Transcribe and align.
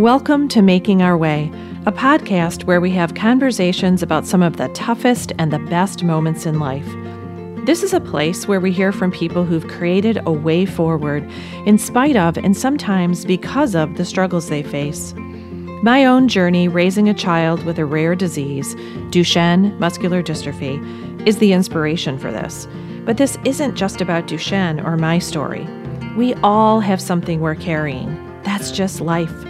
Welcome 0.00 0.48
to 0.48 0.62
Making 0.62 1.02
Our 1.02 1.14
Way, 1.14 1.52
a 1.84 1.92
podcast 1.92 2.64
where 2.64 2.80
we 2.80 2.90
have 2.92 3.12
conversations 3.12 4.02
about 4.02 4.24
some 4.24 4.42
of 4.42 4.56
the 4.56 4.68
toughest 4.68 5.30
and 5.38 5.52
the 5.52 5.58
best 5.58 6.02
moments 6.02 6.46
in 6.46 6.58
life. 6.58 6.88
This 7.66 7.82
is 7.82 7.92
a 7.92 8.00
place 8.00 8.48
where 8.48 8.60
we 8.60 8.72
hear 8.72 8.92
from 8.92 9.10
people 9.10 9.44
who've 9.44 9.68
created 9.68 10.18
a 10.24 10.32
way 10.32 10.64
forward 10.64 11.30
in 11.66 11.76
spite 11.76 12.16
of 12.16 12.38
and 12.38 12.56
sometimes 12.56 13.26
because 13.26 13.74
of 13.74 13.98
the 13.98 14.06
struggles 14.06 14.48
they 14.48 14.62
face. 14.62 15.12
My 15.82 16.06
own 16.06 16.28
journey 16.28 16.66
raising 16.66 17.10
a 17.10 17.12
child 17.12 17.62
with 17.64 17.78
a 17.78 17.84
rare 17.84 18.14
disease, 18.14 18.74
Duchenne 19.10 19.78
muscular 19.78 20.22
dystrophy, 20.22 20.80
is 21.28 21.36
the 21.40 21.52
inspiration 21.52 22.18
for 22.18 22.32
this. 22.32 22.66
But 23.04 23.18
this 23.18 23.36
isn't 23.44 23.74
just 23.74 24.00
about 24.00 24.28
Duchenne 24.28 24.82
or 24.82 24.96
my 24.96 25.18
story. 25.18 25.68
We 26.16 26.32
all 26.36 26.80
have 26.80 27.02
something 27.02 27.40
we're 27.40 27.54
carrying. 27.54 28.40
That's 28.44 28.70
just 28.70 29.02
life. 29.02 29.44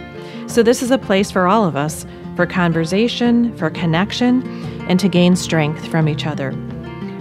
So, 0.51 0.61
this 0.61 0.83
is 0.83 0.91
a 0.91 0.97
place 0.97 1.31
for 1.31 1.47
all 1.47 1.63
of 1.63 1.77
us 1.77 2.05
for 2.35 2.45
conversation, 2.45 3.55
for 3.55 3.69
connection, 3.69 4.45
and 4.89 4.99
to 4.99 5.07
gain 5.07 5.37
strength 5.37 5.87
from 5.87 6.09
each 6.09 6.25
other. 6.25 6.51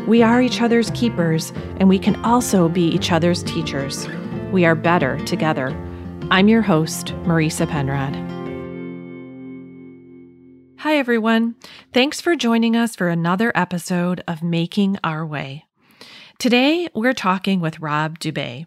We 0.08 0.20
are 0.20 0.42
each 0.42 0.60
other's 0.60 0.90
keepers, 0.90 1.52
and 1.76 1.88
we 1.88 1.96
can 1.96 2.16
also 2.24 2.68
be 2.68 2.88
each 2.88 3.12
other's 3.12 3.44
teachers. 3.44 4.08
We 4.50 4.64
are 4.64 4.74
better 4.74 5.16
together. 5.26 5.68
I'm 6.32 6.48
your 6.48 6.62
host, 6.62 7.14
Marisa 7.22 7.68
Penrod. 7.68 8.16
Hi, 10.80 10.96
everyone. 10.96 11.54
Thanks 11.92 12.20
for 12.20 12.34
joining 12.34 12.74
us 12.74 12.96
for 12.96 13.08
another 13.08 13.52
episode 13.54 14.24
of 14.26 14.42
Making 14.42 14.98
Our 15.04 15.24
Way. 15.24 15.66
Today, 16.40 16.88
we're 16.96 17.12
talking 17.12 17.60
with 17.60 17.78
Rob 17.78 18.18
Dube. 18.18 18.66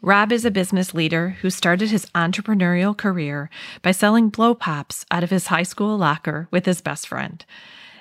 Rob 0.00 0.30
is 0.30 0.44
a 0.44 0.50
business 0.50 0.94
leader 0.94 1.30
who 1.40 1.50
started 1.50 1.90
his 1.90 2.06
entrepreneurial 2.14 2.96
career 2.96 3.50
by 3.82 3.90
selling 3.90 4.28
blow 4.28 4.54
pops 4.54 5.04
out 5.10 5.24
of 5.24 5.30
his 5.30 5.48
high 5.48 5.64
school 5.64 5.96
locker 5.98 6.46
with 6.52 6.66
his 6.66 6.80
best 6.80 7.08
friend. 7.08 7.44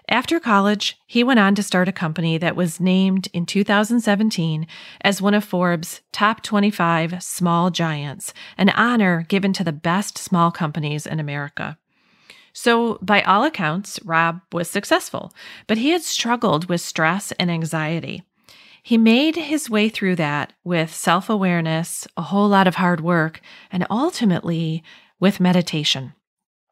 After 0.08 0.40
college, 0.40 0.98
he 1.08 1.24
went 1.24 1.40
on 1.40 1.56
to 1.56 1.64
start 1.64 1.90
a 1.90 1.92
company 1.92 2.38
that 2.38 2.56
was 2.56 2.80
named 2.80 3.28
in 3.34 3.46
2017 3.46 4.68
as 5.02 5.22
one 5.22 5.34
of 5.34 5.44
Forbes' 5.44 6.02
top 6.14 6.44
25 6.44 7.22
small 7.22 7.72
giants, 7.72 8.32
an 8.58 8.70
honor 8.70 9.26
given 9.28 9.52
to 9.54 9.64
the 9.64 9.74
best 9.74 10.18
small 10.20 10.52
companies 10.52 11.08
in 11.08 11.20
America. 11.20 11.78
So, 12.54 13.00
by 13.02 13.22
all 13.22 13.44
accounts, 13.44 14.00
Rob 14.06 14.42
was 14.54 14.70
successful, 14.70 15.34
but 15.68 15.78
he 15.78 15.90
had 15.90 16.04
struggled 16.04 16.70
with 16.70 16.82
stress 16.82 17.32
and 17.34 17.52
anxiety. 17.52 18.24
He 18.88 18.98
made 18.98 19.36
his 19.36 19.70
way 19.70 19.90
through 19.90 20.16
that 20.16 20.54
with 20.64 20.96
self 20.96 21.30
awareness, 21.30 22.08
a 22.16 22.22
whole 22.22 22.48
lot 22.48 22.68
of 22.68 22.76
hard 22.76 23.02
work, 23.02 23.42
and 23.70 23.86
ultimately 23.90 24.82
with 25.20 25.42
meditation. 25.42 26.14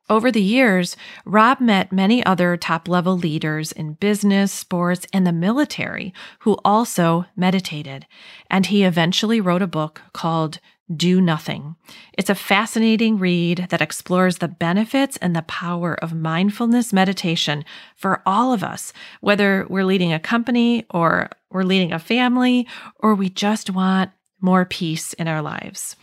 Over 0.10 0.32
the 0.32 0.42
years, 0.42 0.96
Rob 1.26 1.60
met 1.60 1.92
many 1.92 2.26
other 2.26 2.56
top 2.56 2.88
level 2.88 3.18
leaders 3.18 3.74
in 3.74 3.96
business, 3.96 4.54
sports, 4.54 5.06
and 5.12 5.28
the 5.28 5.34
military 5.34 6.14
who 6.40 6.58
also 6.64 7.26
meditated. 7.36 8.06
And 8.50 8.68
he 8.68 8.86
eventually 8.86 9.42
wrote 9.42 9.62
a 9.62 9.68
book 9.68 10.02
called 10.14 10.62
do 10.94 11.19
Nothing. 11.19 11.75
It's 12.14 12.30
a 12.30 12.36
fascinating 12.36 13.17
read 13.17 13.67
that 13.69 13.81
explores 13.81 14.38
the 14.38 14.47
benefits 14.47 15.17
and 15.17 15.36
the 15.36 15.41
power 15.44 15.95
of 15.95 16.14
mindfulness 16.14 16.94
meditation 16.94 17.66
for 17.95 18.22
all 18.25 18.53
of 18.53 18.64
us, 18.64 18.94
whether 19.22 19.66
we're 19.67 19.86
leading 19.86 20.13
a 20.13 20.19
company 20.19 20.86
or 20.91 21.30
we're 21.50 21.63
leading 21.63 21.91
a 21.91 22.00
family 22.00 22.67
or 23.00 23.16
we 23.16 23.30
just 23.30 23.69
want 23.69 24.11
more 24.41 24.66
peace 24.66 25.13
in 25.13 25.28
our 25.28 25.41
lives. 25.41 25.95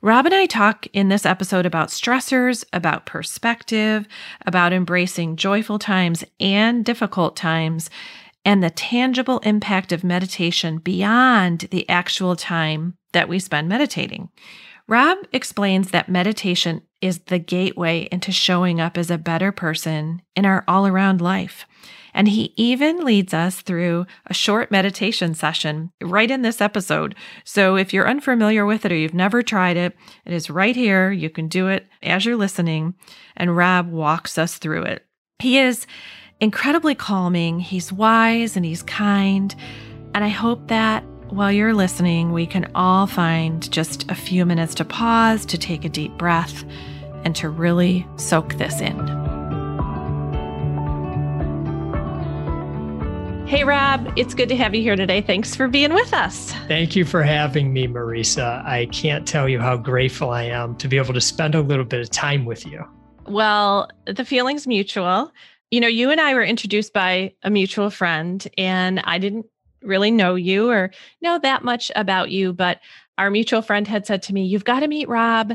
Rob 0.00 0.26
and 0.26 0.34
I 0.34 0.46
talk 0.46 0.86
in 0.92 1.08
this 1.08 1.24
episode 1.24 1.66
about 1.66 1.88
stressors, 1.88 2.64
about 2.72 3.06
perspective, 3.06 4.06
about 4.46 4.72
embracing 4.72 5.36
joyful 5.36 5.78
times 5.78 6.24
and 6.38 6.84
difficult 6.84 7.36
times, 7.36 7.88
and 8.44 8.62
the 8.62 8.70
tangible 8.70 9.38
impact 9.40 9.92
of 9.92 10.04
meditation 10.04 10.78
beyond 10.78 11.60
the 11.70 11.88
actual 11.88 12.36
time 12.36 12.98
that 13.14 13.28
we 13.28 13.38
spend 13.38 13.68
meditating. 13.68 14.28
Rob 14.86 15.18
explains 15.32 15.90
that 15.90 16.10
meditation 16.10 16.82
is 17.00 17.20
the 17.20 17.38
gateway 17.38 18.06
into 18.12 18.30
showing 18.30 18.80
up 18.80 18.98
as 18.98 19.10
a 19.10 19.16
better 19.16 19.50
person 19.50 20.20
in 20.36 20.44
our 20.44 20.62
all 20.68 20.86
around 20.86 21.22
life. 21.22 21.66
And 22.12 22.28
he 22.28 22.52
even 22.56 23.04
leads 23.04 23.34
us 23.34 23.60
through 23.60 24.06
a 24.26 24.34
short 24.34 24.70
meditation 24.70 25.34
session 25.34 25.90
right 26.00 26.30
in 26.30 26.42
this 26.42 26.60
episode. 26.60 27.16
So 27.44 27.76
if 27.76 27.92
you're 27.92 28.08
unfamiliar 28.08 28.64
with 28.64 28.84
it 28.84 28.92
or 28.92 28.96
you've 28.96 29.14
never 29.14 29.42
tried 29.42 29.76
it, 29.76 29.96
it 30.24 30.32
is 30.32 30.48
right 30.48 30.76
here. 30.76 31.10
You 31.10 31.28
can 31.28 31.48
do 31.48 31.66
it 31.68 31.86
as 32.02 32.24
you're 32.24 32.36
listening. 32.36 32.94
And 33.36 33.56
Rob 33.56 33.90
walks 33.90 34.38
us 34.38 34.58
through 34.58 34.82
it. 34.82 35.04
He 35.40 35.58
is 35.58 35.86
incredibly 36.40 36.94
calming, 36.94 37.58
he's 37.58 37.92
wise 37.92 38.56
and 38.56 38.64
he's 38.64 38.82
kind. 38.82 39.54
And 40.14 40.22
I 40.22 40.28
hope 40.28 40.68
that 40.68 41.04
while 41.30 41.50
you're 41.50 41.74
listening, 41.74 42.32
we 42.32 42.46
can 42.46 42.70
all 42.74 43.06
find 43.06 43.70
just 43.70 44.10
a 44.10 44.14
few 44.14 44.46
minutes 44.46 44.74
to 44.76 44.84
pause, 44.84 45.44
to 45.46 45.58
take 45.58 45.84
a 45.84 45.88
deep 45.88 46.16
breath, 46.18 46.64
and 47.24 47.34
to 47.36 47.48
really 47.48 48.06
soak 48.16 48.54
this 48.54 48.80
in. 48.80 48.96
Hey, 53.46 53.62
Rob, 53.62 54.12
it's 54.16 54.34
good 54.34 54.48
to 54.48 54.56
have 54.56 54.74
you 54.74 54.82
here 54.82 54.96
today. 54.96 55.20
Thanks 55.20 55.54
for 55.54 55.68
being 55.68 55.94
with 55.94 56.12
us. 56.12 56.52
Thank 56.66 56.96
you 56.96 57.04
for 57.04 57.22
having 57.22 57.72
me, 57.72 57.86
Marisa. 57.86 58.64
I 58.64 58.86
can't 58.86 59.28
tell 59.28 59.48
you 59.48 59.60
how 59.60 59.76
grateful 59.76 60.30
I 60.30 60.44
am 60.44 60.76
to 60.76 60.88
be 60.88 60.96
able 60.96 61.14
to 61.14 61.20
spend 61.20 61.54
a 61.54 61.60
little 61.60 61.84
bit 61.84 62.00
of 62.00 62.10
time 62.10 62.46
with 62.46 62.66
you. 62.66 62.84
Well, 63.26 63.88
the 64.06 64.24
feeling's 64.24 64.66
mutual. 64.66 65.30
You 65.70 65.80
know, 65.80 65.88
you 65.88 66.10
and 66.10 66.20
I 66.20 66.34
were 66.34 66.42
introduced 66.42 66.92
by 66.92 67.34
a 67.42 67.50
mutual 67.50 67.90
friend, 67.90 68.46
and 68.58 69.00
I 69.04 69.18
didn't 69.18 69.46
really 69.84 70.10
know 70.10 70.34
you 70.34 70.70
or 70.70 70.90
know 71.20 71.38
that 71.38 71.64
much 71.64 71.90
about 71.94 72.30
you, 72.30 72.52
but 72.52 72.80
our 73.18 73.30
mutual 73.30 73.62
friend 73.62 73.86
had 73.86 74.06
said 74.06 74.22
to 74.24 74.32
me, 74.32 74.44
You've 74.44 74.64
got 74.64 74.80
to 74.80 74.88
meet 74.88 75.08
Rob. 75.08 75.54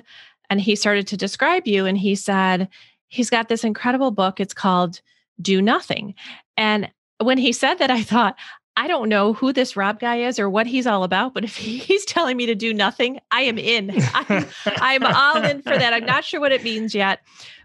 And 0.50 0.60
he 0.60 0.76
started 0.76 1.06
to 1.08 1.18
describe 1.18 1.68
you. 1.68 1.86
And 1.86 1.98
he 1.98 2.16
said, 2.16 2.70
He's 3.08 3.30
got 3.30 3.50
this 3.50 3.64
incredible 3.64 4.12
book. 4.12 4.40
It's 4.40 4.54
called 4.54 5.02
Do 5.42 5.62
Nothing. 5.62 6.16
And 6.58 6.90
when 7.20 7.38
he 7.38 7.52
said 7.52 7.76
that, 7.76 7.92
I 7.92 8.02
thought, 8.04 8.36
I 8.78 8.88
don't 8.88 9.10
know 9.10 9.34
who 9.34 9.52
this 9.52 9.76
Rob 9.76 10.00
guy 10.00 10.22
is 10.22 10.40
or 10.40 10.50
what 10.50 10.66
he's 10.66 10.88
all 10.88 11.04
about, 11.04 11.34
but 11.34 11.44
if 11.44 11.56
he's 11.58 12.06
telling 12.06 12.38
me 12.38 12.46
to 12.46 12.56
do 12.56 12.74
nothing, 12.74 13.20
I 13.30 13.42
am 13.42 13.58
in. 13.58 13.92
I'm, 14.14 14.46
I'm 14.66 15.04
all 15.04 15.44
in 15.44 15.62
for 15.62 15.78
that. 15.78 15.94
I'm 15.94 16.06
not 16.06 16.24
sure 16.24 16.40
what 16.40 16.54
it 16.54 16.64
means 16.64 16.96
yet, 16.96 17.20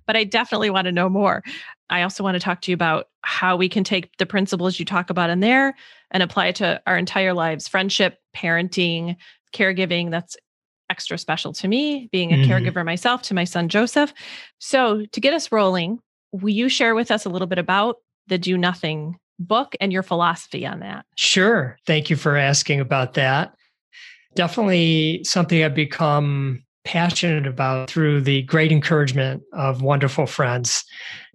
but 0.06 0.16
I 0.16 0.25
definitely 0.25 0.70
want 0.70 0.86
to 0.86 0.92
know 0.92 1.08
more. 1.08 1.44
I 1.88 2.02
also 2.02 2.25
want 2.25 2.34
to 2.34 2.41
talk 2.41 2.62
to 2.62 2.70
you 2.72 2.75
about 2.75 3.08
how 3.22 3.56
we 3.56 3.69
can 3.69 3.84
take 3.84 4.16
the 4.16 4.26
principles 4.26 4.78
you 4.78 4.84
talk 4.84 5.08
about 5.08 5.31
in 5.31 5.41
there 5.41 5.76
and 6.14 6.22
apply 6.22 6.47
it 6.47 6.56
to 6.56 6.80
our 6.86 6.97
entire 6.97 7.34
lives 7.34 7.69
friendship, 7.69 8.19
parenting, 8.34 9.16
caregiving. 9.52 10.10
That's 10.10 10.36
extra 10.88 11.19
special 11.19 11.52
to 11.54 11.69
me, 11.69 12.08
being 12.12 12.32
a 12.32 12.36
mm-hmm. 12.36 12.50
caregiver 12.50 12.84
myself 12.84 13.20
to 13.22 13.34
my 13.34 13.44
son 13.44 13.69
Joseph. 13.69 14.14
So, 14.58 15.04
to 15.12 15.20
get 15.20 15.34
us 15.34 15.52
rolling, 15.52 15.98
will 16.32 16.50
you 16.50 16.70
share 16.70 16.94
with 16.94 17.10
us 17.10 17.26
a 17.26 17.28
little 17.28 17.48
bit 17.48 17.58
about 17.58 17.97
the 18.28 18.38
Do 18.38 18.56
Nothing 18.56 19.19
book 19.38 19.75
and 19.80 19.92
your 19.92 20.02
philosophy 20.02 20.64
on 20.64 20.80
that? 20.80 21.04
Sure. 21.16 21.76
Thank 21.86 22.08
you 22.08 22.16
for 22.16 22.36
asking 22.36 22.81
about 22.81 23.14
that. 23.14 23.54
Definitely 24.34 25.22
something 25.25 25.62
I've 25.62 25.75
become 25.75 26.62
passionate 26.84 27.46
about 27.46 27.88
through 27.88 28.20
the 28.20 28.42
great 28.42 28.70
encouragement 28.70 29.42
of 29.52 29.82
wonderful 29.82 30.26
friends 30.26 30.84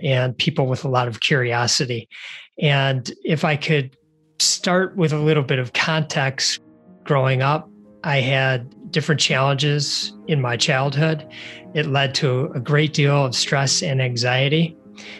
and 0.01 0.37
people 0.37 0.67
with 0.67 0.85
a 0.85 0.89
lot 0.89 1.07
of 1.07 1.21
curiosity. 1.21 2.07
And 2.61 3.11
if 3.23 3.43
I 3.43 3.55
could 3.55 3.95
start 4.39 4.95
with 4.95 5.13
a 5.13 5.17
little 5.17 5.43
bit 5.43 5.59
of 5.59 5.73
context 5.73 6.59
growing 7.03 7.41
up, 7.41 7.69
I 8.03 8.21
had 8.21 8.91
different 8.91 9.21
challenges 9.21 10.13
in 10.27 10.41
my 10.41 10.57
childhood. 10.57 11.27
It 11.73 11.85
led 11.85 12.15
to 12.15 12.51
a 12.55 12.59
great 12.59 12.93
deal 12.93 13.25
of 13.25 13.35
stress 13.35 13.83
and 13.83 14.01
anxiety. 14.01 14.77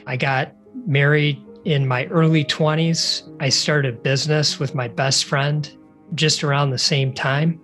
I 0.08 0.18
got 0.18 0.56
married 0.88 1.44
in 1.66 1.88
my 1.88 2.06
early 2.06 2.46
20s. 2.46 3.30
I 3.40 3.50
started 3.50 4.02
business 4.02 4.60
with 4.60 4.74
my 4.74 4.88
best 4.88 5.26
friend 5.26 5.70
just 6.16 6.44
around 6.44 6.72
the 6.72 6.80
same 6.80 7.14
time 7.14 7.60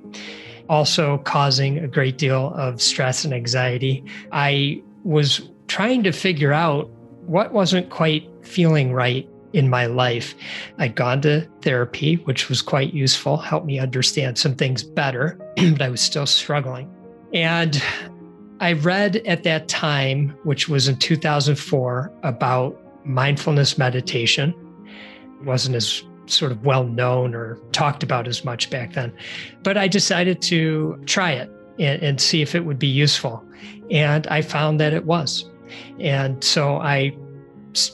also 0.69 1.19
causing 1.19 1.77
a 1.79 1.87
great 1.87 2.17
deal 2.17 2.53
of 2.55 2.81
stress 2.81 3.25
and 3.25 3.33
anxiety. 3.33 4.03
I 4.31 4.81
was 5.03 5.49
trying 5.67 6.03
to 6.03 6.11
figure 6.11 6.53
out 6.53 6.89
what 7.25 7.53
wasn't 7.53 7.89
quite 7.89 8.29
feeling 8.43 8.93
right 8.93 9.27
in 9.55 9.69
my 9.69 9.85
life. 9.85 10.35
I'd 10.77 10.95
gone 10.95 11.21
to 11.21 11.47
therapy, 11.61 12.15
which 12.25 12.49
was 12.49 12.61
quite 12.61 12.93
useful, 12.93 13.37
helped 13.37 13.65
me 13.65 13.79
understand 13.79 14.37
some 14.37 14.53
things 14.53 14.83
better, 14.83 15.39
but 15.55 15.81
I 15.81 15.89
was 15.89 16.01
still 16.01 16.25
struggling. 16.25 16.93
And 17.33 17.81
I 18.59 18.73
read 18.73 19.17
at 19.25 19.43
that 19.43 19.67
time, 19.69 20.37
which 20.43 20.67
was 20.67 20.89
in 20.89 20.97
2004, 20.97 22.11
about 22.23 22.81
mindfulness 23.05 23.77
meditation. 23.77 24.53
It 25.39 25.45
wasn't 25.45 25.75
as 25.75 26.03
sort 26.25 26.51
of 26.51 26.65
well 26.65 26.83
known 26.83 27.33
or 27.33 27.57
talked 27.71 28.03
about 28.03 28.27
as 28.27 28.43
much 28.43 28.69
back 28.69 28.93
then. 28.93 29.13
But 29.63 29.77
I 29.77 29.87
decided 29.87 30.41
to 30.43 31.01
try 31.05 31.31
it. 31.31 31.49
and, 31.79 32.01
and 32.03 32.21
see 32.21 32.41
if 32.41 32.55
it 32.55 32.65
would 32.65 32.79
be 32.79 32.87
useful. 32.87 33.43
And 33.89 34.27
I 34.27 34.41
found 34.41 34.79
that 34.81 34.93
it 34.93 35.05
was. 35.05 35.49
And 35.99 36.43
so 36.43 36.77
I 36.77 37.15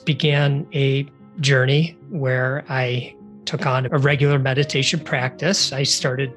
began 0.06 0.68
a 0.74 1.08
journey 1.42 1.98
where 2.10 2.64
I 2.70 3.16
took 3.46 3.66
on 3.66 3.88
a 3.92 3.98
regular 3.98 4.38
meditation 4.40 5.00
practice. 5.00 5.74
I 5.74 5.84
started 5.84 6.32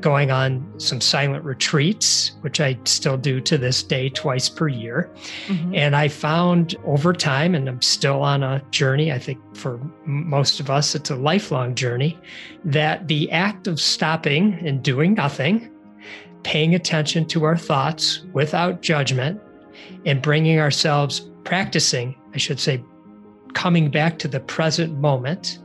going 0.00 0.30
on 0.30 0.72
some 0.78 1.00
silent 1.00 1.42
retreats, 1.42 2.32
which 2.42 2.60
I 2.60 2.78
still 2.84 3.16
do 3.16 3.40
to 3.40 3.56
this 3.56 3.82
day 3.82 4.10
twice 4.10 4.48
per 4.48 4.68
year. 4.68 5.10
Mm-hmm. 5.46 5.74
And 5.74 5.96
I 5.96 6.08
found 6.08 6.76
over 6.84 7.12
time, 7.12 7.54
and 7.54 7.68
I'm 7.68 7.82
still 7.82 8.22
on 8.22 8.42
a 8.42 8.62
journey, 8.70 9.10
I 9.10 9.18
think 9.18 9.38
for 9.56 9.80
most 10.04 10.60
of 10.60 10.70
us, 10.70 10.94
it's 10.94 11.10
a 11.10 11.16
lifelong 11.16 11.74
journey, 11.74 12.18
that 12.64 13.08
the 13.08 13.30
act 13.32 13.66
of 13.66 13.80
stopping 13.80 14.54
and 14.64 14.82
doing 14.82 15.14
nothing, 15.14 15.70
paying 16.42 16.74
attention 16.74 17.26
to 17.28 17.44
our 17.44 17.56
thoughts 17.56 18.24
without 18.32 18.82
judgment, 18.82 19.40
and 20.04 20.22
bringing 20.22 20.60
ourselves 20.60 21.30
practicing, 21.44 22.14
I 22.34 22.38
should 22.38 22.60
say, 22.60 22.84
coming 23.54 23.90
back 23.90 24.18
to 24.20 24.28
the 24.28 24.40
present 24.40 24.98
moment 24.98 25.58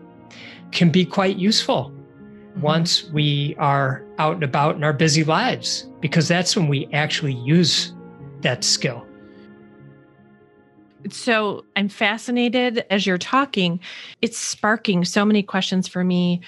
can 0.71 0.89
be 0.89 1.05
quite 1.05 1.37
useful 1.37 1.91
mm-hmm. 1.91 2.61
once 2.61 3.05
we 3.11 3.55
are 3.57 4.03
out 4.17 4.35
and 4.35 4.43
about 4.43 4.75
in 4.75 4.83
our 4.83 4.93
busy 4.93 5.23
lives, 5.23 5.87
because 5.99 6.27
that's 6.27 6.55
when 6.55 6.67
we 6.67 6.87
actually 6.93 7.33
use 7.33 7.93
that 8.41 8.63
skill. 8.63 9.05
So 11.11 11.65
I'm 11.75 11.89
fascinated 11.89 12.83
as 12.89 13.05
you're 13.05 13.17
talking. 13.17 13.79
It's 14.21 14.37
sparking 14.37 15.05
so 15.05 15.23
many 15.23 15.43
questions 15.43 15.87
for 15.87 16.03
me. 16.03 16.41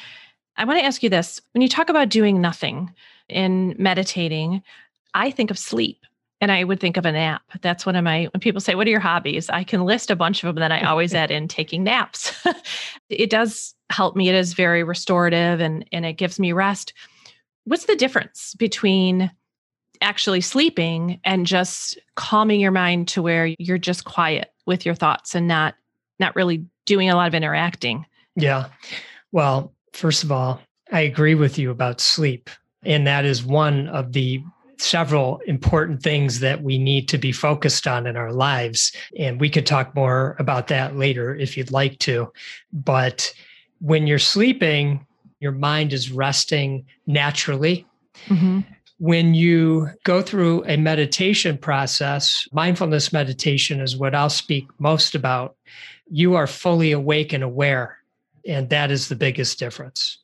I 0.56 0.66
want 0.66 0.80
to 0.80 0.86
ask 0.86 1.04
you 1.04 1.10
this 1.10 1.42
when 1.54 1.62
you 1.62 1.70
talk 1.70 1.90
about 1.90 2.10
doing 2.10 2.42
nothing 2.42 2.92
in 3.30 3.76
meditating, 3.78 4.64
I 5.14 5.30
think 5.30 5.52
of 5.52 5.60
sleep 5.60 6.07
and 6.40 6.52
I 6.52 6.64
would 6.64 6.80
think 6.80 6.98
of 6.98 7.06
a 7.06 7.12
nap. 7.12 7.42
That's 7.62 7.86
one 7.86 7.96
of 7.96 8.04
my, 8.04 8.26
when 8.34 8.40
people 8.40 8.62
say, 8.62 8.76
What 8.76 8.88
are 8.88 8.92
your 8.92 9.00
hobbies? 9.00 9.50
I 9.50 9.64
can 9.64 9.86
list 9.86 10.12
a 10.12 10.16
bunch 10.16 10.44
of 10.44 10.54
them. 10.54 10.62
Then 10.62 10.72
I 10.72 10.82
always 10.84 11.14
add 11.16 11.32
in 11.32 11.48
taking 11.48 11.84
naps. 11.84 12.34
it 13.10 13.30
does 13.30 13.74
help 13.90 14.16
me. 14.16 14.30
It 14.30 14.36
is 14.36 14.54
very 14.54 14.84
restorative 14.84 15.60
and, 15.60 15.86
and 15.92 16.06
it 16.06 16.14
gives 16.14 16.40
me 16.40 16.52
rest. 16.52 16.94
What's 17.66 17.86
the 17.86 17.96
difference 17.96 18.54
between 18.56 19.32
actually 20.02 20.42
sleeping 20.42 21.20
and 21.24 21.46
just 21.46 21.98
calming 22.16 22.60
your 22.60 22.72
mind 22.72 23.08
to 23.10 23.22
where 23.22 23.48
you're 23.58 23.78
just 23.78 24.06
quiet 24.06 24.54
with 24.66 24.86
your 24.86 24.96
thoughts 24.96 25.34
and 25.34 25.48
not 25.48 25.76
not 26.20 26.36
really 26.36 26.66
doing 26.86 27.10
a 27.10 27.16
lot 27.16 27.28
of 27.28 27.36
interacting? 27.36 28.06
Yeah. 28.36 28.70
Well, 29.32 29.74
first 29.94 30.24
of 30.24 30.32
all, 30.32 30.62
I 30.92 31.02
agree 31.02 31.36
with 31.36 31.58
you 31.58 31.72
about 31.72 32.00
sleep. 32.00 32.50
And 32.84 33.06
that 33.08 33.26
is 33.26 33.44
one 33.44 33.88
of 33.90 34.14
the 34.14 34.42
several 34.80 35.40
important 35.48 36.02
things 36.02 36.40
that 36.40 36.62
we 36.62 36.78
need 36.78 37.08
to 37.10 37.18
be 37.18 37.32
focused 37.32 37.88
on 37.88 38.08
in 38.08 38.16
our 38.16 38.32
lives. 38.32 38.92
And 39.18 39.40
we 39.40 39.50
could 39.50 39.66
talk 39.66 39.96
more 39.96 40.36
about 40.40 40.68
that 40.68 40.96
later 40.96 41.36
if 41.36 41.58
you'd 41.58 41.72
like 41.72 42.00
to. 42.00 42.32
But 42.72 43.34
when 43.80 44.08
you're 44.08 44.20
sleeping, 44.20 45.06
your 45.40 45.52
mind 45.52 45.94
is 45.94 46.12
resting 46.12 46.86
naturally. 47.06 47.86
Mm-hmm. 48.28 48.62
When 49.00 49.34
you 49.36 49.90
go 50.04 50.22
through 50.22 50.64
a 50.66 50.78
meditation 50.78 51.58
process, 51.58 52.48
mindfulness 52.52 53.14
meditation 53.14 53.80
is 53.80 53.96
what 53.96 54.16
I'll 54.16 54.30
speak 54.30 54.68
most 54.80 55.14
about. 55.14 55.56
You 56.10 56.36
are 56.36 56.48
fully 56.48 56.92
awake 56.92 57.34
and 57.34 57.44
aware. 57.44 57.98
And 58.48 58.70
that 58.70 58.90
is 58.90 59.10
the 59.10 59.16
biggest 59.16 59.60
difference. 59.60 60.18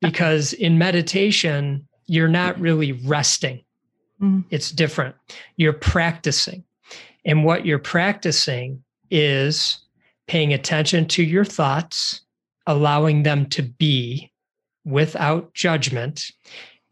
Because 0.00 0.52
in 0.54 0.76
meditation, 0.76 1.86
you're 2.06 2.28
not 2.28 2.58
really 2.60 2.92
resting 2.92 3.62
Mm. 4.20 4.44
It's 4.50 4.70
different. 4.70 5.14
You're 5.56 5.72
practicing. 5.72 6.64
And 7.24 7.44
what 7.44 7.66
you're 7.66 7.78
practicing 7.78 8.82
is 9.10 9.78
paying 10.26 10.52
attention 10.52 11.06
to 11.06 11.22
your 11.22 11.44
thoughts, 11.44 12.22
allowing 12.66 13.22
them 13.22 13.46
to 13.46 13.62
be 13.62 14.30
without 14.84 15.52
judgment, 15.54 16.30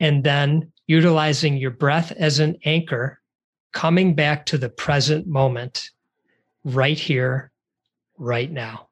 and 0.01 0.25
then 0.25 0.73
utilizing 0.87 1.57
your 1.57 1.71
breath 1.71 2.13
as 2.13 2.39
an 2.39 2.57
anchor, 2.65 3.21
coming 3.73 4.15
back 4.15 4.47
to 4.47 4.59
the 4.59 4.69
present 4.69 5.27
moment, 5.27 5.91
right 6.65 6.99
here, 6.99 7.51
right 8.19 8.51
now. 8.51 8.89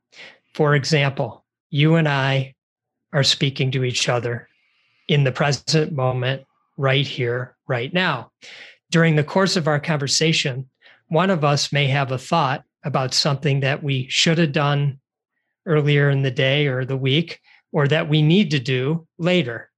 For 0.55 0.75
example, 0.75 1.45
you 1.71 1.97
and 1.97 2.09
I 2.09 2.55
are 3.13 3.25
speaking 3.25 3.71
to 3.73 3.85
each 3.85 4.09
other 4.09 4.49
in 5.09 5.25
the 5.25 5.33
present 5.33 5.93
moment, 5.93 6.45
right 6.77 7.07
here, 7.07 7.57
right 7.67 7.93
now. 7.93 8.31
During 8.91 9.17
the 9.17 9.25
course 9.25 9.57
of 9.57 9.67
our 9.67 9.81
conversation, 9.81 10.69
one 11.09 11.31
of 11.31 11.45
us 11.45 11.73
may 11.73 11.87
have 11.87 12.13
a 12.13 12.19
thought 12.19 12.65
about 12.85 13.15
something 13.15 13.61
that 13.61 13.83
we 13.83 14.07
should 14.09 14.39
have 14.39 14.53
done 14.53 15.01
earlier 15.67 16.09
in 16.11 16.23
the 16.23 16.31
day 16.31 16.67
or 16.67 16.85
the 16.85 16.97
week, 16.97 17.41
or 17.73 17.89
that 17.89 18.09
we 18.09 18.23
need 18.23 18.51
to 18.53 18.61
do 18.61 19.07
later. 19.19 19.71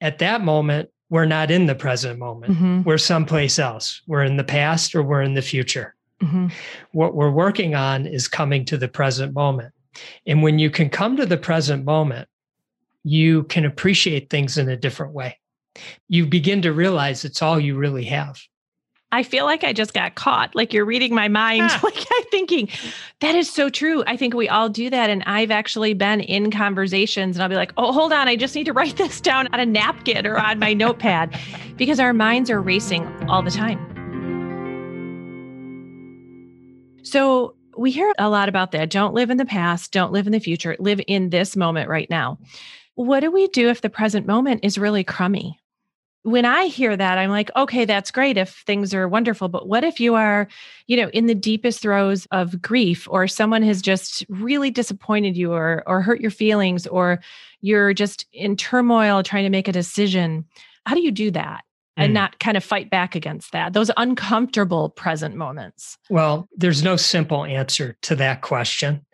At 0.00 0.18
that 0.18 0.40
moment, 0.40 0.90
we're 1.10 1.26
not 1.26 1.50
in 1.50 1.66
the 1.66 1.74
present 1.74 2.18
moment. 2.18 2.52
Mm-hmm. 2.52 2.82
We're 2.82 2.98
someplace 2.98 3.58
else. 3.58 4.02
We're 4.06 4.24
in 4.24 4.36
the 4.36 4.44
past 4.44 4.94
or 4.94 5.02
we're 5.02 5.22
in 5.22 5.34
the 5.34 5.42
future. 5.42 5.94
Mm-hmm. 6.20 6.48
What 6.92 7.14
we're 7.14 7.30
working 7.30 7.74
on 7.74 8.06
is 8.06 8.26
coming 8.26 8.64
to 8.66 8.76
the 8.76 8.88
present 8.88 9.32
moment. 9.32 9.72
And 10.26 10.42
when 10.42 10.58
you 10.58 10.70
can 10.70 10.90
come 10.90 11.16
to 11.16 11.26
the 11.26 11.36
present 11.36 11.84
moment, 11.84 12.28
you 13.04 13.44
can 13.44 13.64
appreciate 13.64 14.30
things 14.30 14.58
in 14.58 14.68
a 14.68 14.76
different 14.76 15.12
way 15.12 15.38
you 16.08 16.26
begin 16.26 16.62
to 16.62 16.72
realize 16.72 17.24
it's 17.24 17.42
all 17.42 17.58
you 17.58 17.76
really 17.76 18.04
have. 18.04 18.40
I 19.14 19.22
feel 19.22 19.44
like 19.44 19.62
I 19.62 19.72
just 19.72 19.94
got 19.94 20.16
caught. 20.16 20.56
Like 20.56 20.72
you're 20.72 20.84
reading 20.84 21.14
my 21.14 21.28
mind. 21.28 21.62
Ah. 21.66 21.80
Like 21.84 21.98
I'm 21.98 22.24
thinking, 22.30 22.68
that 23.20 23.36
is 23.36 23.48
so 23.52 23.68
true. 23.68 24.02
I 24.08 24.16
think 24.16 24.34
we 24.34 24.48
all 24.48 24.68
do 24.68 24.90
that. 24.90 25.08
And 25.08 25.22
I've 25.24 25.52
actually 25.52 25.94
been 25.94 26.20
in 26.20 26.50
conversations 26.50 27.36
and 27.36 27.42
I'll 27.42 27.48
be 27.48 27.54
like, 27.54 27.72
oh, 27.76 27.92
hold 27.92 28.12
on. 28.12 28.26
I 28.26 28.34
just 28.34 28.56
need 28.56 28.64
to 28.64 28.72
write 28.72 28.96
this 28.98 29.20
down 29.20 29.46
on 29.52 29.60
a 29.60 29.66
napkin 29.66 30.26
or 30.26 30.36
on 30.36 30.58
my 30.58 30.72
notepad 30.72 31.38
because 31.76 32.00
our 32.00 32.12
minds 32.12 32.50
are 32.50 32.60
racing 32.60 33.06
all 33.28 33.42
the 33.42 33.52
time. 33.52 33.78
So 37.04 37.54
we 37.78 37.92
hear 37.92 38.12
a 38.18 38.28
lot 38.28 38.48
about 38.48 38.72
that. 38.72 38.90
Don't 38.90 39.14
live 39.14 39.30
in 39.30 39.36
the 39.36 39.44
past. 39.44 39.92
Don't 39.92 40.12
live 40.12 40.26
in 40.26 40.32
the 40.32 40.40
future. 40.40 40.74
Live 40.80 41.00
in 41.06 41.30
this 41.30 41.54
moment 41.54 41.88
right 41.88 42.10
now. 42.10 42.38
What 42.96 43.20
do 43.20 43.30
we 43.30 43.46
do 43.48 43.68
if 43.68 43.80
the 43.80 43.90
present 43.90 44.26
moment 44.26 44.64
is 44.64 44.76
really 44.78 45.04
crummy? 45.04 45.60
When 46.24 46.46
I 46.46 46.66
hear 46.66 46.96
that, 46.96 47.18
I'm 47.18 47.28
like, 47.28 47.50
okay, 47.54 47.84
that's 47.84 48.10
great 48.10 48.38
if 48.38 48.62
things 48.66 48.94
are 48.94 49.06
wonderful. 49.06 49.48
But 49.48 49.68
what 49.68 49.84
if 49.84 50.00
you 50.00 50.14
are, 50.14 50.48
you 50.86 50.96
know, 50.96 51.10
in 51.10 51.26
the 51.26 51.34
deepest 51.34 51.80
throes 51.80 52.26
of 52.32 52.62
grief 52.62 53.06
or 53.10 53.28
someone 53.28 53.62
has 53.62 53.82
just 53.82 54.24
really 54.30 54.70
disappointed 54.70 55.36
you 55.36 55.52
or 55.52 55.82
or 55.86 56.00
hurt 56.00 56.22
your 56.22 56.30
feelings 56.30 56.86
or 56.86 57.20
you're 57.60 57.92
just 57.92 58.26
in 58.32 58.56
turmoil 58.56 59.22
trying 59.22 59.44
to 59.44 59.50
make 59.50 59.68
a 59.68 59.72
decision? 59.72 60.46
How 60.86 60.94
do 60.94 61.02
you 61.02 61.12
do 61.12 61.30
that? 61.32 61.62
And 61.96 62.10
mm. 62.10 62.14
not 62.14 62.40
kind 62.40 62.56
of 62.56 62.64
fight 62.64 62.90
back 62.90 63.14
against 63.14 63.52
that, 63.52 63.74
those 63.74 63.90
uncomfortable 63.98 64.88
present 64.88 65.36
moments? 65.36 65.96
Well, 66.08 66.48
there's 66.56 66.82
no 66.82 66.96
simple 66.96 67.44
answer 67.44 67.96
to 68.02 68.16
that 68.16 68.40
question. 68.40 69.04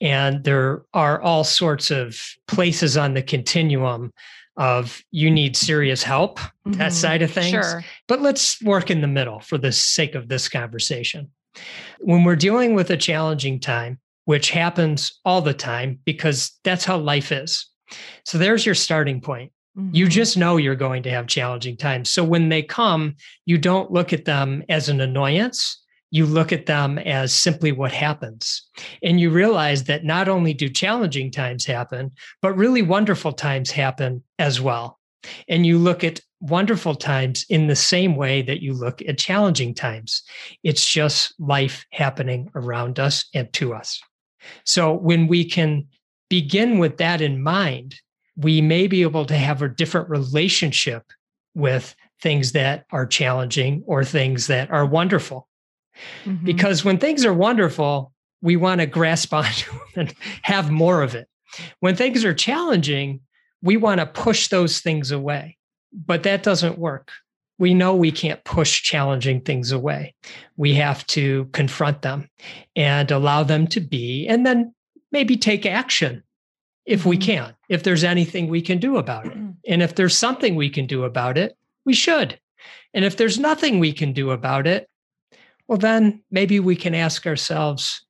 And 0.00 0.44
there 0.44 0.82
are 0.94 1.20
all 1.20 1.42
sorts 1.42 1.90
of 1.90 2.20
places 2.46 2.96
on 2.96 3.14
the 3.14 3.22
continuum 3.22 4.12
of 4.58 5.02
you 5.12 5.30
need 5.30 5.56
serious 5.56 6.02
help, 6.02 6.38
mm-hmm. 6.38 6.72
that 6.72 6.92
side 6.92 7.22
of 7.22 7.30
things. 7.30 7.50
Sure. 7.50 7.84
But 8.08 8.20
let's 8.20 8.60
work 8.62 8.90
in 8.90 9.00
the 9.00 9.06
middle 9.06 9.40
for 9.40 9.56
the 9.56 9.72
sake 9.72 10.14
of 10.14 10.28
this 10.28 10.48
conversation. 10.48 11.30
When 12.00 12.24
we're 12.24 12.36
dealing 12.36 12.74
with 12.74 12.90
a 12.90 12.96
challenging 12.96 13.60
time, 13.60 13.98
which 14.26 14.50
happens 14.50 15.18
all 15.24 15.40
the 15.40 15.54
time 15.54 16.00
because 16.04 16.58
that's 16.62 16.84
how 16.84 16.98
life 16.98 17.32
is. 17.32 17.66
So 18.24 18.36
there's 18.36 18.66
your 18.66 18.74
starting 18.74 19.22
point. 19.22 19.52
Mm-hmm. 19.78 19.94
You 19.94 20.08
just 20.08 20.36
know 20.36 20.58
you're 20.58 20.74
going 20.74 21.04
to 21.04 21.10
have 21.10 21.26
challenging 21.28 21.76
times. 21.76 22.10
So 22.10 22.22
when 22.22 22.50
they 22.50 22.62
come, 22.62 23.14
you 23.46 23.56
don't 23.56 23.90
look 23.90 24.12
at 24.12 24.26
them 24.26 24.64
as 24.68 24.88
an 24.88 25.00
annoyance 25.00 25.80
you 26.10 26.26
look 26.26 26.52
at 26.52 26.66
them 26.66 26.98
as 26.98 27.34
simply 27.34 27.72
what 27.72 27.92
happens. 27.92 28.62
And 29.02 29.20
you 29.20 29.30
realize 29.30 29.84
that 29.84 30.04
not 30.04 30.28
only 30.28 30.54
do 30.54 30.68
challenging 30.68 31.30
times 31.30 31.66
happen, 31.66 32.12
but 32.40 32.56
really 32.56 32.82
wonderful 32.82 33.32
times 33.32 33.70
happen 33.70 34.22
as 34.38 34.60
well. 34.60 34.98
And 35.48 35.66
you 35.66 35.78
look 35.78 36.04
at 36.04 36.20
wonderful 36.40 36.94
times 36.94 37.44
in 37.48 37.66
the 37.66 37.76
same 37.76 38.16
way 38.16 38.42
that 38.42 38.62
you 38.62 38.72
look 38.72 39.02
at 39.02 39.18
challenging 39.18 39.74
times. 39.74 40.22
It's 40.62 40.86
just 40.86 41.34
life 41.38 41.84
happening 41.92 42.50
around 42.54 42.98
us 42.98 43.28
and 43.34 43.52
to 43.54 43.74
us. 43.74 44.00
So 44.64 44.92
when 44.92 45.26
we 45.26 45.44
can 45.44 45.88
begin 46.30 46.78
with 46.78 46.98
that 46.98 47.20
in 47.20 47.42
mind, 47.42 47.96
we 48.36 48.60
may 48.60 48.86
be 48.86 49.02
able 49.02 49.24
to 49.26 49.36
have 49.36 49.62
a 49.62 49.68
different 49.68 50.08
relationship 50.08 51.02
with 51.54 51.94
things 52.22 52.52
that 52.52 52.84
are 52.92 53.06
challenging 53.06 53.82
or 53.86 54.04
things 54.04 54.46
that 54.46 54.70
are 54.70 54.86
wonderful. 54.86 55.48
Mm-hmm. 56.24 56.44
Because 56.44 56.84
when 56.84 56.98
things 56.98 57.24
are 57.24 57.34
wonderful, 57.34 58.12
we 58.40 58.56
want 58.56 58.80
to 58.80 58.86
grasp 58.86 59.32
onto 59.40 59.72
and 59.96 60.14
have 60.42 60.70
more 60.70 61.02
of 61.02 61.14
it. 61.14 61.28
When 61.80 61.96
things 61.96 62.24
are 62.24 62.34
challenging, 62.34 63.20
we 63.62 63.76
want 63.76 64.00
to 64.00 64.06
push 64.06 64.48
those 64.48 64.80
things 64.80 65.10
away. 65.10 65.56
But 65.92 66.22
that 66.24 66.42
doesn't 66.42 66.78
work. 66.78 67.10
we 67.58 67.74
know 67.74 67.94
we 67.94 68.12
can't 68.12 68.42
push 68.44 68.82
challenging 68.82 69.40
things 69.40 69.72
away. 69.72 70.14
We 70.56 70.74
have 70.74 71.04
to 71.08 71.46
confront 71.46 72.02
them 72.02 72.30
and 72.76 73.10
allow 73.10 73.42
them 73.42 73.66
to 73.68 73.80
be, 73.80 74.26
and 74.28 74.46
then 74.46 74.74
maybe 75.10 75.36
take 75.36 75.66
action 75.66 76.22
if 76.86 77.04
we 77.04 77.16
mm-hmm. 77.18 77.26
can, 77.26 77.56
if 77.68 77.82
there's 77.82 78.04
anything 78.04 78.48
we 78.48 78.62
can 78.62 78.78
do 78.78 78.96
about 78.96 79.26
it. 79.26 79.36
And 79.68 79.82
if 79.82 79.96
there's 79.96 80.16
something 80.16 80.54
we 80.54 80.70
can 80.70 80.86
do 80.86 81.04
about 81.04 81.36
it, 81.36 81.54
we 81.84 81.92
should. 81.92 82.40
And 82.94 83.04
if 83.04 83.18
there's 83.18 83.38
nothing 83.38 83.78
we 83.78 83.92
can 83.92 84.14
do 84.14 84.30
about 84.30 84.66
it, 84.66 84.88
well, 85.68 85.78
then 85.78 86.22
maybe 86.30 86.58
we 86.58 86.74
can 86.74 86.94
ask 86.94 87.26
ourselves 87.26 88.04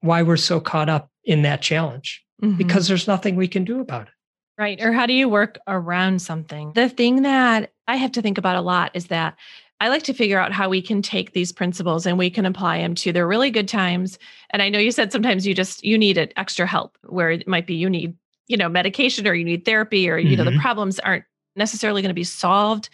why 0.00 0.22
we're 0.22 0.36
so 0.36 0.60
caught 0.60 0.88
up 0.88 1.10
in 1.24 1.42
that 1.42 1.60
challenge 1.60 2.24
mm-hmm. 2.42 2.56
because 2.56 2.88
there's 2.88 3.06
nothing 3.06 3.36
we 3.36 3.48
can 3.48 3.64
do 3.64 3.80
about 3.80 4.08
it. 4.08 4.14
Right. 4.56 4.80
Or 4.80 4.92
how 4.92 5.06
do 5.06 5.12
you 5.12 5.28
work 5.28 5.58
around 5.66 6.20
something? 6.20 6.72
The 6.74 6.88
thing 6.88 7.22
that 7.22 7.72
I 7.88 7.96
have 7.96 8.12
to 8.12 8.22
think 8.22 8.38
about 8.38 8.56
a 8.56 8.60
lot 8.60 8.90
is 8.94 9.06
that 9.06 9.36
I 9.80 9.88
like 9.88 10.02
to 10.04 10.12
figure 10.12 10.38
out 10.38 10.52
how 10.52 10.68
we 10.68 10.82
can 10.82 11.00
take 11.00 11.32
these 11.32 11.50
principles 11.50 12.04
and 12.04 12.18
we 12.18 12.28
can 12.28 12.44
apply 12.44 12.78
them 12.78 12.94
to 12.96 13.12
the 13.12 13.24
really 13.24 13.50
good 13.50 13.66
times. 13.66 14.18
And 14.50 14.60
I 14.60 14.68
know 14.68 14.78
you 14.78 14.92
said 14.92 15.10
sometimes 15.10 15.46
you 15.46 15.54
just 15.54 15.82
you 15.82 15.96
need 15.96 16.18
extra 16.36 16.66
help 16.66 16.98
where 17.08 17.30
it 17.30 17.48
might 17.48 17.66
be 17.66 17.74
you 17.74 17.88
need, 17.88 18.14
you 18.46 18.58
know, 18.58 18.68
medication 18.68 19.26
or 19.26 19.32
you 19.32 19.44
need 19.44 19.64
therapy 19.64 20.10
or 20.10 20.18
you 20.18 20.28
mm-hmm. 20.28 20.38
know 20.38 20.44
the 20.44 20.50
mm-hmm. 20.50 20.60
problems 20.60 20.98
aren't 20.98 21.24
necessarily 21.56 22.02
going 22.02 22.10
to 22.10 22.14
be 22.14 22.24
solved 22.24 22.90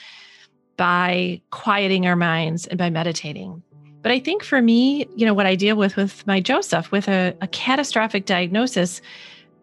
by 0.77 1.41
quieting 1.51 2.07
our 2.07 2.17
minds 2.17 2.67
and 2.67 2.79
by 2.79 2.91
meditating. 2.91 3.63
But 4.07 4.13
I 4.13 4.21
think 4.21 4.45
for 4.45 4.63
me, 4.63 5.05
you 5.17 5.27
know, 5.27 5.35
what 5.35 5.47
I 5.47 5.57
deal 5.57 5.75
with 5.75 5.97
with 5.97 6.25
my 6.29 6.39
Joseph 6.39 6.93
with 6.93 7.09
a, 7.09 7.37
a 7.41 7.49
catastrophic 7.49 8.25
diagnosis, 8.25 9.03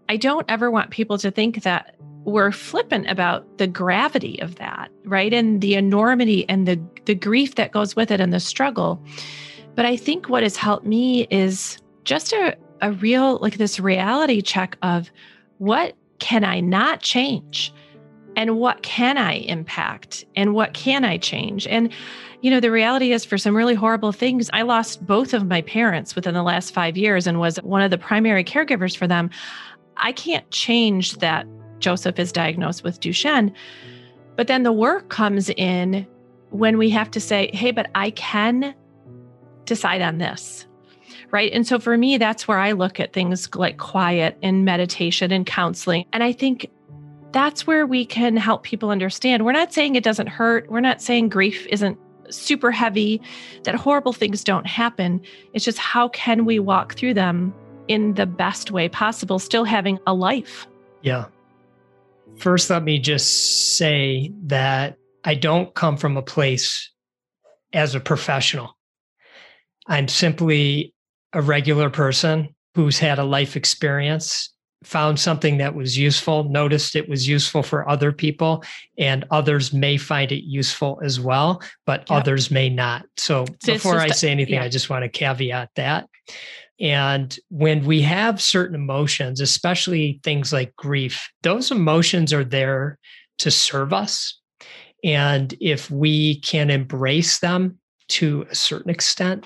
I 0.10 0.18
don't 0.18 0.46
ever 0.50 0.70
want 0.70 0.90
people 0.90 1.18
to 1.20 1.32
think 1.32 1.64
that 1.64 1.96
we're 2.26 2.52
flippant 2.52 3.10
about 3.10 3.58
the 3.58 3.68
gravity 3.68 4.42
of 4.42 4.56
that, 4.56 4.92
right? 5.06 5.34
And 5.34 5.62
the 5.62 5.76
enormity 5.76 6.46
and 6.50 6.68
the 6.68 6.78
the 7.06 7.16
grief 7.16 7.56
that 7.56 7.72
goes 7.72 7.96
with 7.96 8.12
it 8.12 8.20
and 8.20 8.34
the 8.34 8.42
struggle. 8.42 9.02
But 9.76 9.86
I 9.86 9.96
think 9.96 10.28
what 10.28 10.44
has 10.44 10.58
helped 10.58 10.86
me 10.86 11.26
is 11.30 11.78
just 12.04 12.34
a, 12.34 12.58
a 12.82 12.92
real 12.92 13.38
like 13.38 13.56
this 13.56 13.80
reality 13.80 14.42
check 14.42 14.78
of 14.82 15.10
what 15.60 15.96
can 16.20 16.44
I 16.44 16.60
not 16.60 17.00
change? 17.00 17.74
And 18.36 18.58
what 18.58 18.84
can 18.84 19.18
I 19.18 19.34
impact? 19.34 20.26
And 20.36 20.54
what 20.54 20.74
can 20.74 21.06
I 21.06 21.18
change? 21.18 21.68
And 21.68 21.92
you 22.42 22.52
know, 22.52 22.60
the 22.60 22.72
reality 22.72 23.14
is 23.14 23.24
for 23.24 23.38
some 23.38 23.56
really 23.56 23.74
horrible 23.74 24.12
things, 24.12 24.50
I 24.52 24.64
lost 24.64 25.06
both 25.06 25.34
of 25.34 25.48
my 25.48 25.62
parents 25.62 26.14
within 26.14 26.34
the 26.34 26.44
last 26.44 26.74
5 26.74 26.98
years 26.98 27.26
and 27.26 27.40
was 27.40 27.56
one 27.64 27.82
of 27.82 27.90
the 27.90 27.98
primary 27.98 28.44
caregivers 28.44 28.98
for 28.98 29.08
them. 29.08 29.30
I 29.96 30.12
can't 30.12 30.50
change 30.52 31.20
that 31.20 31.48
Joseph 31.80 32.20
is 32.20 32.34
diagnosed 32.34 32.84
with 32.84 33.00
Duchenne. 33.00 33.54
But 34.36 34.48
then 34.48 34.64
the 34.64 34.74
work 34.74 35.08
comes 35.08 35.50
in 35.52 36.06
when 36.50 36.78
we 36.78 36.90
have 36.90 37.10
to 37.12 37.22
say, 37.22 37.50
hey, 37.54 37.72
but 37.72 37.90
I 37.96 38.10
can 38.12 38.76
decide 39.64 40.02
on 40.02 40.18
this. 40.18 40.66
Right. 41.32 41.52
And 41.54 41.66
so 41.66 41.80
for 41.80 41.98
me, 41.98 42.18
that's 42.18 42.48
where 42.48 42.60
I 42.60 42.74
look 42.74 43.00
at 43.00 43.14
things 43.14 43.56
like 43.56 43.78
quiet 43.78 44.38
and 44.44 44.66
meditation 44.66 45.32
and 45.32 45.46
counseling. 45.46 46.06
And 46.12 46.24
I 46.24 46.34
think 46.34 46.70
that's 47.34 47.68
where 47.68 47.86
we 47.86 48.06
can 48.06 48.38
help 48.38 48.64
people 48.64 48.90
understand. 48.90 49.44
We're 49.44 49.52
not 49.52 49.74
saying 49.74 49.96
it 49.96 50.04
doesn't 50.04 50.28
hurt. 50.28 50.70
We're 50.70 50.80
not 50.80 51.02
saying 51.02 51.30
grief 51.30 51.66
isn't 51.68 51.98
super 52.30 52.72
heavy, 52.72 53.22
that 53.64 53.76
horrible 53.76 54.14
things 54.14 54.44
don't 54.44 54.66
happen. 54.66 55.22
It's 55.54 55.66
just 55.66 55.78
how 55.78 56.10
can 56.10 56.46
we 56.46 56.60
walk 56.60 56.96
through 56.96 57.16
them 57.16 57.54
in 57.88 58.14
the 58.14 58.26
best 58.26 58.72
way 58.72 58.88
possible, 58.88 59.40
still 59.40 59.66
having 59.66 60.00
a 60.08 60.14
life? 60.14 60.66
Yeah. 61.02 61.26
First, 62.38 62.70
let 62.70 62.84
me 62.84 63.00
just 63.00 63.78
say 63.78 64.32
that 64.44 64.98
I 65.24 65.36
don't 65.36 65.74
come 65.74 65.98
from 65.98 66.18
a 66.18 66.22
place 66.22 66.92
as 67.74 67.96
a 67.96 68.00
professional. 68.00 68.78
I'm 69.88 70.08
simply 70.08 70.94
a 71.34 71.42
regular 71.42 71.90
person 71.90 72.56
who's 72.76 73.00
had 73.00 73.20
a 73.20 73.24
life 73.24 73.56
experience, 73.56 74.53
found 74.84 75.20
something 75.20 75.58
that 75.58 75.76
was 75.76 75.98
useful, 75.98 76.46
noticed 76.46 76.96
it 76.96 77.10
was 77.10 77.28
useful 77.28 77.64
for 77.64 77.88
other 77.90 78.12
people, 78.12 78.64
and 78.98 79.26
others 79.32 79.74
may 79.74 79.98
find 79.98 80.32
it 80.32 80.44
useful 80.44 81.00
as 81.04 81.20
well, 81.20 81.62
but 81.86 82.02
yep. 82.02 82.12
others 82.12 82.52
may 82.52 82.70
not. 82.70 83.06
So, 83.18 83.46
so 83.64 83.74
before 83.74 84.00
I 84.00 84.10
say 84.10 84.32
anything, 84.32 84.56
yeah. 84.56 84.64
I 84.64 84.70
just 84.70 84.90
want 84.90 85.04
to 85.04 85.10
caveat 85.10 85.70
that. 85.76 86.08
And 86.80 87.38
when 87.50 87.86
we 87.86 88.02
have 88.02 88.42
certain 88.42 88.76
emotions, 88.76 89.40
especially 89.40 90.20
things 90.24 90.52
like 90.52 90.76
grief, 90.76 91.30
those 91.44 91.72
emotions 91.72 92.34
are 92.34 92.44
there 92.44 92.98
to 93.40 93.52
serve 93.52 93.94
us. 93.94 94.40
And 95.04 95.54
if 95.60 95.92
we 95.92 96.40
can 96.40 96.70
embrace 96.70 97.40
them 97.40 97.80
to 98.10 98.46
a 98.50 98.56
certain 98.56 98.90
extent, 98.90 99.46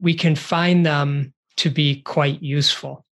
we 0.00 0.14
can 0.14 0.34
find 0.34 0.86
them 0.86 1.34
to 1.58 1.70
be 1.70 2.02
quite 2.02 2.42
useful. 2.42 3.04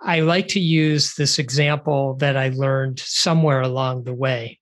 I 0.00 0.20
like 0.20 0.48
to 0.48 0.60
use 0.60 1.14
this 1.14 1.38
example 1.38 2.14
that 2.16 2.36
I 2.36 2.50
learned 2.50 3.00
somewhere 3.00 3.60
along 3.60 4.04
the 4.04 4.14
way, 4.14 4.58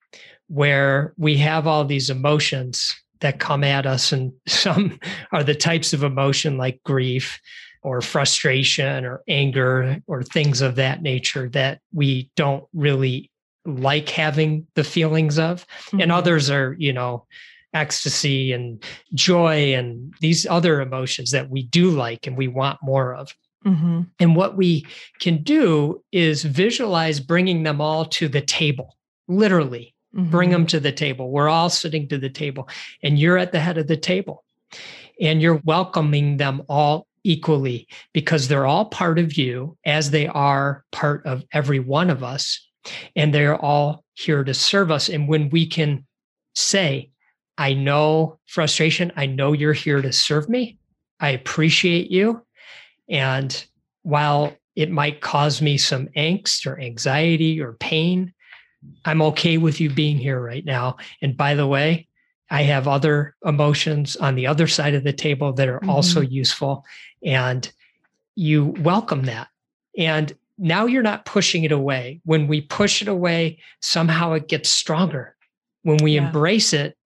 where 0.49 1.15
we 1.19 1.37
have 1.39 1.67
all 1.67 1.85
these 1.85 2.11
emotions 2.11 2.95
that 3.21 3.41
come 3.41 3.65
at 3.65 3.87
us, 3.87 4.13
and 4.13 4.33
some 4.47 4.99
are 5.33 5.45
the 5.45 5.55
types 5.55 5.93
of 5.93 6.03
emotion 6.03 6.57
like 6.57 6.83
grief, 6.85 7.41
or 7.87 8.01
frustration 8.01 9.05
or 9.05 9.23
anger 9.29 10.03
or 10.09 10.25
things 10.25 10.61
of 10.61 10.75
that 10.75 11.03
nature 11.03 11.49
that 11.51 11.81
we 11.95 12.29
don't 12.35 12.65
really 12.75 13.31
like 13.65 14.09
having 14.09 14.67
the 14.75 14.83
feelings 14.83 15.39
of 15.39 15.65
mm-hmm. 15.67 16.01
and 16.01 16.11
others 16.11 16.51
are 16.51 16.75
you 16.81 16.93
know 16.93 17.25
ecstasy 17.75 18.53
and 18.53 18.83
joy 19.15 19.73
and 19.73 20.13
these 20.21 20.47
other 20.47 20.81
emotions 20.81 21.31
that 21.31 21.49
we 21.49 21.63
do 21.63 21.91
like 21.91 22.27
and 22.27 22.37
we 22.37 22.49
want 22.49 22.77
more 22.83 23.15
of 23.15 23.33
mm-hmm. 23.67 24.03
and 24.21 24.37
what 24.37 24.57
we 24.57 24.87
can 25.21 25.43
do 25.43 26.03
is 26.13 26.45
visualize 26.45 27.21
bringing 27.21 27.63
them 27.63 27.81
all 27.81 28.05
to 28.05 28.29
the 28.29 28.41
table 28.41 28.97
literally 29.29 29.95
mm-hmm. 30.15 30.31
bring 30.31 30.51
them 30.51 30.67
to 30.67 30.81
the 30.81 30.93
table 30.93 31.31
we're 31.31 31.49
all 31.49 31.69
sitting 31.69 32.09
to 32.09 32.19
the 32.19 32.31
table 32.31 32.69
and 33.03 33.19
you're 33.19 33.39
at 33.39 33.53
the 33.53 33.61
head 33.61 33.79
of 33.79 33.87
the 33.87 33.97
table 33.97 34.45
and 35.21 35.41
you're 35.41 35.61
welcoming 35.65 36.37
them 36.37 36.63
all 36.69 37.07
equally 37.27 37.89
because 38.13 38.47
they're 38.47 38.67
all 38.67 38.87
part 38.87 39.19
of 39.19 39.37
you 39.37 39.77
as 39.85 40.11
they 40.11 40.29
are 40.29 40.85
part 40.93 41.27
of 41.27 41.45
every 41.53 41.81
one 41.81 42.09
of 42.09 42.23
us. 42.23 42.65
And 43.17 43.35
they're 43.35 43.61
all 43.61 44.05
here 44.15 44.45
to 44.45 44.55
serve 44.55 44.93
us. 44.93 45.09
And 45.09 45.27
when 45.27 45.51
we 45.51 45.67
can 45.67 46.07
say, 46.55 47.11
I 47.59 47.73
know 47.73 48.39
frustration, 48.47 49.13
I 49.17 49.27
know 49.27 49.53
you're 49.53 49.73
here 49.73 50.01
to 50.01 50.13
serve 50.13 50.49
me, 50.49 50.79
I 51.19 51.31
appreciate 51.31 52.11
you. 52.11 52.43
And 53.09 53.67
while 54.03 54.55
it 54.75 54.91
might 54.91 55.21
cause 55.21 55.63
me 55.63 55.79
some 55.79 56.09
angst 56.17 56.67
or 56.67 56.79
anxiety 56.79 57.61
or 57.61 57.75
pain, 57.75 58.33
I'm 59.05 59.23
okay 59.23 59.59
with 59.59 59.81
you 59.81 59.91
being 59.91 60.19
here 60.19 60.41
right 60.41 60.65
now. 60.65 60.97
And 61.23 61.37
by 61.37 61.55
the 61.55 61.67
way, 61.67 62.09
I 62.51 62.63
have 62.63 62.87
other 62.87 63.35
emotions 63.45 64.17
on 64.17 64.35
the 64.35 64.47
other 64.47 64.67
side 64.67 64.95
of 64.95 65.03
the 65.03 65.13
table 65.13 65.53
that 65.55 65.69
are 65.69 65.81
mm-hmm. 65.81 65.91
also 65.91 66.21
useful 66.21 66.85
and 67.25 67.71
you 68.37 68.67
welcome 68.81 69.25
that. 69.25 69.49
And 69.99 70.33
now 70.59 70.87
you're 70.87 71.03
not 71.03 71.25
pushing 71.25 71.65
it 71.65 71.73
away. 71.73 72.21
When 72.25 72.47
we 72.47 72.61
push 72.61 73.03
it 73.03 73.09
away, 73.09 73.59
somehow 73.81 74.35
it 74.35 74.49
gets 74.49 74.71
stronger. 74.71 75.35
When 75.83 75.99
we 75.99 76.13
yeah. 76.13 76.27
embrace 76.27 76.73
it, 76.73 76.97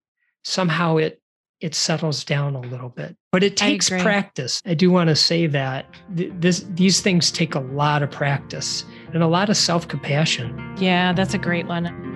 somehow 0.45 0.99
it 0.99 1.21
it 1.61 1.75
settles 1.75 2.25
down 2.25 2.55
a 2.55 2.61
little 2.61 2.89
bit. 2.89 3.17
But 3.33 3.43
it 3.45 3.57
takes 3.57 3.93
I 3.93 4.01
practice. 4.01 4.61
I 4.65 4.75
do 4.75 4.91
want 4.91 5.09
to 5.09 5.17
say 5.17 5.47
that 5.49 5.87
this 6.09 6.65
these 6.71 7.01
things 7.01 7.31
take 7.31 7.55
a 7.55 7.61
lot 7.61 8.03
of 8.03 8.11
practice 8.11 8.85
and 9.13 9.23
a 9.23 9.29
lot 9.29 9.51
of 9.51 9.57
self-compassion. 9.57 10.77
Yeah, 10.79 11.13
that's 11.13 11.35
a 11.35 11.39
great 11.39 11.67
one. 11.67 12.09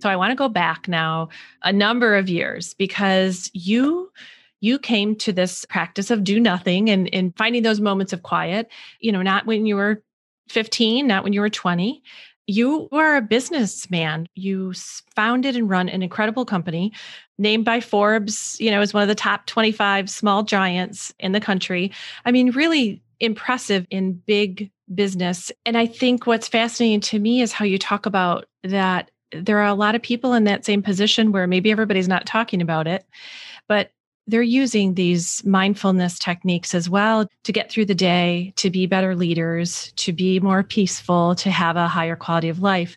So 0.00 0.08
I 0.08 0.16
want 0.16 0.30
to 0.30 0.36
go 0.36 0.48
back 0.48 0.88
now 0.88 1.28
a 1.62 1.72
number 1.72 2.16
of 2.16 2.28
years 2.28 2.74
because 2.74 3.50
you 3.52 4.10
you 4.60 4.78
came 4.78 5.14
to 5.16 5.32
this 5.32 5.64
practice 5.66 6.10
of 6.10 6.24
do 6.24 6.40
nothing 6.40 6.90
and, 6.90 7.12
and 7.14 7.36
finding 7.36 7.62
those 7.62 7.80
moments 7.80 8.12
of 8.12 8.24
quiet, 8.24 8.68
you 8.98 9.12
know, 9.12 9.22
not 9.22 9.46
when 9.46 9.66
you 9.66 9.76
were 9.76 10.02
15, 10.48 11.06
not 11.06 11.22
when 11.22 11.32
you 11.32 11.40
were 11.40 11.50
20. 11.50 12.02
You 12.48 12.88
are 12.92 13.16
a 13.16 13.22
businessman. 13.22 14.26
You 14.34 14.72
founded 15.14 15.54
and 15.54 15.68
run 15.68 15.90
an 15.90 16.02
incredible 16.02 16.46
company 16.46 16.94
named 17.36 17.66
by 17.66 17.80
Forbes, 17.80 18.56
you 18.58 18.70
know, 18.70 18.80
as 18.80 18.94
one 18.94 19.02
of 19.02 19.08
the 19.08 19.14
top 19.14 19.44
25 19.44 20.08
small 20.08 20.42
giants 20.42 21.12
in 21.20 21.32
the 21.32 21.40
country. 21.40 21.92
I 22.24 22.32
mean, 22.32 22.52
really 22.52 23.02
impressive 23.20 23.86
in 23.90 24.14
big 24.26 24.70
business. 24.94 25.52
And 25.66 25.76
I 25.76 25.84
think 25.84 26.26
what's 26.26 26.48
fascinating 26.48 27.00
to 27.02 27.18
me 27.18 27.42
is 27.42 27.52
how 27.52 27.66
you 27.66 27.78
talk 27.78 28.06
about 28.06 28.46
that 28.64 29.10
there 29.30 29.58
are 29.58 29.66
a 29.66 29.74
lot 29.74 29.94
of 29.94 30.00
people 30.00 30.32
in 30.32 30.44
that 30.44 30.64
same 30.64 30.82
position 30.82 31.32
where 31.32 31.46
maybe 31.46 31.70
everybody's 31.70 32.08
not 32.08 32.24
talking 32.24 32.62
about 32.62 32.86
it, 32.86 33.04
but 33.68 33.90
they're 34.28 34.42
using 34.42 34.94
these 34.94 35.44
mindfulness 35.44 36.18
techniques 36.18 36.74
as 36.74 36.88
well 36.88 37.26
to 37.44 37.52
get 37.52 37.70
through 37.70 37.86
the 37.86 37.94
day, 37.94 38.52
to 38.56 38.70
be 38.70 38.86
better 38.86 39.16
leaders, 39.16 39.92
to 39.96 40.12
be 40.12 40.38
more 40.38 40.62
peaceful, 40.62 41.34
to 41.36 41.50
have 41.50 41.76
a 41.76 41.88
higher 41.88 42.14
quality 42.14 42.50
of 42.50 42.60
life. 42.60 42.96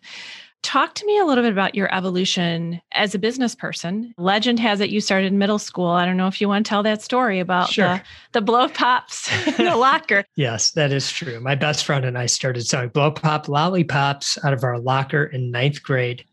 Talk 0.61 0.93
to 0.95 1.05
me 1.07 1.17
a 1.17 1.25
little 1.25 1.43
bit 1.43 1.53
about 1.53 1.73
your 1.73 1.91
evolution 1.95 2.81
as 2.91 3.15
a 3.15 3.19
business 3.19 3.55
person. 3.55 4.13
Legend 4.19 4.59
has 4.59 4.79
it 4.79 4.91
you 4.91 5.01
started 5.01 5.31
in 5.31 5.39
middle 5.39 5.57
school. 5.57 5.87
I 5.87 6.05
don't 6.05 6.17
know 6.17 6.27
if 6.27 6.39
you 6.39 6.47
want 6.47 6.65
to 6.65 6.69
tell 6.69 6.83
that 6.83 7.01
story 7.01 7.39
about 7.39 7.71
sure. 7.71 7.95
the, 7.95 8.03
the 8.33 8.41
blow 8.41 8.67
pops 8.67 9.31
in 9.57 9.65
the 9.65 9.75
locker. 9.77 10.23
yes, 10.35 10.71
that 10.71 10.91
is 10.91 11.11
true. 11.11 11.39
My 11.39 11.55
best 11.55 11.83
friend 11.83 12.05
and 12.05 12.15
I 12.15 12.27
started 12.27 12.67
selling 12.67 12.89
blow 12.89 13.09
pop 13.09 13.47
lollipops 13.47 14.37
out 14.43 14.53
of 14.53 14.63
our 14.63 14.77
locker 14.77 15.23
in 15.23 15.49
ninth 15.49 15.81
grade. 15.81 16.25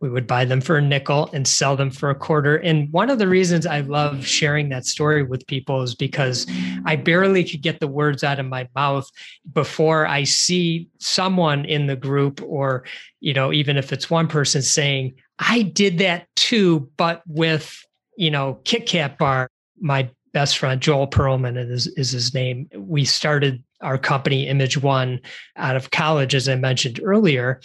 We 0.00 0.08
would 0.08 0.26
buy 0.26 0.46
them 0.46 0.62
for 0.62 0.78
a 0.78 0.82
nickel 0.82 1.28
and 1.34 1.46
sell 1.46 1.76
them 1.76 1.90
for 1.90 2.08
a 2.08 2.14
quarter. 2.14 2.56
And 2.56 2.90
one 2.90 3.10
of 3.10 3.18
the 3.18 3.28
reasons 3.28 3.66
I 3.66 3.80
love 3.80 4.26
sharing 4.26 4.70
that 4.70 4.86
story 4.86 5.22
with 5.22 5.46
people 5.46 5.82
is 5.82 5.94
because 5.94 6.46
I 6.86 6.96
barely 6.96 7.44
could 7.44 7.60
get 7.60 7.80
the 7.80 7.86
words 7.86 8.24
out 8.24 8.40
of 8.40 8.46
my 8.46 8.66
mouth 8.74 9.06
before 9.52 10.06
I 10.06 10.24
see 10.24 10.88
someone 10.98 11.66
in 11.66 11.86
the 11.86 11.96
group, 11.96 12.40
or, 12.42 12.84
you 13.20 13.34
know, 13.34 13.52
even 13.52 13.76
if 13.76 13.92
it's 13.92 14.08
one 14.08 14.26
person 14.26 14.62
saying, 14.62 15.14
I 15.38 15.62
did 15.62 15.98
that 15.98 16.28
too, 16.34 16.90
but 16.96 17.22
with, 17.26 17.84
you 18.16 18.30
know, 18.30 18.60
Kit 18.64 18.86
Kat 18.86 19.18
bar. 19.18 19.48
My 19.82 20.10
best 20.32 20.58
friend, 20.58 20.80
Joel 20.80 21.08
Perlman 21.08 21.58
is, 21.58 21.86
is 21.88 22.10
his 22.10 22.32
name. 22.32 22.68
We 22.74 23.04
started 23.04 23.62
our 23.82 23.98
company, 23.98 24.46
Image 24.46 24.78
One, 24.78 25.20
out 25.56 25.76
of 25.76 25.90
college, 25.90 26.34
as 26.34 26.48
I 26.48 26.54
mentioned 26.54 27.00
earlier 27.02 27.60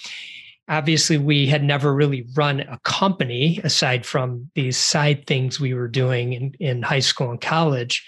obviously 0.67 1.17
we 1.17 1.45
had 1.45 1.63
never 1.63 1.93
really 1.93 2.25
run 2.35 2.61
a 2.61 2.79
company 2.83 3.59
aside 3.63 4.05
from 4.05 4.49
these 4.55 4.77
side 4.77 5.27
things 5.27 5.59
we 5.59 5.73
were 5.73 5.87
doing 5.87 6.33
in, 6.33 6.55
in 6.59 6.81
high 6.81 6.99
school 6.99 7.29
and 7.29 7.41
college. 7.41 8.05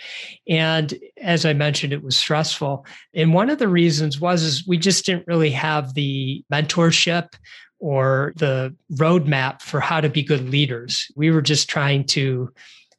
And 0.48 0.94
as 1.22 1.46
i 1.46 1.54
mentioned 1.54 1.94
it 1.94 2.04
was 2.04 2.18
stressful. 2.18 2.86
And 3.14 3.34
one 3.34 3.50
of 3.50 3.60
the 3.60 3.68
reasons 3.68 4.20
was 4.20 4.44
is 4.44 4.68
we 4.68 4.78
just 4.78 5.06
didn't 5.06 5.28
really 5.28 5.52
have 5.52 5.94
the 5.94 6.44
mentorship 6.52 7.34
or 7.80 8.34
the 8.38 8.76
roadmap 8.94 9.62
for 9.62 9.80
how 9.80 10.02
to 10.02 10.10
be 10.10 10.24
good 10.24 10.50
leaders. 10.50 11.12
We 11.16 11.30
were 11.30 11.44
just 11.44 11.70
trying 11.70 12.06
to 12.06 12.52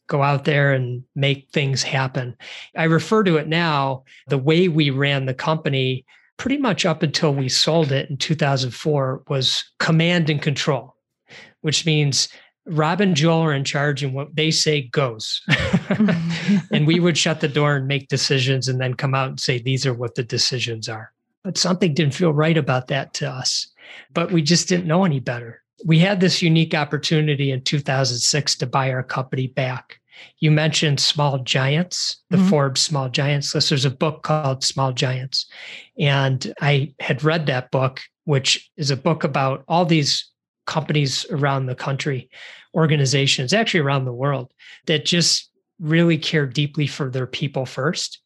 go 0.06 0.22
out 0.22 0.44
there 0.44 0.72
and 0.72 1.02
make 1.14 1.48
things 1.52 1.82
happen. 1.82 2.36
I 2.76 2.84
refer 2.84 3.24
to 3.24 3.36
it 3.36 3.48
now 3.48 4.04
the 4.28 4.38
way 4.38 4.68
we 4.68 4.90
ran 4.90 5.26
the 5.26 5.34
company 5.34 6.06
pretty 6.38 6.56
much 6.56 6.86
up 6.86 7.02
until 7.02 7.34
we 7.34 7.48
sold 7.48 7.92
it 7.92 8.08
in 8.08 8.16
2004 8.16 9.24
was 9.28 9.64
command 9.78 10.30
and 10.30 10.40
control, 10.40 10.96
which 11.60 11.84
means 11.84 12.28
Rob 12.66 13.00
and 13.00 13.16
Joel 13.16 13.42
are 13.42 13.52
in 13.52 13.64
charge 13.64 14.02
and 14.02 14.14
what 14.14 14.34
they 14.34 14.50
say 14.50 14.82
goes. 14.82 15.42
and 16.70 16.86
we 16.86 17.00
would 17.00 17.18
shut 17.18 17.40
the 17.40 17.48
door 17.48 17.76
and 17.76 17.88
make 17.88 18.08
decisions 18.08 18.68
and 18.68 18.80
then 18.80 18.94
come 18.94 19.14
out 19.14 19.28
and 19.28 19.40
say, 19.40 19.58
these 19.58 19.84
are 19.84 19.94
what 19.94 20.14
the 20.14 20.22
decisions 20.22 20.88
are. 20.88 21.12
But 21.42 21.58
something 21.58 21.94
didn't 21.94 22.14
feel 22.14 22.32
right 22.32 22.56
about 22.56 22.88
that 22.88 23.14
to 23.14 23.28
us. 23.28 23.68
But 24.12 24.30
we 24.30 24.42
just 24.42 24.68
didn't 24.68 24.86
know 24.86 25.04
any 25.04 25.20
better. 25.20 25.62
We 25.84 25.98
had 25.98 26.20
this 26.20 26.42
unique 26.42 26.74
opportunity 26.74 27.50
in 27.50 27.62
2006 27.62 28.56
to 28.56 28.66
buy 28.66 28.92
our 28.92 29.02
company 29.02 29.46
back. 29.46 30.00
You 30.38 30.50
mentioned 30.50 31.00
Small 31.00 31.38
Giants, 31.38 32.22
the 32.30 32.36
mm-hmm. 32.36 32.48
Forbes 32.48 32.80
Small 32.80 33.08
Giants 33.08 33.54
list. 33.54 33.68
There's 33.68 33.84
a 33.84 33.90
book 33.90 34.22
called 34.22 34.64
Small 34.64 34.92
Giants. 34.92 35.46
And 35.98 36.54
I 36.60 36.94
had 37.00 37.24
read 37.24 37.46
that 37.46 37.70
book, 37.70 38.00
which 38.24 38.70
is 38.76 38.90
a 38.90 38.96
book 38.96 39.24
about 39.24 39.64
all 39.68 39.84
these 39.84 40.30
companies 40.66 41.26
around 41.30 41.66
the 41.66 41.74
country, 41.74 42.30
organizations, 42.74 43.52
actually 43.52 43.80
around 43.80 44.04
the 44.04 44.12
world, 44.12 44.52
that 44.86 45.04
just 45.04 45.50
really 45.80 46.18
care 46.18 46.46
deeply 46.46 46.86
for 46.86 47.10
their 47.10 47.26
people 47.26 47.66
first. 47.66 48.20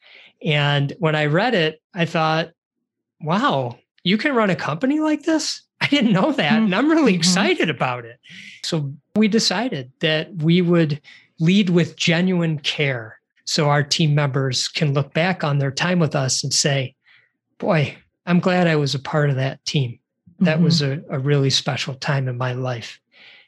And 0.44 0.92
when 0.99 1.14
I 1.14 1.26
read 1.26 1.54
it, 1.54 1.80
I 1.94 2.04
thought, 2.04 2.50
wow, 3.20 3.78
you 4.02 4.18
can 4.18 4.34
run 4.34 4.50
a 4.50 4.56
company 4.56 5.00
like 5.00 5.22
this? 5.22 5.62
I 5.80 5.87
didn't 5.87 6.12
know 6.12 6.32
that. 6.32 6.52
And 6.52 6.75
I'm 6.75 6.88
really 6.88 7.12
mm-hmm. 7.12 7.20
excited 7.20 7.70
about 7.70 8.04
it. 8.04 8.18
So 8.64 8.92
we 9.16 9.28
decided 9.28 9.92
that 10.00 10.34
we 10.37 10.62
would 10.62 11.00
lead 11.42 11.70
with 11.70 11.96
genuine 11.96 12.57
care 12.61 13.18
so 13.44 13.68
our 13.68 13.83
team 13.83 14.14
members 14.14 14.68
can 14.68 14.94
look 14.94 15.12
back 15.12 15.42
on 15.42 15.59
their 15.59 15.72
time 15.72 15.98
with 15.98 16.14
us 16.14 16.44
and 16.44 16.55
say, 16.55 16.94
boy, 17.59 17.96
I'm 18.26 18.38
glad 18.38 18.68
I 18.68 18.76
was 18.76 18.94
a 18.94 19.00
part 19.00 19.28
of 19.28 19.37
that 19.37 19.64
team. 19.64 19.98
That 20.38 20.57
mm-hmm. 20.57 20.64
was 20.64 20.83
a, 20.83 21.02
a 21.11 21.18
really 21.18 21.50
special 21.50 21.94
time 21.94 22.28
in 22.28 22.38
my 22.38 22.52
life. 22.52 23.00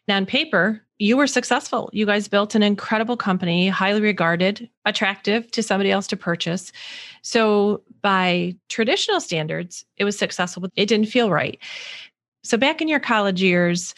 Now, 0.08 0.16
on 0.16 0.26
paper, 0.26 0.82
you 0.98 1.16
were 1.16 1.28
successful. 1.28 1.88
You 1.92 2.04
guys 2.04 2.26
built 2.26 2.56
an 2.56 2.64
incredible 2.64 3.16
company, 3.16 3.68
highly 3.68 4.00
regarded, 4.00 4.68
attractive 4.84 5.48
to 5.52 5.62
somebody 5.62 5.92
else 5.92 6.08
to 6.08 6.16
purchase. 6.16 6.72
So, 7.22 7.82
by 8.02 8.56
traditional 8.68 9.20
standards, 9.20 9.84
it 9.96 10.04
was 10.04 10.18
successful, 10.18 10.62
but 10.62 10.72
it 10.76 10.86
didn't 10.86 11.06
feel 11.06 11.30
right. 11.30 11.58
So, 12.42 12.58
back 12.58 12.82
in 12.82 12.88
your 12.88 13.00
college 13.00 13.40
years, 13.40 13.94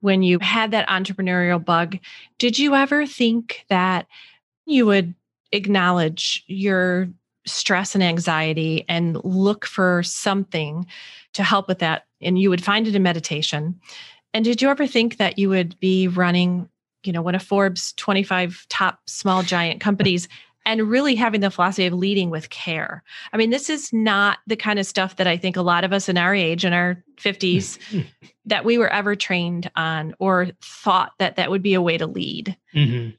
when 0.00 0.22
you 0.22 0.38
had 0.40 0.70
that 0.70 0.88
entrepreneurial 0.88 1.64
bug, 1.64 1.98
did 2.38 2.58
you 2.58 2.74
ever 2.74 3.06
think 3.06 3.64
that 3.68 4.06
you 4.66 4.86
would 4.86 5.14
acknowledge 5.52 6.44
your 6.46 7.08
stress 7.46 7.94
and 7.94 8.04
anxiety 8.04 8.84
and 8.88 9.22
look 9.24 9.64
for 9.64 10.02
something 10.02 10.86
to 11.32 11.42
help 11.42 11.68
with 11.68 11.78
that? 11.80 12.06
And 12.20 12.38
you 12.38 12.50
would 12.50 12.64
find 12.64 12.86
it 12.86 12.94
in 12.94 13.02
meditation. 13.02 13.80
And 14.34 14.44
did 14.44 14.60
you 14.60 14.68
ever 14.68 14.86
think 14.86 15.16
that 15.16 15.38
you 15.38 15.48
would 15.48 15.78
be 15.80 16.08
running, 16.08 16.68
you 17.02 17.12
know, 17.12 17.22
one 17.22 17.34
of 17.34 17.42
Forbes 17.42 17.92
25 17.94 18.66
top 18.68 19.00
small 19.06 19.42
giant 19.42 19.80
companies 19.88 20.28
and 20.68 20.82
really 20.82 21.14
having 21.14 21.40
the 21.40 21.50
philosophy 21.50 21.86
of 21.86 21.94
leading 21.94 22.28
with 22.28 22.50
care. 22.50 23.02
I 23.32 23.38
mean, 23.38 23.48
this 23.48 23.70
is 23.70 23.90
not 23.90 24.40
the 24.46 24.54
kind 24.54 24.78
of 24.78 24.84
stuff 24.84 25.16
that 25.16 25.26
I 25.26 25.38
think 25.38 25.56
a 25.56 25.62
lot 25.62 25.82
of 25.82 25.94
us 25.94 26.10
in 26.10 26.18
our 26.18 26.34
age, 26.34 26.62
in 26.62 26.74
our 26.74 27.02
50s, 27.16 27.78
that 28.44 28.66
we 28.66 28.76
were 28.76 28.92
ever 28.92 29.16
trained 29.16 29.70
on 29.76 30.14
or 30.18 30.48
thought 30.62 31.12
that 31.20 31.36
that 31.36 31.50
would 31.50 31.62
be 31.62 31.72
a 31.72 31.80
way 31.80 31.96
to 31.96 32.06
lead. 32.06 32.54
Mm-hmm. 32.74 33.16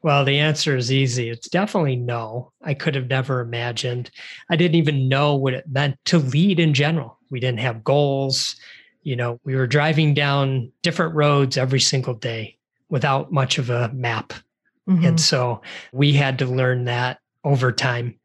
Well, 0.00 0.24
the 0.24 0.38
answer 0.38 0.74
is 0.74 0.90
easy. 0.90 1.28
It's 1.28 1.50
definitely 1.50 1.96
no. 1.96 2.50
I 2.62 2.72
could 2.72 2.94
have 2.94 3.10
never 3.10 3.40
imagined. 3.40 4.10
I 4.48 4.56
didn't 4.56 4.76
even 4.76 5.06
know 5.06 5.34
what 5.34 5.52
it 5.52 5.68
meant 5.68 5.98
to 6.06 6.18
lead 6.18 6.58
in 6.58 6.72
general. 6.72 7.18
We 7.30 7.40
didn't 7.40 7.60
have 7.60 7.84
goals. 7.84 8.56
You 9.02 9.16
know, 9.16 9.38
we 9.44 9.54
were 9.54 9.66
driving 9.66 10.14
down 10.14 10.72
different 10.80 11.14
roads 11.14 11.58
every 11.58 11.80
single 11.80 12.14
day 12.14 12.56
without 12.88 13.32
much 13.32 13.58
of 13.58 13.68
a 13.68 13.90
map 13.92 14.32
Mm-hmm. 14.88 15.04
And 15.04 15.20
so 15.20 15.60
we 15.92 16.12
had 16.12 16.38
to 16.38 16.46
learn 16.46 16.84
that 16.84 17.18
over 17.44 17.72
time. 17.72 18.18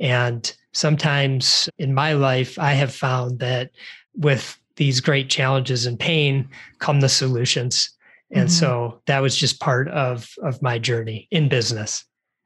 And 0.00 0.52
sometimes 0.72 1.68
in 1.78 1.94
my 1.94 2.12
life, 2.12 2.58
I 2.58 2.72
have 2.72 2.94
found 2.94 3.40
that 3.40 3.70
with 4.14 4.58
these 4.76 5.00
great 5.00 5.28
challenges 5.28 5.86
and 5.86 5.98
pain 5.98 6.48
come 6.78 7.00
the 7.00 7.08
solutions. 7.08 7.90
And 8.30 8.48
mm-hmm. 8.48 8.58
so 8.58 9.00
that 9.06 9.20
was 9.20 9.36
just 9.36 9.60
part 9.60 9.88
of, 9.88 10.30
of 10.42 10.62
my 10.62 10.78
journey 10.78 11.28
in 11.30 11.48
business. 11.48 12.04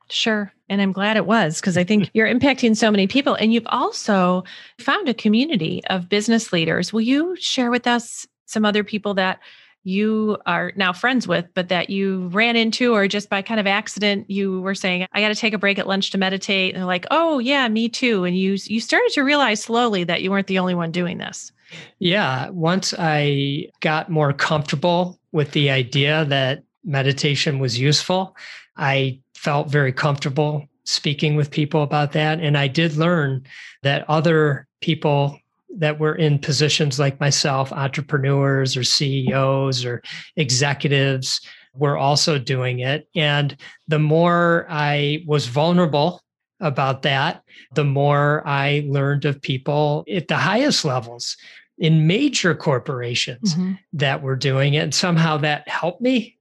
Sure. 0.09 0.53
And 0.69 0.81
I'm 0.81 0.93
glad 0.93 1.17
it 1.17 1.27
was 1.27 1.61
because 1.61 1.77
I 1.77 1.85
think 1.85 2.11
you're 2.15 2.33
impacting 2.33 2.77
so 2.77 2.91
many 2.91 3.07
people. 3.07 3.35
And 3.35 3.53
you've 3.53 3.67
also 3.67 4.45
found 4.79 5.09
a 5.09 5.15
community 5.15 5.83
of 5.89 6.09
business 6.09 6.53
leaders. 6.53 6.93
Will 6.93 7.01
you 7.01 7.37
share 7.37 7.71
with 7.71 7.87
us 7.87 8.27
some 8.47 8.65
other 8.65 8.85
people 8.85 9.15
that 9.15 9.41
you 9.85 10.39
are 10.47 10.73
now 10.77 10.93
friends 10.93 11.27
with, 11.27 11.47
but 11.55 11.69
that 11.69 11.91
you 11.91 12.29
ran 12.29 12.57
into 12.57 12.95
or 12.95 13.09
just 13.09 13.29
by 13.29 13.43
kind 13.43 13.59
of 13.59 13.67
accident, 13.67 14.31
you 14.31 14.61
were 14.61 14.75
saying, 14.75 15.07
I 15.13 15.21
got 15.21 15.29
to 15.29 15.35
take 15.35 15.55
a 15.55 15.59
break 15.59 15.79
at 15.79 15.89
lunch 15.89 16.11
to 16.11 16.19
meditate. 16.19 16.75
And 16.75 16.81
they're 16.81 16.87
like, 16.87 17.07
oh, 17.11 17.39
yeah, 17.39 17.67
me 17.69 17.89
too. 17.89 18.25
And 18.25 18.37
you, 18.37 18.57
you 18.65 18.81
started 18.81 19.11
to 19.15 19.23
realize 19.23 19.63
slowly 19.63 20.05
that 20.05 20.23
you 20.23 20.31
weren't 20.31 20.47
the 20.47 20.59
only 20.59 20.75
one 20.75 20.93
doing 20.93 21.19
this. 21.19 21.51
Yeah. 21.99 22.51
Once 22.51 22.95
I 22.99 23.69
got 23.81 24.11
more 24.11 24.33
comfortable 24.33 25.19
with 25.33 25.53
the 25.53 25.71
idea 25.71 26.25
that 26.27 26.63
meditation 26.85 27.59
was 27.59 27.79
useful, 27.79 28.37
I 28.77 29.21
felt 29.35 29.71
very 29.71 29.93
comfortable 29.93 30.69
speaking 30.85 31.37
with 31.37 31.51
people 31.51 31.83
about 31.83 32.13
that. 32.13 32.41
And 32.41 32.57
I 32.59 32.69
did 32.69 32.97
learn 32.97 33.45
that 33.83 34.09
other 34.09 34.67
people 34.81 35.39
that 35.79 35.99
were 35.99 36.15
in 36.15 36.39
positions 36.39 36.99
like 36.99 37.21
myself, 37.21 37.73
entrepreneurs 37.73 38.77
or 38.77 38.85
CEOs 38.85 39.85
or 39.85 40.03
executives, 40.37 41.41
were 41.75 41.97
also 41.97 42.39
doing 42.39 42.81
it. 42.81 43.09
And 43.15 43.57
the 43.89 43.99
more 43.99 44.67
I 44.69 45.25
was 45.27 45.47
vulnerable 45.47 46.23
about 46.61 47.03
that, 47.03 47.43
the 47.75 47.85
more 47.85 48.47
I 48.47 48.85
learned 48.87 49.25
of 49.25 49.41
people 49.41 50.05
at 50.13 50.29
the 50.29 50.37
highest 50.37 50.85
levels 50.85 51.37
in 51.79 52.07
major 52.07 52.55
corporations 52.55 53.55
mm-hmm. 53.55 53.73
that 53.95 54.23
were 54.23 54.37
doing 54.37 54.75
it. 54.75 54.81
And 54.81 54.95
somehow 54.95 55.39
that 55.39 55.69
helped 55.69 56.01
me. 56.01 56.37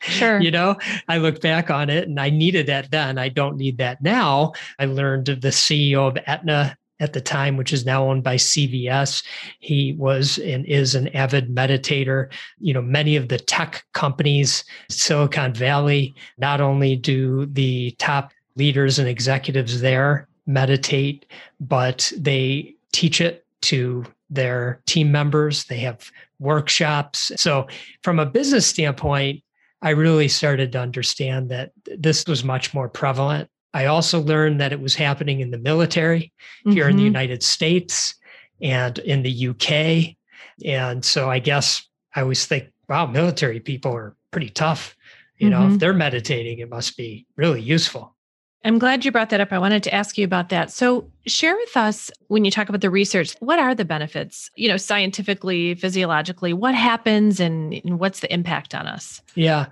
sure. 0.00 0.40
You 0.48 0.50
know, 0.50 0.76
I 1.08 1.18
look 1.18 1.40
back 1.40 1.70
on 1.70 1.90
it 1.90 2.08
and 2.08 2.18
I 2.18 2.30
needed 2.30 2.66
that 2.66 2.90
then. 2.90 3.18
I 3.18 3.28
don't 3.28 3.56
need 3.56 3.78
that 3.78 4.02
now. 4.02 4.52
I 4.78 4.86
learned 4.86 5.28
of 5.28 5.42
the 5.42 5.48
CEO 5.48 6.08
of 6.08 6.16
Aetna 6.26 6.76
at 7.00 7.12
the 7.12 7.20
time, 7.20 7.56
which 7.56 7.72
is 7.72 7.86
now 7.86 8.08
owned 8.08 8.22
by 8.22 8.36
CVS. 8.36 9.24
He 9.60 9.94
was 9.98 10.38
and 10.38 10.64
is 10.66 10.94
an 10.94 11.08
avid 11.08 11.54
meditator. 11.54 12.30
You 12.58 12.74
know, 12.74 12.82
many 12.82 13.16
of 13.16 13.28
the 13.28 13.38
tech 13.38 13.84
companies, 13.94 14.64
Silicon 14.88 15.54
Valley, 15.54 16.14
not 16.38 16.60
only 16.60 16.96
do 16.96 17.46
the 17.46 17.92
top 17.98 18.32
leaders 18.56 18.98
and 18.98 19.08
executives 19.08 19.80
there 19.80 20.28
meditate, 20.46 21.26
but 21.60 22.10
they 22.16 22.74
teach 22.92 23.20
it 23.20 23.44
to 23.60 24.04
their 24.30 24.80
team 24.86 25.12
members, 25.12 25.64
they 25.64 25.78
have 25.78 26.10
workshops. 26.38 27.32
So, 27.36 27.66
from 28.02 28.18
a 28.18 28.26
business 28.26 28.66
standpoint, 28.66 29.42
I 29.80 29.90
really 29.90 30.28
started 30.28 30.72
to 30.72 30.80
understand 30.80 31.50
that 31.50 31.72
this 31.84 32.24
was 32.26 32.44
much 32.44 32.74
more 32.74 32.88
prevalent. 32.88 33.48
I 33.74 33.86
also 33.86 34.20
learned 34.20 34.60
that 34.60 34.72
it 34.72 34.80
was 34.80 34.94
happening 34.94 35.40
in 35.40 35.50
the 35.50 35.58
military 35.58 36.32
here 36.64 36.84
mm-hmm. 36.84 36.90
in 36.90 36.96
the 36.96 37.02
mm-hmm. 37.02 37.06
United 37.06 37.42
States 37.42 38.14
and 38.60 38.98
in 39.00 39.22
the 39.22 39.48
UK. 39.48 40.16
And 40.64 41.04
so 41.04 41.30
I 41.30 41.38
guess 41.38 41.86
I 42.14 42.22
always 42.22 42.46
think, 42.46 42.70
wow, 42.88 43.06
military 43.06 43.60
people 43.60 43.94
are 43.94 44.16
pretty 44.30 44.48
tough. 44.48 44.96
You 45.36 45.50
know, 45.50 45.60
mm-hmm. 45.60 45.74
if 45.74 45.80
they're 45.80 45.94
meditating, 45.94 46.58
it 46.58 46.68
must 46.68 46.96
be 46.96 47.26
really 47.36 47.60
useful. 47.60 48.16
I'm 48.64 48.78
glad 48.78 49.04
you 49.04 49.12
brought 49.12 49.30
that 49.30 49.40
up. 49.40 49.52
I 49.52 49.58
wanted 49.58 49.84
to 49.84 49.94
ask 49.94 50.18
you 50.18 50.24
about 50.24 50.48
that. 50.48 50.72
So, 50.72 51.08
share 51.26 51.54
with 51.54 51.76
us 51.76 52.10
when 52.26 52.44
you 52.44 52.50
talk 52.50 52.68
about 52.68 52.80
the 52.80 52.90
research, 52.90 53.36
what 53.38 53.60
are 53.60 53.72
the 53.72 53.84
benefits, 53.84 54.50
you 54.56 54.68
know, 54.68 54.76
scientifically, 54.76 55.76
physiologically, 55.76 56.52
what 56.52 56.74
happens 56.74 57.38
and, 57.38 57.72
and 57.84 58.00
what's 58.00 58.18
the 58.18 58.32
impact 58.32 58.74
on 58.74 58.88
us? 58.88 59.22
Yeah. 59.36 59.66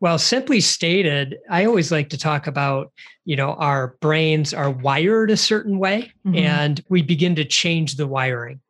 Well, 0.00 0.18
simply 0.18 0.60
stated, 0.60 1.36
I 1.50 1.66
always 1.66 1.92
like 1.92 2.08
to 2.10 2.18
talk 2.18 2.46
about, 2.46 2.90
you 3.26 3.36
know, 3.36 3.52
our 3.54 3.96
brains 4.00 4.54
are 4.54 4.70
wired 4.70 5.30
a 5.30 5.36
certain 5.36 5.78
way 5.78 6.12
mm-hmm. 6.26 6.38
and 6.38 6.82
we 6.88 7.02
begin 7.02 7.34
to 7.36 7.44
change 7.44 7.96
the 7.96 8.06
wiring. 8.06 8.60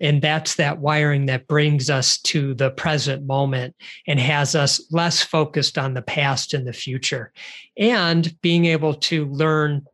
And 0.00 0.20
that's 0.20 0.56
that 0.56 0.78
wiring 0.78 1.26
that 1.26 1.46
brings 1.46 1.88
us 1.88 2.18
to 2.22 2.54
the 2.54 2.70
present 2.72 3.26
moment 3.26 3.74
and 4.06 4.20
has 4.20 4.54
us 4.54 4.84
less 4.90 5.22
focused 5.22 5.78
on 5.78 5.94
the 5.94 6.02
past 6.02 6.52
and 6.52 6.66
the 6.66 6.72
future. 6.72 7.32
And 7.78 8.38
being 8.42 8.66
able 8.66 8.94
to 8.94 9.26
learn, 9.26 9.86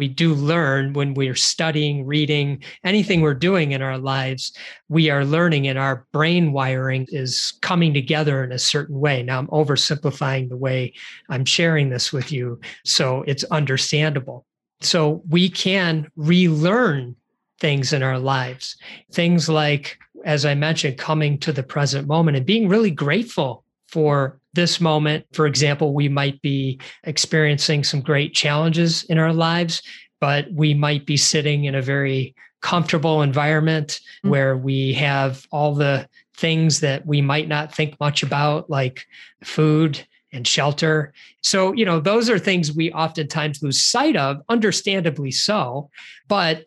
we 0.00 0.08
do 0.08 0.32
learn 0.32 0.94
when 0.94 1.12
we're 1.12 1.34
studying, 1.34 2.06
reading, 2.06 2.62
anything 2.84 3.20
we're 3.20 3.34
doing 3.34 3.72
in 3.72 3.82
our 3.82 3.98
lives, 3.98 4.50
we 4.88 5.10
are 5.10 5.26
learning 5.26 5.68
and 5.68 5.78
our 5.78 6.06
brain 6.10 6.52
wiring 6.52 7.06
is 7.10 7.52
coming 7.60 7.92
together 7.92 8.42
in 8.42 8.50
a 8.50 8.58
certain 8.58 8.98
way. 8.98 9.22
Now, 9.22 9.38
I'm 9.38 9.46
oversimplifying 9.48 10.48
the 10.48 10.56
way 10.56 10.94
I'm 11.28 11.44
sharing 11.44 11.90
this 11.90 12.14
with 12.14 12.32
you, 12.32 12.58
so 12.82 13.24
it's 13.26 13.44
understandable. 13.44 14.46
So 14.80 15.22
we 15.28 15.50
can 15.50 16.10
relearn 16.16 17.14
things 17.58 17.92
in 17.92 18.02
our 18.02 18.18
lives. 18.18 18.78
Things 19.12 19.50
like, 19.50 19.98
as 20.24 20.46
I 20.46 20.54
mentioned, 20.54 20.96
coming 20.96 21.38
to 21.40 21.52
the 21.52 21.62
present 21.62 22.08
moment 22.08 22.38
and 22.38 22.46
being 22.46 22.70
really 22.70 22.90
grateful 22.90 23.64
for 23.90 24.38
this 24.52 24.80
moment. 24.80 25.26
For 25.32 25.46
example, 25.46 25.94
we 25.94 26.08
might 26.08 26.40
be 26.42 26.80
experiencing 27.04 27.84
some 27.84 28.00
great 28.00 28.34
challenges 28.34 29.04
in 29.04 29.18
our 29.18 29.32
lives, 29.32 29.82
but 30.20 30.50
we 30.52 30.74
might 30.74 31.06
be 31.06 31.16
sitting 31.16 31.64
in 31.64 31.74
a 31.74 31.82
very 31.82 32.34
comfortable 32.60 33.22
environment 33.22 34.00
mm-hmm. 34.18 34.30
where 34.30 34.56
we 34.56 34.92
have 34.94 35.46
all 35.50 35.74
the 35.74 36.08
things 36.36 36.80
that 36.80 37.06
we 37.06 37.20
might 37.20 37.48
not 37.48 37.74
think 37.74 37.98
much 38.00 38.22
about, 38.22 38.68
like 38.70 39.06
food 39.42 40.04
and 40.32 40.46
shelter. 40.46 41.12
So, 41.42 41.72
you 41.72 41.84
know, 41.84 42.00
those 42.00 42.30
are 42.30 42.38
things 42.38 42.72
we 42.72 42.92
oftentimes 42.92 43.62
lose 43.62 43.80
sight 43.80 44.16
of, 44.16 44.40
understandably 44.48 45.30
so. 45.30 45.90
But 46.28 46.66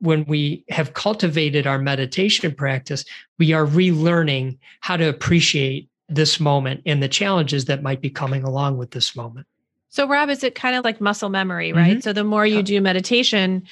when 0.00 0.24
we 0.24 0.64
have 0.70 0.94
cultivated 0.94 1.66
our 1.66 1.78
meditation 1.78 2.54
practice, 2.54 3.04
we 3.38 3.52
are 3.52 3.66
relearning 3.66 4.58
how 4.80 4.96
to 4.96 5.08
appreciate 5.08 5.88
this 6.10 6.40
moment 6.40 6.82
and 6.84 7.02
the 7.02 7.08
challenges 7.08 7.66
that 7.66 7.82
might 7.82 8.00
be 8.00 8.10
coming 8.10 8.42
along 8.42 8.76
with 8.76 8.90
this 8.90 9.16
moment. 9.16 9.46
So, 9.88 10.06
Rob, 10.06 10.28
is 10.28 10.44
it 10.44 10.54
kind 10.54 10.76
of 10.76 10.84
like 10.84 11.00
muscle 11.00 11.30
memory, 11.30 11.72
right? 11.72 11.92
Mm-hmm. 11.92 12.00
So, 12.00 12.12
the 12.12 12.24
more 12.24 12.46
you 12.46 12.62
do 12.62 12.80
meditation, 12.80 13.64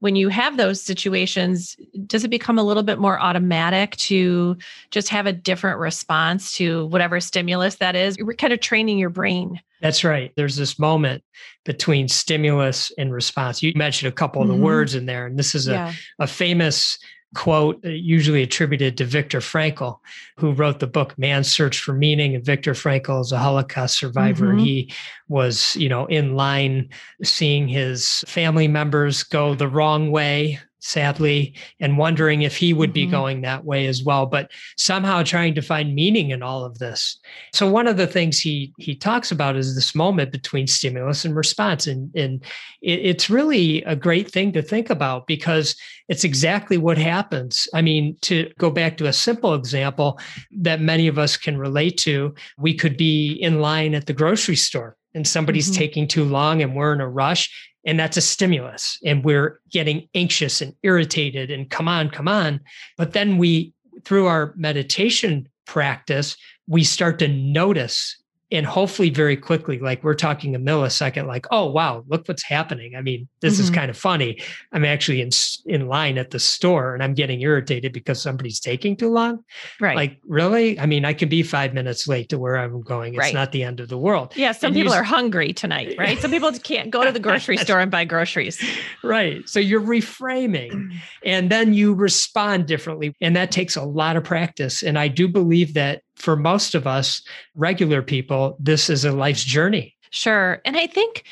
when 0.00 0.16
you 0.16 0.28
have 0.28 0.56
those 0.56 0.82
situations, 0.82 1.76
does 2.06 2.24
it 2.24 2.28
become 2.28 2.58
a 2.58 2.62
little 2.62 2.82
bit 2.82 2.98
more 2.98 3.20
automatic 3.20 3.96
to 3.96 4.56
just 4.90 5.08
have 5.10 5.26
a 5.26 5.32
different 5.32 5.78
response 5.78 6.56
to 6.56 6.86
whatever 6.86 7.20
stimulus 7.20 7.76
that 7.76 7.94
is? 7.94 8.18
You're 8.18 8.34
kind 8.34 8.52
of 8.52 8.60
training 8.60 8.98
your 8.98 9.10
brain. 9.10 9.60
That's 9.80 10.02
right. 10.02 10.32
There's 10.36 10.56
this 10.56 10.78
moment 10.78 11.22
between 11.64 12.08
stimulus 12.08 12.90
and 12.98 13.12
response. 13.12 13.62
You 13.62 13.72
mentioned 13.76 14.12
a 14.12 14.14
couple 14.14 14.42
of 14.42 14.48
the 14.48 14.54
mm-hmm. 14.54 14.64
words 14.64 14.94
in 14.94 15.06
there, 15.06 15.24
and 15.26 15.38
this 15.38 15.54
is 15.54 15.68
a, 15.68 15.72
yeah. 15.72 15.92
a 16.18 16.26
famous 16.26 16.98
quote 17.34 17.80
uh, 17.84 17.88
usually 17.88 18.42
attributed 18.42 18.96
to 18.96 19.04
Viktor 19.04 19.40
Frankl, 19.40 19.98
who 20.36 20.52
wrote 20.52 20.80
the 20.80 20.86
book 20.86 21.18
Man's 21.18 21.50
Search 21.50 21.78
for 21.78 21.92
Meaning. 21.92 22.34
And 22.34 22.44
Viktor 22.44 22.72
Frankl 22.72 23.20
is 23.20 23.32
a 23.32 23.38
Holocaust 23.38 23.98
survivor. 23.98 24.48
Mm-hmm. 24.48 24.64
He 24.64 24.92
was, 25.28 25.76
you 25.76 25.88
know, 25.88 26.06
in 26.06 26.34
line 26.34 26.90
seeing 27.22 27.68
his 27.68 28.24
family 28.26 28.68
members 28.68 29.22
go 29.22 29.54
the 29.54 29.68
wrong 29.68 30.10
way 30.10 30.58
sadly, 30.82 31.54
and 31.80 31.96
wondering 31.96 32.42
if 32.42 32.56
he 32.56 32.72
would 32.72 32.90
mm-hmm. 32.90 32.94
be 32.94 33.06
going 33.06 33.40
that 33.40 33.64
way 33.64 33.86
as 33.86 34.02
well, 34.02 34.26
but 34.26 34.50
somehow 34.76 35.22
trying 35.22 35.54
to 35.54 35.62
find 35.62 35.94
meaning 35.94 36.30
in 36.30 36.42
all 36.42 36.64
of 36.64 36.78
this. 36.78 37.18
So 37.54 37.70
one 37.70 37.86
of 37.86 37.96
the 37.96 38.06
things 38.06 38.40
he 38.40 38.74
he 38.78 38.94
talks 38.94 39.30
about 39.30 39.56
is 39.56 39.74
this 39.74 39.94
moment 39.94 40.32
between 40.32 40.66
stimulus 40.66 41.24
and 41.24 41.36
response. 41.36 41.86
And, 41.86 42.14
and 42.16 42.42
it, 42.82 42.98
it's 43.00 43.30
really 43.30 43.82
a 43.84 43.96
great 43.96 44.30
thing 44.30 44.52
to 44.52 44.62
think 44.62 44.90
about 44.90 45.26
because 45.26 45.76
it's 46.08 46.24
exactly 46.24 46.76
what 46.76 46.98
happens. 46.98 47.68
I 47.72 47.80
mean, 47.80 48.16
to 48.22 48.50
go 48.58 48.70
back 48.70 48.96
to 48.98 49.06
a 49.06 49.12
simple 49.12 49.54
example 49.54 50.18
that 50.50 50.80
many 50.80 51.06
of 51.06 51.18
us 51.18 51.36
can 51.36 51.56
relate 51.56 51.96
to, 51.98 52.34
we 52.58 52.74
could 52.74 52.96
be 52.96 53.34
in 53.34 53.60
line 53.60 53.94
at 53.94 54.06
the 54.06 54.12
grocery 54.12 54.56
store 54.56 54.96
and 55.14 55.26
somebody's 55.26 55.70
mm-hmm. 55.70 55.78
taking 55.78 56.08
too 56.08 56.24
long 56.24 56.60
and 56.60 56.74
we're 56.74 56.92
in 56.92 57.00
a 57.00 57.08
rush 57.08 57.71
and 57.84 57.98
that's 57.98 58.16
a 58.16 58.20
stimulus 58.20 58.98
and 59.04 59.24
we're 59.24 59.60
getting 59.70 60.08
anxious 60.14 60.60
and 60.60 60.74
irritated 60.82 61.50
and 61.50 61.70
come 61.70 61.88
on 61.88 62.10
come 62.10 62.28
on. 62.28 62.60
But 62.96 63.12
then 63.12 63.38
we 63.38 63.72
through 64.04 64.26
our 64.26 64.54
meditation 64.56 65.48
practice 65.66 66.36
we 66.66 66.84
start 66.84 67.18
to 67.18 67.28
notice 67.28 68.21
and 68.52 68.66
hopefully 68.66 69.10
very 69.10 69.36
quickly 69.36 69.78
like 69.78 70.04
we're 70.04 70.14
talking 70.14 70.54
a 70.54 70.58
millisecond 70.58 71.26
like 71.26 71.46
oh 71.50 71.68
wow 71.70 72.04
look 72.06 72.28
what's 72.28 72.44
happening. 72.44 72.94
I 72.94 73.00
mean 73.00 73.28
this 73.40 73.54
mm-hmm. 73.54 73.62
is 73.62 73.70
kind 73.70 73.90
of 73.90 73.96
funny. 73.96 74.40
I'm 74.72 74.84
actually 74.84 75.20
in 75.20 75.30
in 75.66 75.88
line 75.88 76.18
at 76.18 76.30
the 76.30 76.38
store 76.38 76.94
and 76.94 77.02
i'm 77.02 77.14
getting 77.14 77.40
irritated 77.40 77.92
because 77.92 78.20
somebody's 78.20 78.60
taking 78.60 78.96
too 78.96 79.10
long. 79.10 79.42
Right. 79.80 79.96
Like 79.96 80.20
really? 80.26 80.78
I 80.78 80.86
mean 80.86 81.04
i 81.04 81.14
can 81.14 81.28
be 81.28 81.42
5 81.42 81.74
minutes 81.74 82.06
late 82.06 82.28
to 82.28 82.38
where 82.38 82.56
i'm 82.56 82.82
going. 82.82 83.14
It's 83.14 83.18
right. 83.18 83.34
not 83.34 83.52
the 83.52 83.64
end 83.64 83.80
of 83.80 83.88
the 83.88 83.98
world. 83.98 84.34
Yeah 84.36 84.52
some 84.52 84.68
and 84.68 84.76
people 84.76 84.92
are 84.92 85.02
hungry 85.02 85.52
tonight 85.52 85.96
right? 85.98 86.18
Some 86.18 86.30
people 86.30 86.52
can't 86.52 86.90
go 86.90 87.04
to 87.04 87.12
the 87.12 87.20
grocery 87.26 87.56
store 87.56 87.80
and 87.80 87.90
buy 87.90 88.04
groceries. 88.04 88.62
Right 89.04 89.48
so 89.48 89.58
you're 89.58 89.80
reframing 89.80 90.94
and 91.24 91.50
then 91.50 91.72
you 91.72 91.94
respond 91.94 92.66
differently 92.66 93.14
and 93.20 93.34
that 93.36 93.50
takes 93.50 93.76
a 93.76 93.82
lot 93.82 94.16
of 94.16 94.24
practice. 94.24 94.82
And 94.82 94.98
i 94.98 95.08
do 95.08 95.26
believe 95.28 95.74
that 95.74 96.02
for 96.16 96.36
most 96.36 96.74
of 96.74 96.86
us 96.86 97.22
regular 97.54 98.02
people, 98.02 98.56
this 98.60 98.90
is 98.90 99.04
a 99.04 99.12
life's 99.12 99.44
journey. 99.44 99.96
Sure. 100.10 100.60
And 100.64 100.76
I 100.76 100.86
think 100.86 101.24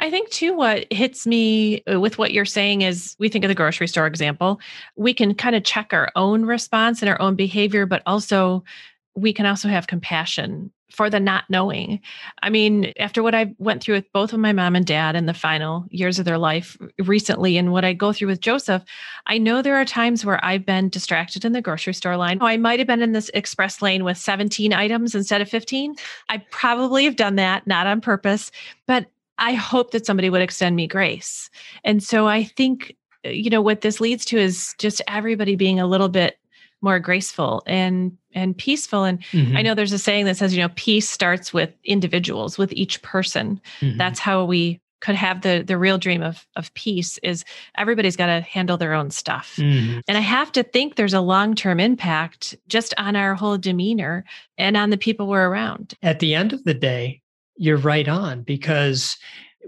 I 0.00 0.10
think 0.10 0.30
too, 0.30 0.54
what 0.54 0.86
hits 0.92 1.26
me 1.26 1.82
with 1.86 2.18
what 2.18 2.32
you're 2.32 2.44
saying 2.44 2.82
is 2.82 3.16
we 3.18 3.28
think 3.28 3.44
of 3.44 3.48
the 3.48 3.54
grocery 3.54 3.88
store 3.88 4.06
example. 4.06 4.60
We 4.94 5.12
can 5.12 5.34
kind 5.34 5.56
of 5.56 5.64
check 5.64 5.92
our 5.92 6.10
own 6.14 6.44
response 6.44 7.02
and 7.02 7.08
our 7.08 7.20
own 7.20 7.34
behavior, 7.34 7.84
but 7.84 8.02
also 8.06 8.62
we 9.16 9.32
can 9.32 9.44
also 9.44 9.68
have 9.68 9.88
compassion 9.88 10.70
for 10.90 11.10
the 11.10 11.20
not 11.20 11.44
knowing. 11.50 12.00
I 12.42 12.50
mean, 12.50 12.92
after 12.98 13.22
what 13.22 13.34
I 13.34 13.54
went 13.58 13.82
through 13.82 13.96
with 13.96 14.12
both 14.12 14.32
of 14.32 14.40
my 14.40 14.52
mom 14.52 14.74
and 14.74 14.86
dad 14.86 15.16
in 15.16 15.26
the 15.26 15.34
final 15.34 15.86
years 15.90 16.18
of 16.18 16.24
their 16.24 16.38
life 16.38 16.76
recently, 16.98 17.56
and 17.58 17.72
what 17.72 17.84
I 17.84 17.92
go 17.92 18.12
through 18.12 18.28
with 18.28 18.40
Joseph, 18.40 18.84
I 19.26 19.38
know 19.38 19.60
there 19.60 19.76
are 19.76 19.84
times 19.84 20.24
where 20.24 20.42
I've 20.44 20.64
been 20.64 20.88
distracted 20.88 21.44
in 21.44 21.52
the 21.52 21.60
grocery 21.60 21.94
store 21.94 22.16
line. 22.16 22.38
I 22.40 22.56
might 22.56 22.78
have 22.78 22.88
been 22.88 23.02
in 23.02 23.12
this 23.12 23.30
express 23.34 23.82
lane 23.82 24.02
with 24.04 24.16
17 24.16 24.72
items 24.72 25.14
instead 25.14 25.40
of 25.40 25.48
15. 25.48 25.94
I 26.28 26.38
probably 26.50 27.04
have 27.04 27.16
done 27.16 27.36
that, 27.36 27.66
not 27.66 27.86
on 27.86 28.00
purpose, 28.00 28.50
but 28.86 29.06
I 29.38 29.52
hope 29.54 29.90
that 29.92 30.06
somebody 30.06 30.30
would 30.30 30.42
extend 30.42 30.74
me 30.74 30.86
grace. 30.86 31.50
And 31.84 32.02
so 32.02 32.26
I 32.26 32.44
think, 32.44 32.96
you 33.24 33.50
know, 33.50 33.62
what 33.62 33.82
this 33.82 34.00
leads 34.00 34.24
to 34.26 34.38
is 34.38 34.74
just 34.78 35.02
everybody 35.06 35.54
being 35.54 35.78
a 35.78 35.86
little 35.86 36.08
bit 36.08 36.37
more 36.80 36.98
graceful 36.98 37.62
and 37.66 38.16
and 38.32 38.56
peaceful 38.56 39.04
and 39.04 39.22
mm-hmm. 39.32 39.56
i 39.56 39.62
know 39.62 39.74
there's 39.74 39.92
a 39.92 39.98
saying 39.98 40.24
that 40.24 40.36
says 40.36 40.54
you 40.54 40.62
know 40.62 40.70
peace 40.76 41.08
starts 41.08 41.52
with 41.52 41.70
individuals 41.84 42.58
with 42.58 42.72
each 42.72 43.00
person 43.02 43.60
mm-hmm. 43.80 43.96
that's 43.98 44.18
how 44.18 44.44
we 44.44 44.80
could 45.00 45.14
have 45.14 45.42
the 45.42 45.62
the 45.66 45.78
real 45.78 45.98
dream 45.98 46.22
of 46.22 46.46
of 46.56 46.72
peace 46.74 47.18
is 47.18 47.44
everybody's 47.76 48.16
got 48.16 48.26
to 48.26 48.40
handle 48.40 48.76
their 48.76 48.94
own 48.94 49.10
stuff 49.10 49.56
mm-hmm. 49.56 50.00
and 50.08 50.18
i 50.18 50.20
have 50.20 50.52
to 50.52 50.62
think 50.62 50.96
there's 50.96 51.14
a 51.14 51.20
long-term 51.20 51.80
impact 51.80 52.54
just 52.68 52.94
on 52.96 53.16
our 53.16 53.34
whole 53.34 53.58
demeanor 53.58 54.24
and 54.56 54.76
on 54.76 54.90
the 54.90 54.98
people 54.98 55.26
we're 55.26 55.48
around 55.48 55.94
at 56.02 56.20
the 56.20 56.34
end 56.34 56.52
of 56.52 56.62
the 56.64 56.74
day 56.74 57.20
you're 57.56 57.76
right 57.76 58.08
on 58.08 58.42
because 58.42 59.16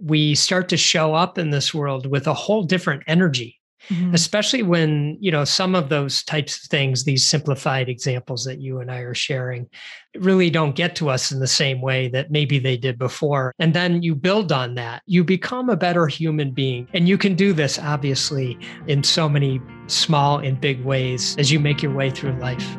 we 0.01 0.35
start 0.35 0.68
to 0.68 0.77
show 0.77 1.14
up 1.14 1.37
in 1.37 1.51
this 1.51 1.75
world 1.75 2.07
with 2.07 2.27
a 2.27 2.35
whole 2.35 2.62
different 2.62 3.03
energy 3.07 3.60
mm-hmm. 3.88 4.14
especially 4.14 4.62
when 4.62 5.16
you 5.21 5.31
know 5.31 5.45
some 5.45 5.75
of 5.75 5.88
those 5.88 6.23
types 6.23 6.62
of 6.62 6.71
things 6.71 7.05
these 7.05 7.29
simplified 7.29 7.88
examples 7.88 8.45
that 8.45 8.61
you 8.61 8.81
and 8.81 8.90
i 8.90 8.99
are 8.99 9.14
sharing 9.14 9.69
really 10.16 10.51
don't 10.51 10.75
get 10.75 10.97
to 10.97 11.09
us 11.09 11.31
in 11.31 11.40
the 11.40 11.47
same 11.47 11.81
way 11.81 12.09
that 12.09 12.31
maybe 12.31 12.59
they 12.59 12.77
did 12.77 12.99
before 12.99 13.55
and 13.59 13.75
then 13.75 14.03
you 14.03 14.14
build 14.14 14.53
on 14.53 14.75
that 14.75 15.03
you 15.07 15.25
become 15.25 15.69
a 15.69 15.77
better 15.77 16.07
human 16.07 16.51
being 16.51 16.87
and 16.95 17.09
you 17.09 17.16
can 17.16 17.35
do 17.35 17.53
this 17.53 17.79
obviously 17.79 18.59
in 18.87 19.03
so 19.03 19.29
many 19.29 19.61
small 19.87 20.38
and 20.38 20.61
big 20.61 20.85
ways 20.85 21.37
as 21.38 21.51
you 21.51 21.61
make 21.61 21.83
your 21.83 21.95
way 21.95 22.11
through 22.11 22.37
life 22.38 22.77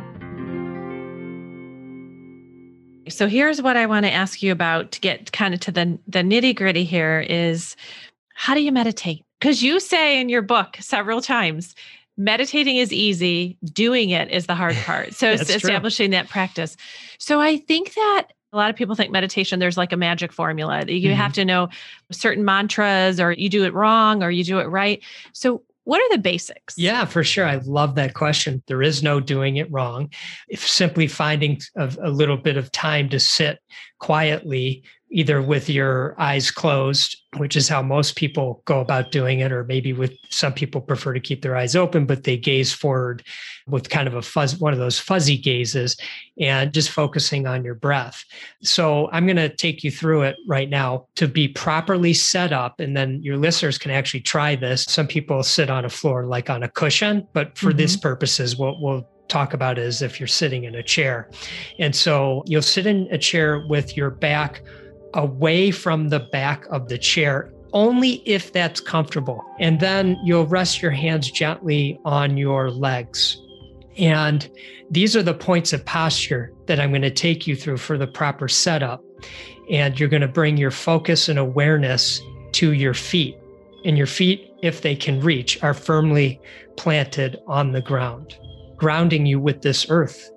so 3.09 3.27
here's 3.27 3.61
what 3.61 3.77
I 3.77 3.85
want 3.85 4.05
to 4.05 4.11
ask 4.11 4.41
you 4.41 4.51
about 4.51 4.91
to 4.91 5.01
get 5.01 5.31
kind 5.31 5.53
of 5.53 5.59
to 5.61 5.71
the 5.71 5.99
the 6.07 6.19
nitty 6.19 6.55
gritty 6.55 6.83
here 6.83 7.19
is 7.19 7.75
how 8.33 8.53
do 8.55 8.61
you 8.61 8.71
meditate? 8.71 9.23
Because 9.41 9.63
you 9.63 9.79
say 9.79 10.21
in 10.21 10.29
your 10.29 10.43
book 10.43 10.77
several 10.79 11.19
times, 11.19 11.73
meditating 12.15 12.77
is 12.77 12.93
easy, 12.93 13.57
doing 13.63 14.11
it 14.11 14.29
is 14.29 14.45
the 14.45 14.53
hard 14.53 14.75
part. 14.75 15.15
So 15.15 15.31
it's 15.31 15.49
establishing 15.49 16.11
true. 16.11 16.17
that 16.19 16.29
practice. 16.29 16.77
So 17.17 17.41
I 17.41 17.57
think 17.57 17.95
that 17.95 18.27
a 18.53 18.57
lot 18.57 18.69
of 18.69 18.75
people 18.75 18.95
think 18.95 19.11
meditation, 19.11 19.59
there's 19.59 19.77
like 19.77 19.91
a 19.91 19.97
magic 19.97 20.31
formula. 20.31 20.85
that 20.85 20.91
You 20.91 21.09
mm-hmm. 21.09 21.17
have 21.17 21.33
to 21.33 21.45
know 21.45 21.69
certain 22.11 22.45
mantras, 22.45 23.19
or 23.19 23.31
you 23.31 23.49
do 23.49 23.63
it 23.63 23.73
wrong, 23.73 24.21
or 24.21 24.29
you 24.29 24.43
do 24.43 24.59
it 24.59 24.65
right. 24.65 25.01
So, 25.33 25.63
what 25.85 25.99
are 25.99 26.15
the 26.15 26.21
basics? 26.21 26.77
Yeah, 26.77 27.05
for 27.05 27.23
sure. 27.23 27.47
I 27.47 27.55
love 27.55 27.95
that 27.95 28.13
question. 28.13 28.61
There 28.67 28.83
is 28.83 29.01
no 29.01 29.19
doing 29.19 29.57
it 29.57 29.71
wrong. 29.71 30.11
If 30.47 30.67
simply 30.67 31.07
finding 31.07 31.59
a, 31.75 31.91
a 32.03 32.09
little 32.11 32.37
bit 32.37 32.55
of 32.55 32.71
time 32.71 33.09
to 33.09 33.19
sit 33.19 33.59
quietly 33.97 34.83
either 35.11 35.41
with 35.41 35.69
your 35.69 36.15
eyes 36.17 36.49
closed, 36.49 37.17
which 37.35 37.57
is 37.57 37.67
how 37.67 37.81
most 37.81 38.15
people 38.15 38.61
go 38.65 38.79
about 38.79 39.11
doing 39.11 39.41
it, 39.41 39.51
or 39.51 39.65
maybe 39.65 39.91
with 39.91 40.13
some 40.29 40.53
people 40.53 40.79
prefer 40.79 41.13
to 41.13 41.19
keep 41.19 41.41
their 41.41 41.55
eyes 41.55 41.75
open, 41.75 42.05
but 42.05 42.23
they 42.23 42.37
gaze 42.37 42.73
forward 42.73 43.23
with 43.67 43.89
kind 43.89 44.07
of 44.07 44.15
a 44.15 44.21
fuzz, 44.21 44.57
one 44.57 44.71
of 44.71 44.79
those 44.79 44.99
fuzzy 44.99 45.37
gazes, 45.37 45.97
and 46.39 46.73
just 46.73 46.89
focusing 46.89 47.45
on 47.45 47.63
your 47.63 47.75
breath. 47.75 48.23
So 48.63 49.09
I'm 49.11 49.25
going 49.25 49.35
to 49.35 49.53
take 49.53 49.83
you 49.83 49.91
through 49.91 50.23
it 50.23 50.37
right 50.47 50.69
now 50.69 51.07
to 51.15 51.27
be 51.27 51.49
properly 51.49 52.13
set 52.13 52.53
up. 52.53 52.79
And 52.79 52.95
then 52.95 53.21
your 53.21 53.37
listeners 53.37 53.77
can 53.77 53.91
actually 53.91 54.21
try 54.21 54.55
this. 54.55 54.85
Some 54.85 55.07
people 55.07 55.43
sit 55.43 55.69
on 55.69 55.83
a 55.83 55.89
floor 55.89 56.25
like 56.25 56.49
on 56.49 56.63
a 56.63 56.69
cushion, 56.69 57.27
but 57.33 57.57
for 57.57 57.69
mm-hmm. 57.69 57.77
this 57.77 57.97
purposes, 57.97 58.55
we'll, 58.55 58.81
we'll 58.81 59.07
talk 59.27 59.53
about 59.53 59.77
is 59.77 60.01
if 60.01 60.19
you're 60.19 60.27
sitting 60.27 60.65
in 60.65 60.75
a 60.75 60.83
chair. 60.83 61.29
And 61.79 61.95
so 61.95 62.43
you'll 62.45 62.61
sit 62.61 62.85
in 62.85 63.07
a 63.11 63.17
chair 63.17 63.65
with 63.67 63.95
your 63.95 64.09
back 64.09 64.61
away 65.13 65.71
from 65.71 66.09
the 66.09 66.19
back 66.19 66.65
of 66.69 66.87
the 66.87 66.97
chair 66.97 67.51
only 67.73 68.21
if 68.25 68.51
that's 68.51 68.81
comfortable. 68.81 69.43
And 69.59 69.79
then 69.79 70.17
you'll 70.23 70.47
rest 70.47 70.81
your 70.81 70.91
hands 70.91 71.31
gently 71.31 71.99
on 72.05 72.37
your 72.37 72.69
legs. 72.69 73.37
And 73.97 74.49
these 74.89 75.15
are 75.15 75.23
the 75.23 75.33
points 75.33 75.73
of 75.73 75.85
posture 75.85 76.53
that 76.67 76.79
I'm 76.79 76.91
going 76.91 77.01
to 77.01 77.11
take 77.11 77.47
you 77.47 77.55
through 77.55 77.77
for 77.77 77.97
the 77.97 78.07
proper 78.07 78.47
setup. 78.47 79.03
And 79.69 79.99
you're 79.99 80.09
going 80.09 80.21
to 80.21 80.27
bring 80.27 80.57
your 80.57 80.71
focus 80.71 81.29
and 81.29 81.39
awareness 81.39 82.21
to 82.53 82.73
your 82.73 82.93
feet. 82.93 83.37
And 83.85 83.97
your 83.97 84.07
feet, 84.07 84.53
if 84.61 84.81
they 84.81 84.95
can 84.95 85.19
reach, 85.21 85.61
are 85.63 85.73
firmly 85.73 86.39
planted 86.77 87.39
on 87.47 87.71
the 87.71 87.81
ground, 87.81 88.37
grounding 88.75 89.25
you 89.25 89.39
with 89.39 89.61
this 89.61 89.89
earth. 89.89 90.29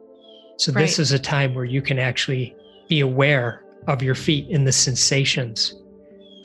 So, 0.57 0.73
right. 0.73 0.83
this 0.83 0.99
is 0.99 1.13
a 1.13 1.19
time 1.19 1.55
where 1.55 1.65
you 1.65 1.83
can 1.83 1.99
actually 1.99 2.55
be 2.89 3.01
aware 3.01 3.64
of 3.87 4.03
your 4.03 4.15
feet 4.15 4.49
in 4.49 4.65
the 4.65 4.73
sensations 4.73 5.75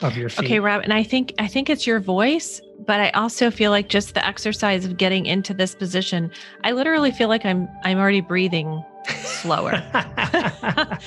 of 0.02 0.16
your 0.16 0.28
feet. 0.28 0.46
Okay, 0.46 0.60
Rob, 0.60 0.82
and 0.82 0.92
I 0.92 1.02
think 1.02 1.34
I 1.38 1.46
think 1.46 1.68
it's 1.68 1.86
your 1.86 2.00
voice, 2.00 2.60
but 2.86 3.00
I 3.00 3.10
also 3.10 3.50
feel 3.50 3.70
like 3.70 3.88
just 3.88 4.14
the 4.14 4.26
exercise 4.26 4.84
of 4.84 4.96
getting 4.96 5.26
into 5.26 5.54
this 5.54 5.74
position, 5.74 6.30
I 6.64 6.72
literally 6.72 7.10
feel 7.10 7.28
like 7.28 7.44
I'm 7.44 7.68
I'm 7.84 7.98
already 7.98 8.20
breathing 8.20 8.82
slower. 9.08 9.82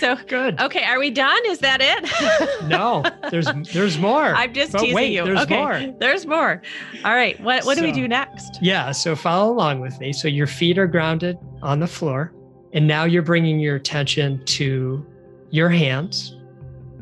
so 0.00 0.16
good. 0.26 0.60
Okay, 0.60 0.84
are 0.84 0.98
we 0.98 1.10
done? 1.10 1.40
Is 1.46 1.58
that 1.60 1.80
it? 1.80 2.62
no, 2.68 3.04
there's 3.30 3.48
there's 3.72 3.98
more. 3.98 4.34
I'm 4.34 4.52
just 4.52 4.72
but 4.72 4.80
teasing 4.80 4.94
wait, 4.94 5.12
you. 5.12 5.24
There's 5.24 5.40
okay, 5.40 5.56
more. 5.56 5.94
There's 5.98 6.26
more. 6.26 6.62
All 7.04 7.14
right. 7.14 7.38
What 7.40 7.64
what 7.64 7.76
so, 7.76 7.82
do 7.82 7.86
we 7.86 7.92
do 7.92 8.08
next? 8.08 8.58
Yeah. 8.62 8.92
So 8.92 9.14
follow 9.16 9.52
along 9.52 9.80
with 9.80 9.98
me. 10.00 10.12
So 10.12 10.28
your 10.28 10.46
feet 10.46 10.78
are 10.78 10.86
grounded 10.86 11.38
on 11.62 11.80
the 11.80 11.86
floor, 11.86 12.32
and 12.72 12.86
now 12.86 13.04
you're 13.04 13.22
bringing 13.22 13.60
your 13.60 13.76
attention 13.76 14.44
to 14.46 15.04
your 15.50 15.68
hands 15.68 16.36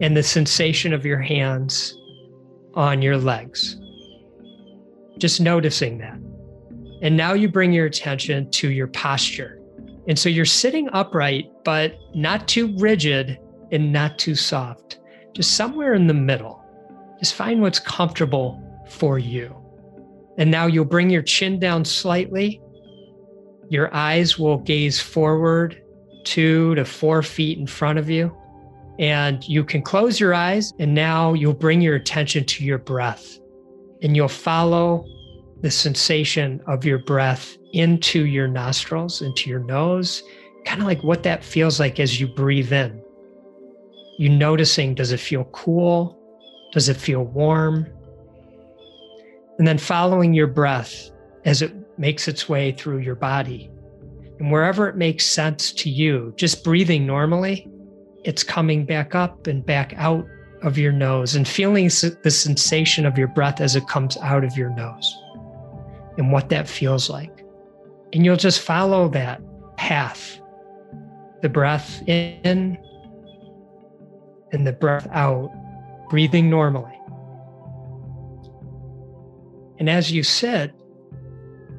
and 0.01 0.17
the 0.17 0.23
sensation 0.23 0.93
of 0.93 1.05
your 1.05 1.21
hands 1.21 1.97
on 2.75 3.03
your 3.03 3.17
legs. 3.17 3.81
Just 5.19 5.41
noticing 5.41 5.99
that. 5.99 6.19
And 7.03 7.17
now 7.17 7.33
you 7.33 7.49
bring 7.49 7.73
your 7.73 7.87
attention 7.87 8.51
to 8.53 8.71
your 8.71 8.87
posture. 8.89 9.61
And 10.09 10.19
so 10.19 10.29
you're 10.29 10.45
sitting 10.45 10.89
upright, 10.93 11.51
but 11.65 11.99
not 12.15 12.47
too 12.47 12.77
rigid 12.79 13.39
and 13.73 13.93
not 13.93 14.19
too 14.19 14.35
soft, 14.35 15.01
just 15.35 15.57
somewhere 15.57 15.95
in 15.95 16.07
the 16.07 16.15
middle. 16.15 16.63
Just 17.19 17.35
find 17.35 17.61
what's 17.61 17.81
comfortable 17.81 18.63
for 18.89 19.19
you. 19.19 19.55
And 20.39 20.51
now 20.51 20.67
you'll 20.67 20.85
bring 20.85 21.11
your 21.11 21.23
chin 21.23 21.59
down 21.59 21.85
slightly. 21.85 22.61
Your 23.69 23.93
eyes 23.95 24.39
will 24.39 24.59
gaze 24.59 25.01
forward 25.01 25.83
two 26.27 26.75
to 26.75 26.85
four 26.85 27.23
feet 27.23 27.57
in 27.57 27.67
front 27.67 27.99
of 27.99 28.11
you. 28.11 28.37
And 28.99 29.47
you 29.49 29.65
can 29.65 29.83
close 29.83 30.21
your 30.21 30.35
eyes, 30.35 30.73
and 30.79 30.95
now 30.95 31.33
you'll 31.33 31.55
bring 31.55 31.81
your 31.81 31.95
attention 31.95 32.45
to 32.45 32.65
your 32.65 32.79
breath. 32.79 33.39
And 34.03 34.15
you'll 34.15 34.29
follow 34.29 35.07
the 35.63 35.71
sensation 35.71 36.61
of 36.67 36.85
your 36.85 36.99
breath 36.99 37.57
into 37.73 38.27
your 38.27 38.49
nostrils, 38.49 39.23
into 39.23 39.49
your 39.49 39.61
nose, 39.61 40.23
kind 40.65 40.81
of 40.81 40.87
like 40.87 41.03
what 41.03 41.23
that 41.23 41.45
feels 41.45 41.79
like 41.79 42.01
as 42.01 42.21
you 42.21 42.27
breathe 42.27 42.73
in. 42.73 43.03
You 44.19 44.29
noticing, 44.31 44.95
does 44.95 45.13
it 45.13 45.21
feel 45.21 45.45
cool? 45.53 46.19
Does 46.73 46.89
it 46.89 46.97
feel 46.97 47.23
warm? 47.25 47.87
And 49.59 49.67
then 49.67 49.79
following 49.79 50.35
your 50.35 50.47
breath 50.47 51.11
as 51.45 51.63
it 51.63 51.73
makes 51.99 52.29
its 52.29 52.49
way 52.49 52.73
through 52.73 52.99
your 52.99 53.15
body. 53.15 53.71
And 54.39 54.53
wherever 54.53 54.89
it 54.89 54.97
makes 54.97 55.25
sense 55.25 55.73
to 55.73 55.91
you, 55.91 56.35
just 56.37 56.63
breathing 56.63 57.07
normally, 57.07 57.69
it's 58.25 58.43
coming 58.43 58.85
back 58.85 59.15
up 59.15 59.47
and 59.47 59.65
back 59.65 59.95
out 59.97 60.27
of 60.63 60.77
your 60.77 60.93
nose 60.93 61.35
and 61.37 61.47
feeling 61.47 61.87
the 61.87 62.31
sensation 62.31 63.07
of 63.07 63.17
your 63.17 63.29
breath 63.29 63.61
as 63.61 63.77
it 63.77 63.87
comes 63.89 64.17
out 64.19 64.45
of 64.45 64.57
your 64.57 64.71
nose 64.71 65.17
and 66.19 66.33
what 66.33 66.49
that 66.49 66.69
feels 66.69 67.09
like. 67.09 67.45
And 68.13 68.25
you'll 68.25 68.37
just 68.37 68.61
follow 68.61 69.09
that 69.11 69.41
path 69.77 70.41
the 71.43 71.49
breath 71.49 72.03
in 72.09 72.79
and 74.53 74.67
the 74.67 74.73
breath 74.73 75.07
out, 75.13 75.51
breathing 76.09 76.49
normally. 76.49 76.99
And 79.79 79.91
as 79.91 80.11
you 80.11 80.23
sit, 80.23 80.73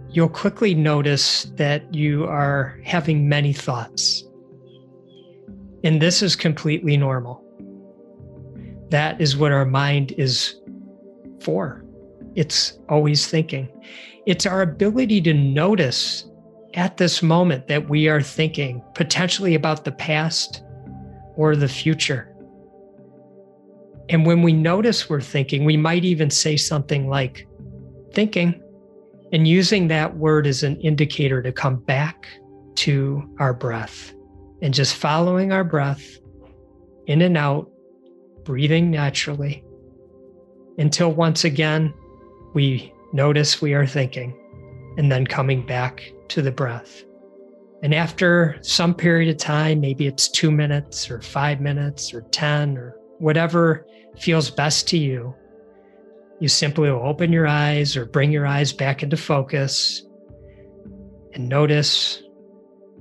you'll 0.09 0.29
quickly 0.29 0.73
notice 0.73 1.43
that 1.55 1.93
you 1.93 2.25
are 2.25 2.79
having 2.83 3.27
many 3.27 3.53
thoughts. 3.53 4.23
And 5.83 6.01
this 6.01 6.21
is 6.21 6.35
completely 6.35 6.97
normal. 6.97 7.43
That 8.89 9.19
is 9.19 9.37
what 9.37 9.51
our 9.51 9.65
mind 9.65 10.13
is 10.17 10.55
for. 11.41 11.83
It's 12.35 12.77
always 12.89 13.27
thinking. 13.27 13.69
It's 14.25 14.45
our 14.45 14.61
ability 14.61 15.21
to 15.21 15.33
notice 15.33 16.25
at 16.73 16.97
this 16.97 17.23
moment 17.23 17.67
that 17.67 17.89
we 17.89 18.07
are 18.07 18.21
thinking 18.21 18.83
potentially 18.93 19.55
about 19.55 19.85
the 19.85 19.91
past 19.91 20.63
or 21.35 21.55
the 21.55 21.67
future. 21.67 22.33
And 24.09 24.25
when 24.25 24.41
we 24.41 24.53
notice 24.53 25.09
we're 25.09 25.21
thinking, 25.21 25.65
we 25.65 25.77
might 25.77 26.05
even 26.05 26.29
say 26.29 26.55
something 26.55 27.09
like, 27.09 27.47
thinking 28.13 28.61
and 29.31 29.47
using 29.47 29.87
that 29.87 30.17
word 30.17 30.47
as 30.47 30.63
an 30.63 30.79
indicator 30.81 31.41
to 31.41 31.51
come 31.51 31.77
back 31.77 32.27
to 32.75 33.23
our 33.39 33.53
breath 33.53 34.13
and 34.61 34.73
just 34.73 34.95
following 34.95 35.51
our 35.51 35.63
breath 35.63 36.17
in 37.07 37.21
and 37.21 37.37
out, 37.37 37.69
breathing 38.43 38.89
naturally 38.91 39.63
until 40.77 41.11
once 41.11 41.43
again 41.43 41.93
we 42.53 42.93
notice 43.13 43.61
we 43.61 43.73
are 43.73 43.85
thinking 43.85 44.37
and 44.97 45.11
then 45.11 45.25
coming 45.25 45.65
back 45.65 46.11
to 46.29 46.41
the 46.41 46.51
breath. 46.51 47.03
And 47.83 47.93
after 47.93 48.57
some 48.61 48.95
period 48.95 49.29
of 49.29 49.37
time, 49.37 49.79
maybe 49.79 50.07
it's 50.07 50.29
two 50.29 50.49
minutes 50.49 51.11
or 51.11 51.21
five 51.21 51.61
minutes 51.61 52.13
or 52.13 52.21
10 52.21 52.77
or 52.77 52.95
whatever 53.19 53.85
feels 54.19 54.49
best 54.49 54.87
to 54.89 54.97
you, 54.97 55.35
you 56.39 56.47
simply 56.47 56.91
will 56.91 57.06
open 57.06 57.34
your 57.34 57.47
eyes 57.47 57.97
or 57.97 58.06
bring 58.06 58.32
your 58.32 58.45
eyes 58.45 58.71
back 58.71 59.02
into 59.04 59.17
focus 59.17 60.04
and 61.34 61.50
notice 61.50 62.21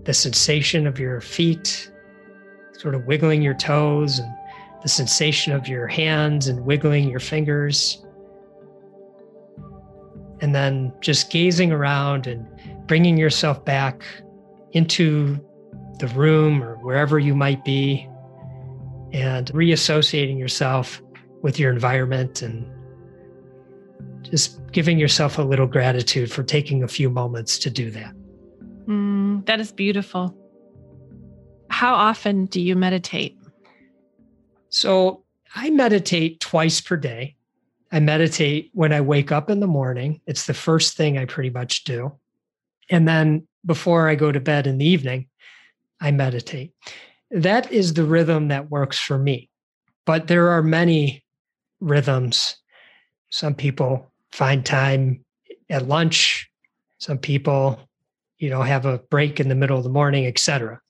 the 0.05 0.14
sensation 0.14 0.87
of 0.87 0.99
your 0.99 1.20
feet, 1.20 1.90
sort 2.72 2.94
of 2.94 3.05
wiggling 3.07 3.42
your 3.42 3.55
toes, 3.55 4.18
and 4.18 4.33
the 4.83 4.88
sensation 4.88 5.53
of 5.53 5.68
your 5.68 5.87
hands 5.87 6.49
and 6.49 6.64
wiggling 6.64 7.09
your 7.09 7.20
fingers. 7.20 8.03
and 10.40 10.55
then 10.55 10.92
just 11.01 11.31
gazing 11.31 11.72
around 11.72 12.27
and 12.27 12.46
bringing 12.87 13.16
yourself 13.16 13.64
back 13.64 14.05
into 14.72 15.42
the 15.99 16.09
room 16.09 16.62
or 16.62 16.77
wherever 16.77 17.18
you 17.18 17.35
might 17.35 17.64
be 17.64 18.07
and 19.12 19.46
reassociating 19.53 20.38
yourself 20.38 21.01
with 21.42 21.59
your 21.59 21.72
environment 21.72 22.42
and 22.42 22.70
just 24.22 24.61
giving 24.72 24.98
yourself 24.98 25.38
a 25.38 25.42
little 25.42 25.66
gratitude 25.66 26.30
for 26.32 26.42
taking 26.42 26.82
a 26.82 26.88
few 26.88 27.09
moments 27.09 27.59
to 27.59 27.70
do 27.70 27.90
that. 27.90 28.14
Mm, 28.87 29.46
that 29.46 29.61
is 29.61 29.72
beautiful. 29.72 30.37
How 31.70 31.94
often 31.94 32.46
do 32.46 32.61
you 32.61 32.76
meditate? 32.76 33.37
So 34.68 35.24
I 35.54 35.70
meditate 35.70 36.40
twice 36.40 36.80
per 36.80 36.96
day. 36.96 37.37
I 37.92 38.00
meditate 38.00 38.70
when 38.74 38.92
I 38.92 39.00
wake 39.00 39.32
up 39.32 39.48
in 39.48 39.61
the 39.61 39.66
morning. 39.66 40.20
It's 40.26 40.46
the 40.46 40.54
first 40.54 40.96
thing 40.96 41.18
I 41.18 41.24
pretty 41.24 41.50
much 41.50 41.85
do. 41.85 42.12
And 42.90 43.06
then 43.06 43.46
before 43.64 44.09
I 44.09 44.14
go 44.14 44.30
to 44.32 44.40
bed 44.40 44.66
in 44.66 44.78
the 44.78 44.87
evening, 44.87 45.28
I 46.00 46.11
meditate. 46.11 46.72
That 47.30 47.72
is 47.72 47.94
the 47.94 48.04
rhythm 48.04 48.48
that 48.48 48.70
works 48.70 48.98
for 48.98 49.18
me. 49.18 49.50
But 50.04 50.28
there 50.28 50.50
are 50.50 50.62
many 50.62 51.24
rhythms. 51.80 52.56
Some 53.37 53.55
people 53.55 54.11
find 54.33 54.64
time 54.64 55.22
at 55.68 55.87
lunch. 55.87 56.51
Some 56.96 57.18
people, 57.18 57.79
you 58.38 58.49
know, 58.49 58.62
have 58.62 58.87
a 58.87 58.96
break 59.11 59.38
in 59.38 59.51
the 59.51 59.55
middle 59.55 59.77
of 59.77 59.85
the 59.85 59.90
morning, 59.90 60.27
etc. 60.27 60.81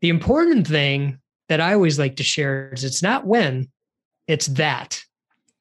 The 0.00 0.08
important 0.08 0.66
thing 0.66 1.18
that 1.50 1.60
I 1.60 1.74
always 1.74 1.98
like 1.98 2.16
to 2.16 2.22
share 2.22 2.72
is 2.72 2.82
it's 2.82 3.02
not 3.02 3.26
when, 3.26 3.68
it's 4.26 4.46
that, 4.46 5.02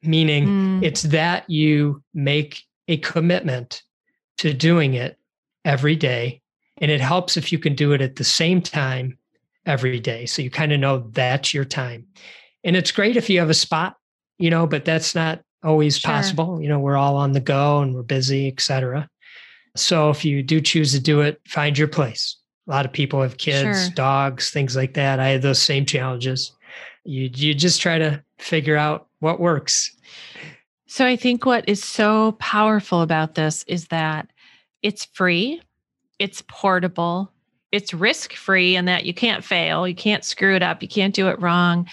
meaning 0.04 0.48
mm. 0.48 0.84
it's 0.86 1.02
that 1.02 1.50
you 1.50 2.02
make 2.14 2.64
a 2.88 2.96
commitment 2.96 3.84
to 4.38 4.54
doing 4.54 4.94
it 4.94 5.18
every 5.66 5.98
day. 5.98 6.42
And 6.78 6.92
it 6.92 7.02
helps 7.02 7.36
if 7.36 7.52
you 7.52 7.60
can 7.60 7.76
do 7.76 7.92
it 7.92 8.00
at 8.00 8.16
the 8.16 8.24
same 8.24 8.62
time 8.62 9.18
every 9.66 10.00
day. 10.00 10.28
So 10.28 10.42
you 10.42 10.50
kind 10.50 10.72
of 10.72 10.80
know 10.80 11.10
that's 11.12 11.54
your 11.54 11.66
time. 11.66 12.08
And 12.64 12.78
it's 12.78 12.94
great 12.94 13.18
if 13.18 13.30
you 13.30 13.40
have 13.40 13.50
a 13.50 13.54
spot, 13.54 13.98
you 14.38 14.50
know, 14.50 14.66
but 14.66 14.86
that's 14.86 15.14
not 15.14 15.42
always 15.66 15.98
sure. 15.98 16.12
possible. 16.12 16.62
You 16.62 16.70
know, 16.70 16.80
we're 16.80 16.98
all 16.98 17.18
on 17.18 17.34
the 17.34 17.42
go 17.42 17.80
and 17.82 17.94
we're 17.94 18.04
busy, 18.04 18.48
etc. 18.48 19.10
So 19.76 20.10
if 20.10 20.24
you 20.24 20.42
do 20.42 20.62
choose 20.62 20.94
to 20.94 21.00
do 21.00 21.22
it, 21.22 21.42
find 21.48 21.78
your 21.78 21.88
place. 21.88 22.38
A 22.68 22.72
lot 22.72 22.86
of 22.86 22.94
people 22.94 23.22
have 23.22 23.38
kids, 23.38 23.86
sure. 23.86 23.96
dogs, 23.96 24.50
things 24.50 24.76
like 24.76 24.94
that. 24.94 25.20
I 25.20 25.30
had 25.30 25.42
those 25.42 25.62
same 25.62 25.86
challenges. 25.86 26.52
You 27.04 27.30
you 27.34 27.54
just 27.54 27.82
try 27.82 27.98
to 27.98 28.24
figure 28.40 28.78
out 28.78 29.08
what 29.20 29.40
works. 29.40 29.96
So 30.88 31.06
I 31.06 31.16
think 31.16 31.46
what 31.46 31.68
is 31.68 31.84
so 31.84 32.34
powerful 32.34 33.02
about 33.02 33.36
this 33.36 33.64
is 33.68 33.88
that 33.88 34.30
it's 34.82 35.06
free, 35.06 35.62
it's 36.20 36.42
portable, 36.48 37.32
it's 37.72 37.94
risk 37.94 38.34
free 38.34 38.76
in 38.76 38.86
that 38.86 39.06
you 39.06 39.14
can't 39.14 39.44
fail, 39.44 39.88
you 39.88 39.96
can't 39.96 40.24
screw 40.24 40.56
it 40.56 40.64
up, 40.64 40.82
you 40.82 40.88
can't 40.88 41.14
do 41.14 41.28
it 41.28 41.42
wrong. 41.42 41.88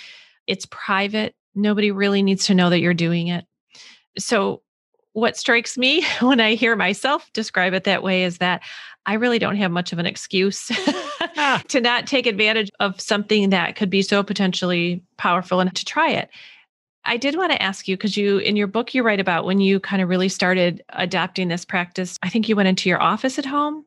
It's 0.47 0.67
private. 0.67 1.35
Nobody 1.55 1.91
really 1.91 2.23
needs 2.23 2.47
to 2.47 2.55
know 2.55 2.71
that 2.71 2.81
you're 2.81 2.95
doing 2.95 3.29
it. 3.29 3.45
So 4.19 4.63
what 5.13 5.37
strikes 5.37 5.77
me 5.77 6.05
when 6.21 6.41
I 6.41 6.55
hear 6.55 6.77
myself 6.77 7.31
describe 7.33 7.75
it 7.75 7.85
that 7.85 8.03
way 8.03 8.25
is 8.25 8.39
that 8.39 8.63
I 9.05 9.15
really 9.15 9.39
don't 9.39 9.57
have 9.57 9.71
much 9.71 9.93
of 9.93 9.99
an 9.99 10.07
excuse 10.07 10.71
ah. 11.37 11.63
to 11.69 11.81
not 11.81 12.07
take 12.07 12.27
advantage 12.27 12.71
of 12.79 13.01
something 13.01 13.51
that 13.51 13.75
could 13.75 13.91
be 13.91 14.03
so 14.03 14.23
potentially 14.23 15.03
powerful 15.17 15.61
and 15.61 15.75
to 15.75 15.85
try 15.85 16.11
it. 16.11 16.31
I 17.05 17.17
did 17.17 17.37
want 17.37 17.51
to 17.51 17.61
ask 17.61 17.89
you 17.89 17.97
because 17.97 18.17
you, 18.17 18.39
in 18.39 18.55
your 18.55 18.69
book, 18.69 18.95
you 18.95 19.03
write 19.03 19.19
about 19.19 19.45
when 19.45 19.61
you 19.61 19.81
kind 19.81 20.01
of 20.03 20.09
really 20.09 20.29
started 20.29 20.85
adopting 20.91 21.49
this 21.49 21.65
practice. 21.65 22.17
I 22.23 22.29
think 22.29 22.49
you 22.49 22.55
went 22.55 22.69
into 22.69 22.89
your 22.89 23.03
office 23.03 23.41
at 23.41 23.45
home. 23.45 23.85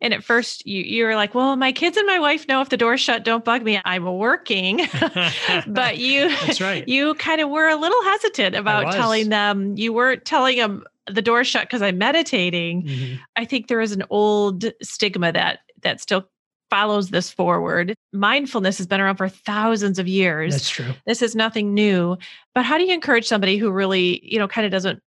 And 0.00 0.14
at 0.14 0.22
first 0.22 0.66
you 0.66 0.82
you 0.82 1.04
were 1.04 1.16
like, 1.16 1.34
well, 1.34 1.56
my 1.56 1.72
kids 1.72 1.96
and 1.96 2.06
my 2.06 2.18
wife 2.18 2.46
know 2.48 2.60
if 2.60 2.68
the 2.68 2.76
door's 2.76 3.00
shut, 3.00 3.24
don't 3.24 3.44
bug 3.44 3.62
me. 3.62 3.80
I'm 3.84 4.04
working. 4.04 4.80
but 5.66 5.98
you 5.98 6.28
That's 6.28 6.60
right. 6.60 6.86
you 6.86 7.14
kind 7.14 7.40
of 7.40 7.50
were 7.50 7.68
a 7.68 7.76
little 7.76 8.02
hesitant 8.04 8.54
about 8.54 8.92
telling 8.92 9.28
them 9.28 9.76
you 9.76 9.92
weren't 9.92 10.24
telling 10.24 10.58
them 10.58 10.84
the 11.06 11.22
door 11.22 11.42
shut 11.44 11.64
because 11.64 11.82
I'm 11.82 11.98
meditating. 11.98 12.84
Mm-hmm. 12.84 13.14
I 13.36 13.44
think 13.44 13.68
there 13.68 13.80
is 13.80 13.92
an 13.92 14.04
old 14.10 14.64
stigma 14.82 15.32
that 15.32 15.60
that 15.82 16.00
still 16.00 16.28
follows 16.70 17.10
this 17.10 17.30
forward. 17.30 17.94
Mindfulness 18.12 18.78
has 18.78 18.86
been 18.86 19.00
around 19.00 19.16
for 19.16 19.28
thousands 19.28 19.98
of 19.98 20.06
years. 20.06 20.54
That's 20.54 20.70
true. 20.70 20.92
This 21.06 21.22
is 21.22 21.34
nothing 21.34 21.74
new. 21.74 22.16
But 22.54 22.64
how 22.64 22.78
do 22.78 22.84
you 22.84 22.92
encourage 22.92 23.26
somebody 23.26 23.56
who 23.56 23.70
really, 23.70 24.20
you 24.22 24.38
know, 24.38 24.48
kind 24.48 24.64
of 24.64 24.72
doesn't 24.72 25.00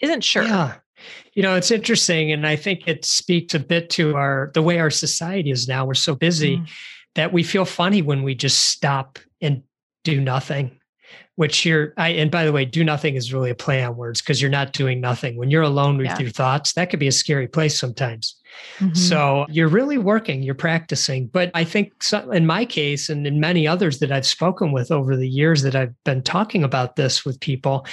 isn't 0.00 0.22
sure? 0.22 0.42
Yeah. 0.42 0.74
You 1.34 1.42
know, 1.42 1.54
it's 1.54 1.70
interesting 1.70 2.32
and 2.32 2.46
I 2.46 2.56
think 2.56 2.86
it 2.86 3.04
speaks 3.04 3.54
a 3.54 3.58
bit 3.58 3.90
to 3.90 4.16
our 4.16 4.50
the 4.54 4.62
way 4.62 4.78
our 4.78 4.90
society 4.90 5.50
is 5.50 5.68
now. 5.68 5.84
We're 5.84 5.94
so 5.94 6.14
busy 6.14 6.58
mm. 6.58 6.68
that 7.14 7.32
we 7.32 7.42
feel 7.42 7.64
funny 7.64 8.02
when 8.02 8.22
we 8.22 8.34
just 8.34 8.70
stop 8.70 9.18
and 9.40 9.62
do 10.04 10.20
nothing 10.20 10.78
which 11.36 11.64
you're 11.64 11.92
I 11.96 12.10
and 12.10 12.30
by 12.30 12.44
the 12.44 12.52
way, 12.52 12.64
do 12.64 12.84
nothing 12.84 13.16
is 13.16 13.32
really 13.32 13.50
a 13.50 13.54
play 13.54 13.82
on 13.82 13.96
words 13.96 14.20
because 14.20 14.40
you're 14.40 14.50
not 14.50 14.72
doing 14.72 15.00
nothing. 15.00 15.36
When 15.36 15.50
you're 15.50 15.62
alone 15.62 15.98
with 15.98 16.06
yeah. 16.06 16.18
your 16.18 16.30
thoughts, 16.30 16.74
that 16.74 16.90
could 16.90 17.00
be 17.00 17.08
a 17.08 17.12
scary 17.12 17.48
place 17.48 17.78
sometimes. 17.78 18.36
Mm-hmm. 18.78 18.94
So 18.94 19.46
you're 19.48 19.68
really 19.68 19.98
working, 19.98 20.42
you're 20.42 20.54
practicing. 20.54 21.26
But 21.26 21.50
I 21.54 21.64
think 21.64 22.02
so, 22.02 22.30
in 22.30 22.46
my 22.46 22.64
case 22.64 23.08
and 23.08 23.26
in 23.26 23.40
many 23.40 23.66
others 23.66 23.98
that 23.98 24.12
I've 24.12 24.26
spoken 24.26 24.70
with 24.70 24.92
over 24.92 25.16
the 25.16 25.28
years 25.28 25.62
that 25.62 25.74
I've 25.74 25.94
been 26.04 26.22
talking 26.22 26.62
about 26.62 26.94
this 26.94 27.24
with 27.24 27.40
people, 27.40 27.84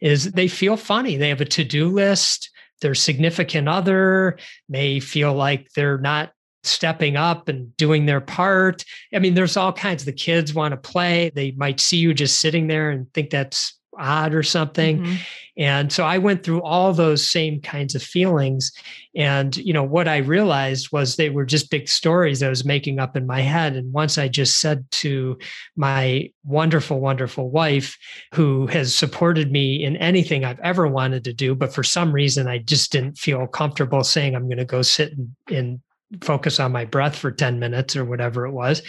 is 0.00 0.32
they 0.32 0.48
feel 0.48 0.76
funny. 0.76 1.16
They 1.16 1.28
have 1.28 1.40
a 1.40 1.46
to-do 1.46 1.88
list 1.88 2.50
their 2.82 2.94
significant 2.94 3.68
other 3.68 4.38
may 4.68 5.00
feel 5.00 5.34
like 5.34 5.68
they're 5.74 5.98
not 5.98 6.32
stepping 6.62 7.16
up 7.16 7.48
and 7.48 7.76
doing 7.76 8.06
their 8.06 8.20
part. 8.20 8.84
I 9.14 9.18
mean, 9.18 9.34
there's 9.34 9.56
all 9.56 9.72
kinds. 9.72 10.04
The 10.04 10.12
kids 10.12 10.52
want 10.52 10.72
to 10.72 10.76
play. 10.76 11.30
They 11.34 11.52
might 11.52 11.80
see 11.80 11.98
you 11.98 12.12
just 12.12 12.40
sitting 12.40 12.66
there 12.66 12.90
and 12.90 13.12
think 13.14 13.30
that's 13.30 13.78
odd 13.98 14.34
or 14.34 14.42
something. 14.42 15.02
Mm-hmm. 15.02 15.14
And 15.58 15.90
so 15.90 16.04
I 16.04 16.18
went 16.18 16.42
through 16.42 16.62
all 16.62 16.92
those 16.92 17.28
same 17.28 17.62
kinds 17.62 17.94
of 17.94 18.02
feelings. 18.02 18.72
And, 19.14 19.56
you 19.56 19.72
know, 19.72 19.82
what 19.82 20.06
I 20.06 20.18
realized 20.18 20.92
was 20.92 21.16
they 21.16 21.30
were 21.30 21.46
just 21.46 21.70
big 21.70 21.88
stories 21.88 22.42
I 22.42 22.50
was 22.50 22.66
making 22.66 22.98
up 22.98 23.16
in 23.16 23.26
my 23.26 23.40
head. 23.40 23.74
And 23.74 23.90
once 23.90 24.18
I 24.18 24.28
just 24.28 24.60
said 24.60 24.84
to 24.92 25.38
my 25.74 26.30
wonderful, 26.44 27.00
wonderful 27.00 27.50
wife, 27.50 27.96
who 28.34 28.66
has 28.66 28.94
supported 28.94 29.50
me 29.50 29.82
in 29.82 29.96
anything 29.96 30.44
I've 30.44 30.60
ever 30.60 30.86
wanted 30.86 31.24
to 31.24 31.32
do, 31.32 31.54
but 31.54 31.72
for 31.72 31.82
some 31.82 32.12
reason 32.12 32.48
I 32.48 32.58
just 32.58 32.92
didn't 32.92 33.16
feel 33.16 33.46
comfortable 33.46 34.04
saying 34.04 34.34
I'm 34.34 34.48
going 34.48 34.58
to 34.58 34.66
go 34.66 34.82
sit 34.82 35.12
in, 35.12 35.34
in 35.48 35.82
focus 36.20 36.60
on 36.60 36.72
my 36.72 36.84
breath 36.84 37.16
for 37.16 37.30
10 37.30 37.58
minutes 37.58 37.96
or 37.96 38.04
whatever 38.04 38.46
it 38.46 38.52
was. 38.52 38.82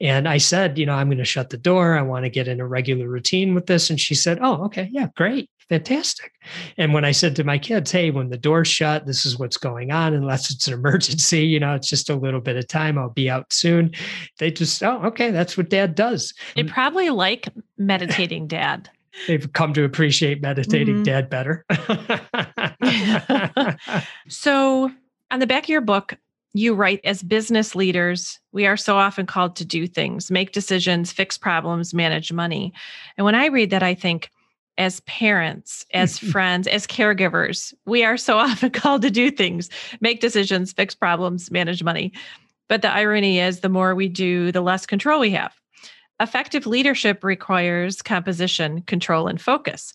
And 0.00 0.28
I 0.28 0.38
said, 0.38 0.78
you 0.78 0.86
know, 0.86 0.94
I'm 0.94 1.08
going 1.08 1.18
to 1.18 1.24
shut 1.24 1.50
the 1.50 1.56
door. 1.56 1.98
I 1.98 2.02
want 2.02 2.24
to 2.24 2.30
get 2.30 2.46
in 2.46 2.60
a 2.60 2.66
regular 2.66 3.08
routine 3.08 3.54
with 3.54 3.66
this. 3.66 3.90
And 3.90 3.98
she 3.98 4.14
said, 4.14 4.38
oh, 4.40 4.64
okay. 4.64 4.88
Yeah, 4.92 5.08
great. 5.16 5.50
Fantastic. 5.68 6.32
And 6.76 6.94
when 6.94 7.04
I 7.04 7.12
said 7.12 7.36
to 7.36 7.44
my 7.44 7.58
kids, 7.58 7.90
hey, 7.90 8.10
when 8.10 8.30
the 8.30 8.38
door's 8.38 8.68
shut, 8.68 9.06
this 9.06 9.26
is 9.26 9.38
what's 9.38 9.56
going 9.56 9.90
on, 9.90 10.14
unless 10.14 10.50
it's 10.50 10.66
an 10.66 10.74
emergency, 10.78 11.44
you 11.44 11.60
know, 11.60 11.74
it's 11.74 11.88
just 11.88 12.10
a 12.10 12.16
little 12.16 12.40
bit 12.40 12.56
of 12.56 12.68
time. 12.68 12.96
I'll 12.96 13.10
be 13.10 13.28
out 13.28 13.52
soon. 13.52 13.92
They 14.38 14.50
just, 14.50 14.82
oh, 14.82 15.02
okay. 15.06 15.30
That's 15.30 15.56
what 15.56 15.70
dad 15.70 15.94
does. 15.94 16.32
They 16.54 16.64
probably 16.64 17.10
like 17.10 17.48
meditating 17.76 18.46
dad. 18.46 18.90
They've 19.26 19.52
come 19.52 19.72
to 19.74 19.84
appreciate 19.84 20.42
meditating 20.42 20.96
mm-hmm. 20.96 21.02
dad 21.02 21.28
better. 21.28 21.64
so, 24.28 24.92
on 25.30 25.40
the 25.40 25.46
back 25.46 25.64
of 25.64 25.68
your 25.68 25.80
book, 25.80 26.14
you 26.58 26.74
write 26.74 27.00
as 27.04 27.22
business 27.22 27.74
leaders, 27.74 28.40
we 28.52 28.66
are 28.66 28.76
so 28.76 28.96
often 28.96 29.26
called 29.26 29.54
to 29.56 29.64
do 29.64 29.86
things, 29.86 30.30
make 30.30 30.52
decisions, 30.52 31.12
fix 31.12 31.38
problems, 31.38 31.94
manage 31.94 32.32
money. 32.32 32.72
And 33.16 33.24
when 33.24 33.34
I 33.34 33.46
read 33.46 33.70
that, 33.70 33.82
I 33.82 33.94
think, 33.94 34.30
as 34.76 35.00
parents, 35.00 35.86
as 35.94 36.18
friends, 36.32 36.66
as 36.66 36.86
caregivers, 36.86 37.72
we 37.86 38.04
are 38.04 38.16
so 38.16 38.38
often 38.46 38.70
called 38.70 39.02
to 39.02 39.10
do 39.10 39.30
things, 39.30 39.70
make 40.00 40.20
decisions, 40.20 40.72
fix 40.72 40.94
problems, 40.94 41.50
manage 41.50 41.82
money. 41.82 42.12
But 42.68 42.82
the 42.82 42.90
irony 42.90 43.38
is, 43.38 43.60
the 43.60 43.68
more 43.68 43.94
we 43.94 44.08
do, 44.08 44.52
the 44.52 44.60
less 44.60 44.84
control 44.84 45.20
we 45.20 45.30
have. 45.30 45.54
Effective 46.20 46.66
leadership 46.66 47.22
requires 47.22 48.02
composition, 48.02 48.82
control, 48.82 49.28
and 49.28 49.40
focus. 49.40 49.92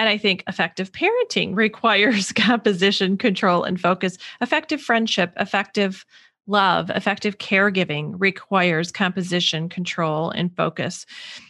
And 0.00 0.08
I 0.08 0.16
think 0.16 0.42
effective 0.48 0.92
parenting 0.92 1.54
requires 1.54 2.32
composition, 2.36 3.18
control, 3.18 3.64
and 3.64 3.78
focus. 3.78 4.16
Effective 4.40 4.80
friendship, 4.80 5.34
effective 5.38 6.06
love, 6.46 6.88
effective 6.88 7.36
caregiving 7.36 8.14
requires 8.16 8.90
composition, 8.90 9.68
control, 9.68 10.30
and 10.30 10.56
focus. 10.56 11.04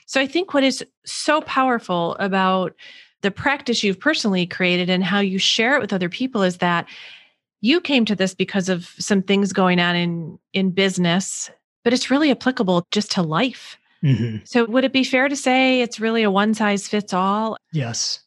So 0.07 0.21
I 0.21 0.27
think 0.27 0.53
what 0.53 0.65
is 0.65 0.85
so 1.07 1.43
powerful 1.43 2.17
about 2.19 2.75
the 3.21 3.31
practice 3.31 3.85
you've 3.85 4.01
personally 4.01 4.47
created 4.47 4.91
and 4.91 5.05
how 5.05 5.21
you 5.21 5.39
share 5.39 5.77
it 5.77 5.81
with 5.81 5.93
other 5.93 6.09
people 6.09 6.43
is 6.43 6.57
that 6.57 6.89
you 7.61 7.81
came 7.81 8.05
to 8.07 8.17
this 8.17 8.35
because 8.35 8.69
of 8.69 8.93
some 8.99 9.23
things 9.23 9.53
going 9.53 9.79
on 9.79 9.95
in 9.95 10.41
in 10.53 10.71
business, 10.71 11.53
but 11.85 11.93
it's 11.93 12.11
really 12.11 12.33
applicable 12.33 12.85
just 12.91 13.13
to 13.13 13.23
life. 13.23 13.79
Mm-hmm. 14.03 14.39
So 14.43 14.65
would 14.65 14.85
it 14.85 14.93
be 14.93 15.05
fair 15.05 15.29
to 15.29 15.37
say 15.37 15.83
it's 15.83 16.01
really 16.01 16.25
a 16.25 16.33
one 16.33 16.53
size 16.53 16.89
fits 16.89 17.13
all? 17.13 17.57
Yes. 17.73 18.21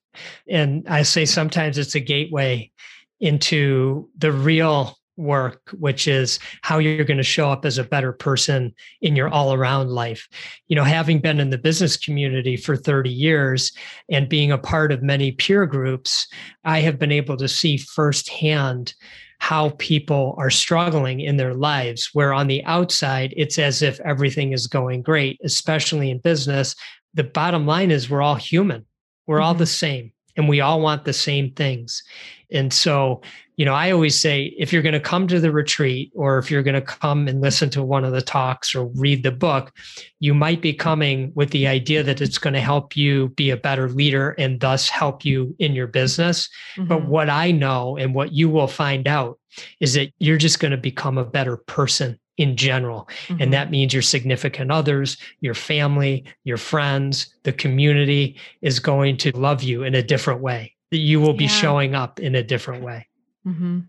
And 0.49 0.88
I 0.88 1.03
say 1.03 1.26
sometimes 1.26 1.78
it's 1.78 1.95
a 1.95 1.99
gateway 1.99 2.72
into 3.20 4.09
the 4.18 4.32
real 4.32 4.97
work, 5.16 5.61
which 5.74 6.07
is 6.07 6.39
how 6.61 6.80
you're 6.80 7.05
going 7.05 7.18
to 7.18 7.24
show 7.24 7.49
up 7.49 7.66
as 7.66 7.78
a 7.78 7.84
better 7.84 8.11
person 8.11 8.74
in 9.01 9.16
your 9.16 9.30
all 9.30 9.53
around 9.53 9.89
life. 9.89 10.28
You 10.68 10.76
know, 10.76 10.84
having 10.84 11.20
been 11.20 11.39
in 11.39 11.49
the 11.51 11.57
business 11.57 11.97
community 11.97 12.57
for 12.57 12.76
30 12.76 13.09
years 13.09 13.72
and 14.09 14.28
being 14.28 14.51
a 14.51 14.57
part 14.57 14.91
of 14.91 15.03
many 15.03 15.32
peer 15.32 15.66
groups, 15.66 16.28
I 16.64 16.80
have 16.80 16.97
been 16.97 17.11
able 17.11 17.38
to 17.38 17.47
see 17.47 17.78
firsthand 17.78 18.93
how 19.39 19.72
people 19.78 20.36
are 20.38 20.49
struggling 20.49 21.20
in 21.20 21.36
their 21.36 21.53
lives, 21.53 22.09
where 22.14 22.34
on 22.34 22.47
the 22.47 22.64
outside, 22.64 23.34
it's 23.36 23.59
as 23.59 23.82
if 23.82 23.99
everything 23.99 24.53
is 24.53 24.68
going 24.68 25.01
great, 25.01 25.38
especially 25.43 26.09
in 26.09 26.18
business. 26.20 26.76
The 27.14 27.26
bottom 27.26 27.68
line 27.68 27.91
is 27.91 28.09
we're 28.09 28.22
all 28.22 28.36
human, 28.36 28.86
we're 29.28 29.38
mm-hmm. 29.38 29.46
all 29.46 29.54
the 29.54 29.66
same, 29.66 30.12
and 30.36 30.50
we 30.50 30.62
all 30.62 30.82
want 30.82 31.06
the 31.06 31.14
same 31.14 31.52
things. 31.52 32.04
And 32.52 32.72
so, 32.72 33.22
you 33.58 33.66
know, 33.66 33.74
I 33.74 33.92
always 33.92 34.20
say 34.20 34.54
if 34.58 34.72
you're 34.72 34.84
going 34.84 34.94
to 34.94 35.00
come 35.00 35.28
to 35.28 35.40
the 35.40 35.52
retreat 35.52 36.12
or 36.16 36.38
if 36.38 36.50
you're 36.50 36.64
going 36.64 36.76
to 36.76 36.82
come 36.82 37.28
and 37.28 37.42
listen 37.42 37.70
to 37.72 37.84
one 37.84 38.06
of 38.06 38.14
the 38.14 38.22
talks 38.22 38.76
or 38.76 38.86
read 38.96 39.24
the 39.24 39.32
book, 39.32 39.74
you 40.20 40.34
might 40.34 40.62
be 40.62 40.74
coming 40.74 41.32
with 41.36 41.50
the 41.50 41.68
idea 41.68 42.04
that 42.04 42.22
it's 42.22 42.38
going 42.38 42.54
to 42.54 42.62
help 42.62 42.96
you 42.96 43.30
be 43.30 43.50
a 43.50 43.58
better 43.58 43.90
leader 43.90 44.32
and 44.32 44.60
thus 44.60 44.88
help 44.88 45.26
you 45.26 45.56
in 45.60 45.74
your 45.74 45.88
business. 45.88 46.48
Mm-hmm. 46.78 46.88
But 46.88 47.08
what 47.08 47.30
I 47.30 47.52
know 47.52 47.98
and 47.98 48.14
what 48.14 48.34
you 48.34 48.50
will 48.50 48.68
find 48.68 49.08
out 49.08 49.40
is 49.80 49.94
that 49.96 50.12
you're 50.20 50.38
just 50.38 50.60
going 50.60 50.72
to 50.72 50.78
become 50.78 51.18
a 51.18 51.26
better 51.26 51.58
person 51.58 52.20
in 52.38 52.58
general. 52.58 53.08
Mm-hmm. 53.28 53.42
And 53.42 53.54
that 53.54 53.70
means 53.72 53.94
your 53.94 54.02
significant 54.02 54.72
others, 54.72 55.18
your 55.42 55.54
family, 55.54 56.26
your 56.44 56.58
friends, 56.58 57.34
the 57.44 57.54
community 57.54 58.36
is 58.62 58.80
going 58.80 59.18
to 59.18 59.32
love 59.38 59.64
you 59.64 59.84
in 59.84 59.96
a 59.96 60.02
different 60.04 60.42
way 60.42 60.76
That 60.92 60.98
you 60.98 61.20
will 61.20 61.34
be 61.34 61.46
yeah. 61.46 61.52
showing 61.52 61.96
up 61.96 62.20
in 62.20 62.36
a 62.36 62.44
different 62.44 62.84
way. 62.84 63.08
Mm-hmm. 63.46 63.80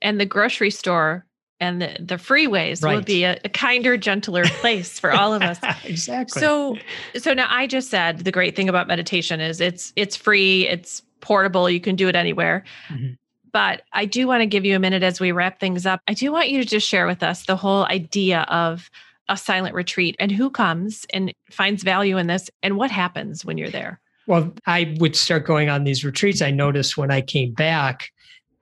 And 0.00 0.20
the 0.20 0.26
grocery 0.26 0.70
store 0.70 1.26
and 1.60 1.80
the, 1.80 1.96
the 2.00 2.16
freeways 2.16 2.82
right. 2.82 2.96
will 2.96 3.02
be 3.02 3.24
a, 3.24 3.38
a, 3.44 3.48
kinder, 3.48 3.96
gentler 3.96 4.44
place 4.44 4.98
for 4.98 5.12
all 5.12 5.32
of 5.32 5.42
us. 5.42 5.58
exactly. 5.84 6.40
So, 6.40 6.76
so 7.16 7.34
now 7.34 7.46
I 7.48 7.66
just 7.66 7.88
said 7.88 8.20
the 8.20 8.32
great 8.32 8.56
thing 8.56 8.68
about 8.68 8.88
meditation 8.88 9.40
is 9.40 9.60
it's 9.60 9.92
it's 9.94 10.16
free, 10.16 10.66
it's 10.66 11.02
portable, 11.20 11.70
you 11.70 11.80
can 11.80 11.94
do 11.94 12.08
it 12.08 12.16
anywhere. 12.16 12.64
Mm-hmm. 12.88 13.12
But 13.52 13.82
I 13.92 14.06
do 14.06 14.26
want 14.26 14.40
to 14.40 14.46
give 14.46 14.64
you 14.64 14.74
a 14.76 14.80
minute 14.80 15.02
as 15.02 15.20
we 15.20 15.32
wrap 15.32 15.60
things 15.60 15.84
up. 15.86 16.00
I 16.08 16.14
do 16.14 16.32
want 16.32 16.48
you 16.48 16.62
to 16.62 16.68
just 16.68 16.88
share 16.88 17.06
with 17.06 17.22
us 17.22 17.44
the 17.44 17.56
whole 17.56 17.84
idea 17.84 18.42
of 18.42 18.90
a 19.28 19.36
silent 19.36 19.74
retreat 19.74 20.16
and 20.18 20.32
who 20.32 20.50
comes 20.50 21.06
and 21.12 21.32
finds 21.50 21.82
value 21.82 22.18
in 22.18 22.26
this 22.26 22.50
and 22.62 22.76
what 22.76 22.90
happens 22.90 23.44
when 23.44 23.58
you're 23.58 23.70
there. 23.70 24.00
Well, 24.26 24.52
I 24.66 24.94
would 24.98 25.16
start 25.16 25.46
going 25.46 25.68
on 25.68 25.84
these 25.84 26.04
retreats. 26.04 26.42
I 26.42 26.50
noticed 26.50 26.96
when 26.96 27.10
I 27.10 27.20
came 27.20 27.52
back, 27.52 28.10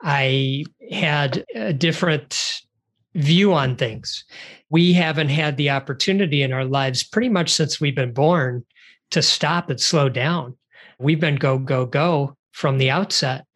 I 0.03 0.64
had 0.91 1.45
a 1.55 1.72
different 1.72 2.62
view 3.14 3.53
on 3.53 3.76
things. 3.76 4.24
We 4.70 4.93
haven't 4.93 5.28
had 5.28 5.57
the 5.57 5.70
opportunity 5.70 6.43
in 6.43 6.53
our 6.53 6.64
lives 6.64 7.03
pretty 7.03 7.28
much 7.28 7.51
since 7.51 7.80
we've 7.80 7.95
been 7.95 8.12
born 8.12 8.64
to 9.11 9.22
stop 9.22 9.68
and 9.68 9.80
slow 9.80 10.09
down. 10.09 10.57
We've 10.99 11.20
been 11.20 11.36
go, 11.36 11.59
go, 11.59 11.86
go 11.86 12.36
from 12.53 12.78
the 12.78 12.91
outset. 12.91 13.47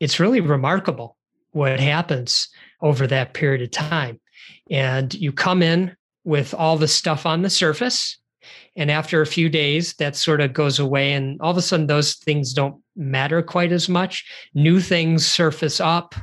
It's 0.00 0.20
really 0.20 0.40
remarkable 0.40 1.16
what 1.52 1.80
happens 1.80 2.48
over 2.80 3.06
that 3.06 3.34
period 3.34 3.62
of 3.62 3.70
time. 3.70 4.20
And 4.70 5.12
you 5.14 5.32
come 5.32 5.62
in 5.62 5.96
with 6.24 6.54
all 6.54 6.76
the 6.76 6.88
stuff 6.88 7.26
on 7.26 7.42
the 7.42 7.50
surface 7.50 8.18
and 8.76 8.90
after 8.90 9.20
a 9.20 9.26
few 9.26 9.48
days, 9.48 9.94
that 9.94 10.16
sort 10.16 10.40
of 10.40 10.52
goes 10.52 10.78
away. 10.78 11.12
And 11.12 11.40
all 11.40 11.50
of 11.50 11.56
a 11.56 11.62
sudden, 11.62 11.86
those 11.86 12.14
things 12.14 12.52
don't 12.52 12.80
matter 12.96 13.42
quite 13.42 13.72
as 13.72 13.88
much. 13.88 14.24
New 14.54 14.80
things 14.80 15.26
surface 15.26 15.80
up 15.80 16.14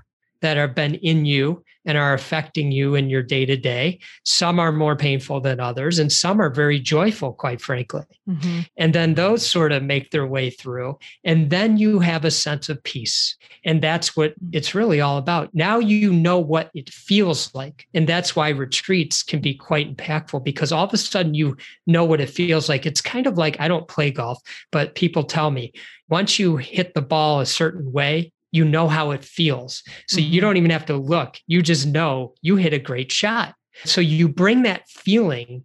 that 0.41 0.57
have 0.57 0.75
been 0.75 0.95
in 0.95 1.25
you 1.25 1.63
and 1.85 1.97
are 1.97 2.13
affecting 2.13 2.71
you 2.71 2.95
in 2.95 3.09
your 3.09 3.23
day 3.23 3.45
to 3.45 3.55
day. 3.55 3.99
Some 4.23 4.59
are 4.59 4.71
more 4.71 4.95
painful 4.95 5.41
than 5.41 5.59
others, 5.59 5.99
and 5.99 6.11
some 6.11 6.41
are 6.41 6.49
very 6.49 6.79
joyful, 6.79 7.33
quite 7.33 7.61
frankly. 7.61 8.03
Mm-hmm. 8.27 8.61
And 8.77 8.93
then 8.93 9.15
those 9.15 9.45
sort 9.45 9.71
of 9.71 9.83
make 9.83 10.11
their 10.11 10.27
way 10.27 10.49
through. 10.49 10.97
And 11.23 11.49
then 11.49 11.77
you 11.77 11.99
have 11.99 12.25
a 12.25 12.31
sense 12.31 12.69
of 12.69 12.83
peace. 12.83 13.35
And 13.65 13.81
that's 13.81 14.15
what 14.15 14.31
mm. 14.31 14.49
it's 14.53 14.75
really 14.75 15.01
all 15.01 15.17
about. 15.17 15.53
Now 15.53 15.79
you 15.79 16.13
know 16.13 16.39
what 16.39 16.69
it 16.73 16.89
feels 16.89 17.53
like. 17.53 17.87
And 17.93 18.07
that's 18.07 18.35
why 18.35 18.49
retreats 18.49 19.23
can 19.23 19.41
be 19.41 19.53
quite 19.53 19.95
impactful 19.95 20.43
because 20.43 20.71
all 20.71 20.85
of 20.85 20.93
a 20.93 20.97
sudden 20.97 21.33
you 21.33 21.57
know 21.87 22.05
what 22.05 22.21
it 22.21 22.29
feels 22.29 22.69
like. 22.69 22.85
It's 22.85 23.01
kind 23.01 23.27
of 23.27 23.37
like 23.37 23.59
I 23.59 23.67
don't 23.67 23.87
play 23.87 24.11
golf, 24.11 24.39
but 24.71 24.95
people 24.95 25.23
tell 25.23 25.51
me 25.51 25.73
once 26.09 26.39
you 26.39 26.57
hit 26.57 26.93
the 26.93 27.01
ball 27.01 27.39
a 27.39 27.45
certain 27.45 27.91
way, 27.91 28.31
you 28.51 28.65
know 28.65 28.87
how 28.87 29.11
it 29.11 29.23
feels. 29.23 29.83
So 30.07 30.19
mm-hmm. 30.19 30.31
you 30.31 30.41
don't 30.41 30.57
even 30.57 30.71
have 30.71 30.85
to 30.87 30.97
look. 30.97 31.37
You 31.47 31.61
just 31.61 31.87
know 31.87 32.33
you 32.41 32.55
hit 32.55 32.73
a 32.73 32.79
great 32.79 33.11
shot. 33.11 33.55
So 33.85 34.01
you 34.01 34.27
bring 34.27 34.63
that 34.63 34.87
feeling 34.87 35.63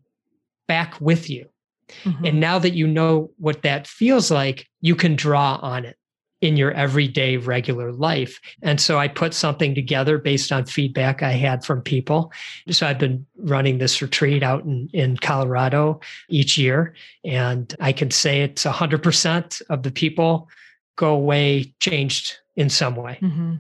back 0.69 1.01
with 1.01 1.29
you. 1.29 1.49
Mm-hmm. 2.05 2.25
And 2.25 2.41
now 2.41 2.59
that 2.59 2.75
you 2.75 2.87
know 2.87 3.31
what 3.39 3.63
that 3.63 3.87
feels 3.87 4.31
like, 4.31 4.67
you 4.81 4.95
can 4.95 5.17
draw 5.17 5.57
on 5.57 5.85
it 5.85 5.97
in 6.41 6.57
your 6.59 6.73
everyday 6.73 7.39
regular 7.39 7.91
life. 7.91 8.39
And 8.63 8.79
so 8.79 8.99
I 8.99 9.09
put 9.09 9.33
something 9.33 9.75
together 9.75 10.19
based 10.19 10.53
on 10.53 10.67
feedback 10.67 11.23
I 11.23 11.33
had 11.33 11.65
from 11.65 11.81
people. 11.81 12.33
So 12.69 12.87
I've 12.87 12.99
been 12.99 13.25
running 13.39 13.79
this 13.79 14.03
retreat 14.03 14.43
out 14.43 14.63
in, 14.65 14.91
in 14.93 15.17
Colorado 15.17 16.01
each 16.29 16.59
year. 16.59 16.95
And 17.25 17.75
I 17.81 17.93
can 17.93 18.11
say 18.11 18.43
it's 18.43 18.65
100% 18.65 19.63
of 19.71 19.85
the 19.85 19.91
people 19.91 20.49
go 20.97 21.15
away 21.15 21.75
changed 21.81 22.39
in 22.57 22.71
some 22.71 22.97
way. 22.97 23.19
Mm-hmm. 23.21 23.55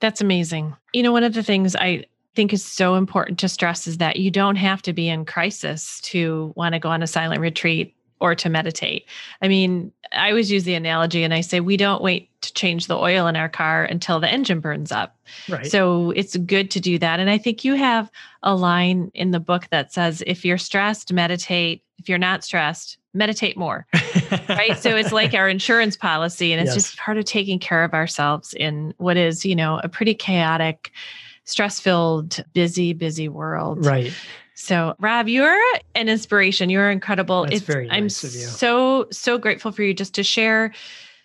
That's 0.00 0.20
amazing. 0.20 0.76
You 0.92 1.02
know, 1.02 1.12
one 1.12 1.24
of 1.24 1.34
the 1.34 1.42
things 1.42 1.74
I 1.74 2.04
think 2.34 2.52
is 2.52 2.64
so 2.64 2.94
important 2.94 3.38
to 3.40 3.48
stress 3.48 3.86
is 3.86 3.98
that 3.98 4.16
you 4.16 4.30
don't 4.30 4.56
have 4.56 4.82
to 4.82 4.92
be 4.92 5.08
in 5.08 5.24
crisis 5.24 6.00
to 6.02 6.52
want 6.54 6.74
to 6.74 6.78
go 6.78 6.90
on 6.90 7.02
a 7.02 7.06
silent 7.06 7.40
retreat 7.40 7.94
or 8.20 8.34
to 8.34 8.48
meditate. 8.48 9.06
I 9.42 9.48
mean, 9.48 9.92
I 10.12 10.30
always 10.30 10.50
use 10.50 10.64
the 10.64 10.74
analogy 10.74 11.22
and 11.22 11.34
I 11.34 11.40
say 11.40 11.60
we 11.60 11.76
don't 11.76 12.02
wait 12.02 12.30
to 12.42 12.52
change 12.54 12.86
the 12.86 12.96
oil 12.96 13.26
in 13.26 13.36
our 13.36 13.48
car 13.48 13.84
until 13.84 14.20
the 14.20 14.28
engine 14.28 14.60
burns 14.60 14.92
up. 14.92 15.18
Right. 15.48 15.66
So 15.66 16.12
it's 16.12 16.36
good 16.36 16.70
to 16.72 16.80
do 16.80 16.98
that. 16.98 17.20
And 17.20 17.28
I 17.28 17.38
think 17.38 17.64
you 17.64 17.74
have 17.74 18.10
a 18.42 18.54
line 18.54 19.10
in 19.14 19.32
the 19.32 19.40
book 19.40 19.68
that 19.70 19.92
says 19.92 20.22
if 20.26 20.44
you're 20.44 20.58
stressed, 20.58 21.12
meditate. 21.12 21.82
If 21.98 22.08
you're 22.08 22.18
not 22.18 22.44
stressed, 22.44 22.98
meditate 23.16 23.56
more. 23.56 23.86
right. 24.48 24.76
So 24.86 24.96
it's 24.96 25.12
like 25.12 25.34
our 25.34 25.48
insurance 25.48 25.96
policy 25.96 26.52
and 26.52 26.60
it's 26.60 26.74
yes. 26.74 26.84
just 26.84 26.98
part 26.98 27.18
of 27.18 27.24
taking 27.24 27.58
care 27.58 27.82
of 27.82 27.94
ourselves 27.94 28.52
in 28.54 28.94
what 28.98 29.16
is, 29.16 29.44
you 29.44 29.56
know, 29.56 29.80
a 29.82 29.88
pretty 29.88 30.14
chaotic, 30.14 30.92
stress 31.44 31.80
filled, 31.80 32.44
busy, 32.52 32.92
busy 32.92 33.28
world. 33.28 33.84
Right. 33.84 34.12
So, 34.54 34.94
Rob, 34.98 35.28
you're 35.28 35.60
an 35.94 36.08
inspiration. 36.08 36.70
You're 36.70 36.90
incredible. 36.90 37.42
That's 37.42 37.56
it's, 37.56 37.66
very 37.66 37.88
nice 37.88 37.96
I'm 37.96 38.08
so 38.08 39.06
so 39.10 39.38
grateful 39.38 39.70
for 39.72 39.82
you 39.82 39.92
just 39.92 40.14
to 40.14 40.22
share 40.22 40.72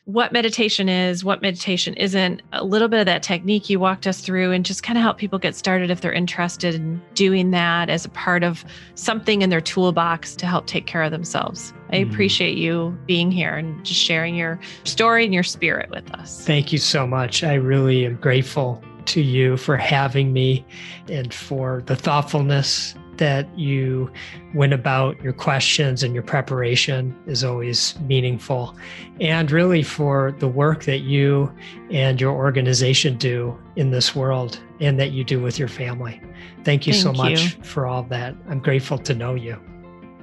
what 0.05 0.33
meditation 0.33 0.89
is, 0.89 1.23
what 1.23 1.41
meditation 1.41 1.93
isn't, 1.93 2.41
a 2.53 2.63
little 2.63 2.87
bit 2.87 2.99
of 2.99 3.05
that 3.05 3.21
technique 3.21 3.69
you 3.69 3.79
walked 3.79 4.07
us 4.07 4.21
through, 4.21 4.51
and 4.51 4.65
just 4.65 4.81
kind 4.81 4.97
of 4.97 5.03
help 5.03 5.17
people 5.17 5.37
get 5.37 5.55
started 5.55 5.91
if 5.91 6.01
they're 6.01 6.11
interested 6.11 6.75
in 6.75 7.01
doing 7.13 7.51
that 7.51 7.89
as 7.89 8.03
a 8.03 8.09
part 8.09 8.43
of 8.43 8.65
something 8.95 9.41
in 9.41 9.49
their 9.49 9.61
toolbox 9.61 10.35
to 10.35 10.45
help 10.45 10.65
take 10.65 10.87
care 10.87 11.03
of 11.03 11.11
themselves. 11.11 11.73
I 11.91 11.97
mm. 11.97 12.11
appreciate 12.11 12.57
you 12.57 12.97
being 13.05 13.31
here 13.31 13.55
and 13.55 13.83
just 13.85 13.99
sharing 13.99 14.35
your 14.35 14.59
story 14.85 15.23
and 15.23 15.33
your 15.33 15.43
spirit 15.43 15.89
with 15.91 16.09
us. 16.11 16.45
Thank 16.45 16.71
you 16.71 16.79
so 16.79 17.05
much. 17.05 17.43
I 17.43 17.53
really 17.53 18.05
am 18.05 18.15
grateful 18.15 18.83
to 19.05 19.21
you 19.21 19.57
for 19.57 19.77
having 19.77 20.33
me 20.33 20.65
and 21.09 21.33
for 21.33 21.83
the 21.85 21.95
thoughtfulness 21.95 22.95
that 23.17 23.57
you 23.57 24.11
went 24.53 24.73
about 24.73 25.21
your 25.21 25.33
questions 25.33 26.03
and 26.03 26.13
your 26.13 26.23
preparation 26.23 27.15
is 27.27 27.43
always 27.43 27.99
meaningful. 28.01 28.75
And 29.19 29.51
really 29.51 29.83
for 29.83 30.35
the 30.39 30.47
work 30.47 30.83
that 30.85 30.99
you 30.99 31.51
and 31.91 32.19
your 32.19 32.31
organization 32.31 33.17
do 33.17 33.57
in 33.75 33.91
this 33.91 34.15
world 34.15 34.59
and 34.79 34.99
that 34.99 35.11
you 35.11 35.23
do 35.23 35.39
with 35.39 35.59
your 35.59 35.67
family. 35.67 36.21
Thank 36.63 36.87
you 36.87 36.93
Thank 36.93 37.03
so 37.03 37.13
much 37.13 37.55
you. 37.57 37.63
for 37.63 37.85
all 37.85 38.03
that. 38.03 38.35
I'm 38.49 38.59
grateful 38.59 38.97
to 38.99 39.13
know 39.13 39.35
you. 39.35 39.59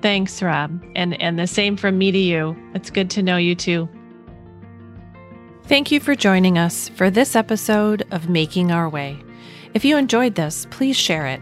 Thanks, 0.00 0.42
Rob. 0.42 0.82
And 0.94 1.20
and 1.20 1.38
the 1.38 1.46
same 1.46 1.76
from 1.76 1.98
me 1.98 2.12
to 2.12 2.18
you. 2.18 2.56
It's 2.74 2.90
good 2.90 3.10
to 3.10 3.22
know 3.22 3.36
you 3.36 3.54
too. 3.54 3.88
Thank 5.64 5.90
you 5.90 6.00
for 6.00 6.14
joining 6.14 6.56
us 6.56 6.88
for 6.88 7.10
this 7.10 7.36
episode 7.36 8.06
of 8.10 8.28
Making 8.28 8.72
Our 8.72 8.88
Way. 8.88 9.22
If 9.74 9.84
you 9.84 9.96
enjoyed 9.96 10.34
this, 10.34 10.66
please 10.70 10.96
share 10.96 11.26
it 11.26 11.40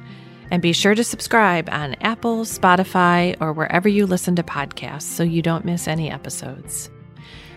and 0.51 0.63
be 0.63 0.73
sure 0.73 0.95
to 0.95 1.05
subscribe 1.05 1.69
on 1.71 1.95
Apple, 2.01 2.45
Spotify, 2.45 3.37
or 3.41 3.53
wherever 3.53 3.89
you 3.89 4.07
listen 4.07 4.37
to 4.37 4.43
podcasts 4.43 5.03
so 5.03 5.23
you 5.23 5.43
don't 5.43 5.65
miss 5.65 5.89
any 5.89 6.11
episodes. 6.11 6.91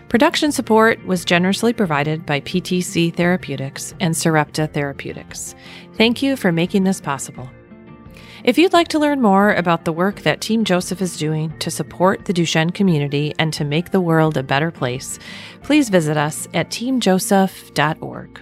Production 0.08 0.50
support 0.50 1.04
was 1.06 1.24
generously 1.24 1.72
provided 1.72 2.26
by 2.26 2.40
PTC 2.40 3.14
Therapeutics 3.14 3.94
and 4.00 4.16
Sarepta 4.16 4.66
Therapeutics. 4.66 5.54
Thank 5.94 6.20
you 6.20 6.34
for 6.34 6.50
making 6.50 6.82
this 6.82 7.00
possible. 7.00 7.48
If 8.42 8.56
you'd 8.58 8.72
like 8.72 8.88
to 8.88 8.98
learn 8.98 9.20
more 9.20 9.52
about 9.52 9.84
the 9.84 9.92
work 9.92 10.22
that 10.22 10.40
Team 10.40 10.64
Joseph 10.64 11.02
is 11.02 11.16
doing 11.16 11.56
to 11.58 11.70
support 11.70 12.24
the 12.24 12.32
Duchenne 12.32 12.74
community 12.74 13.34
and 13.38 13.52
to 13.52 13.64
make 13.64 13.90
the 13.90 14.00
world 14.00 14.36
a 14.36 14.42
better 14.42 14.70
place, 14.70 15.18
please 15.62 15.90
visit 15.90 16.16
us 16.16 16.48
at 16.54 16.70
teamjoseph.org. 16.70 18.40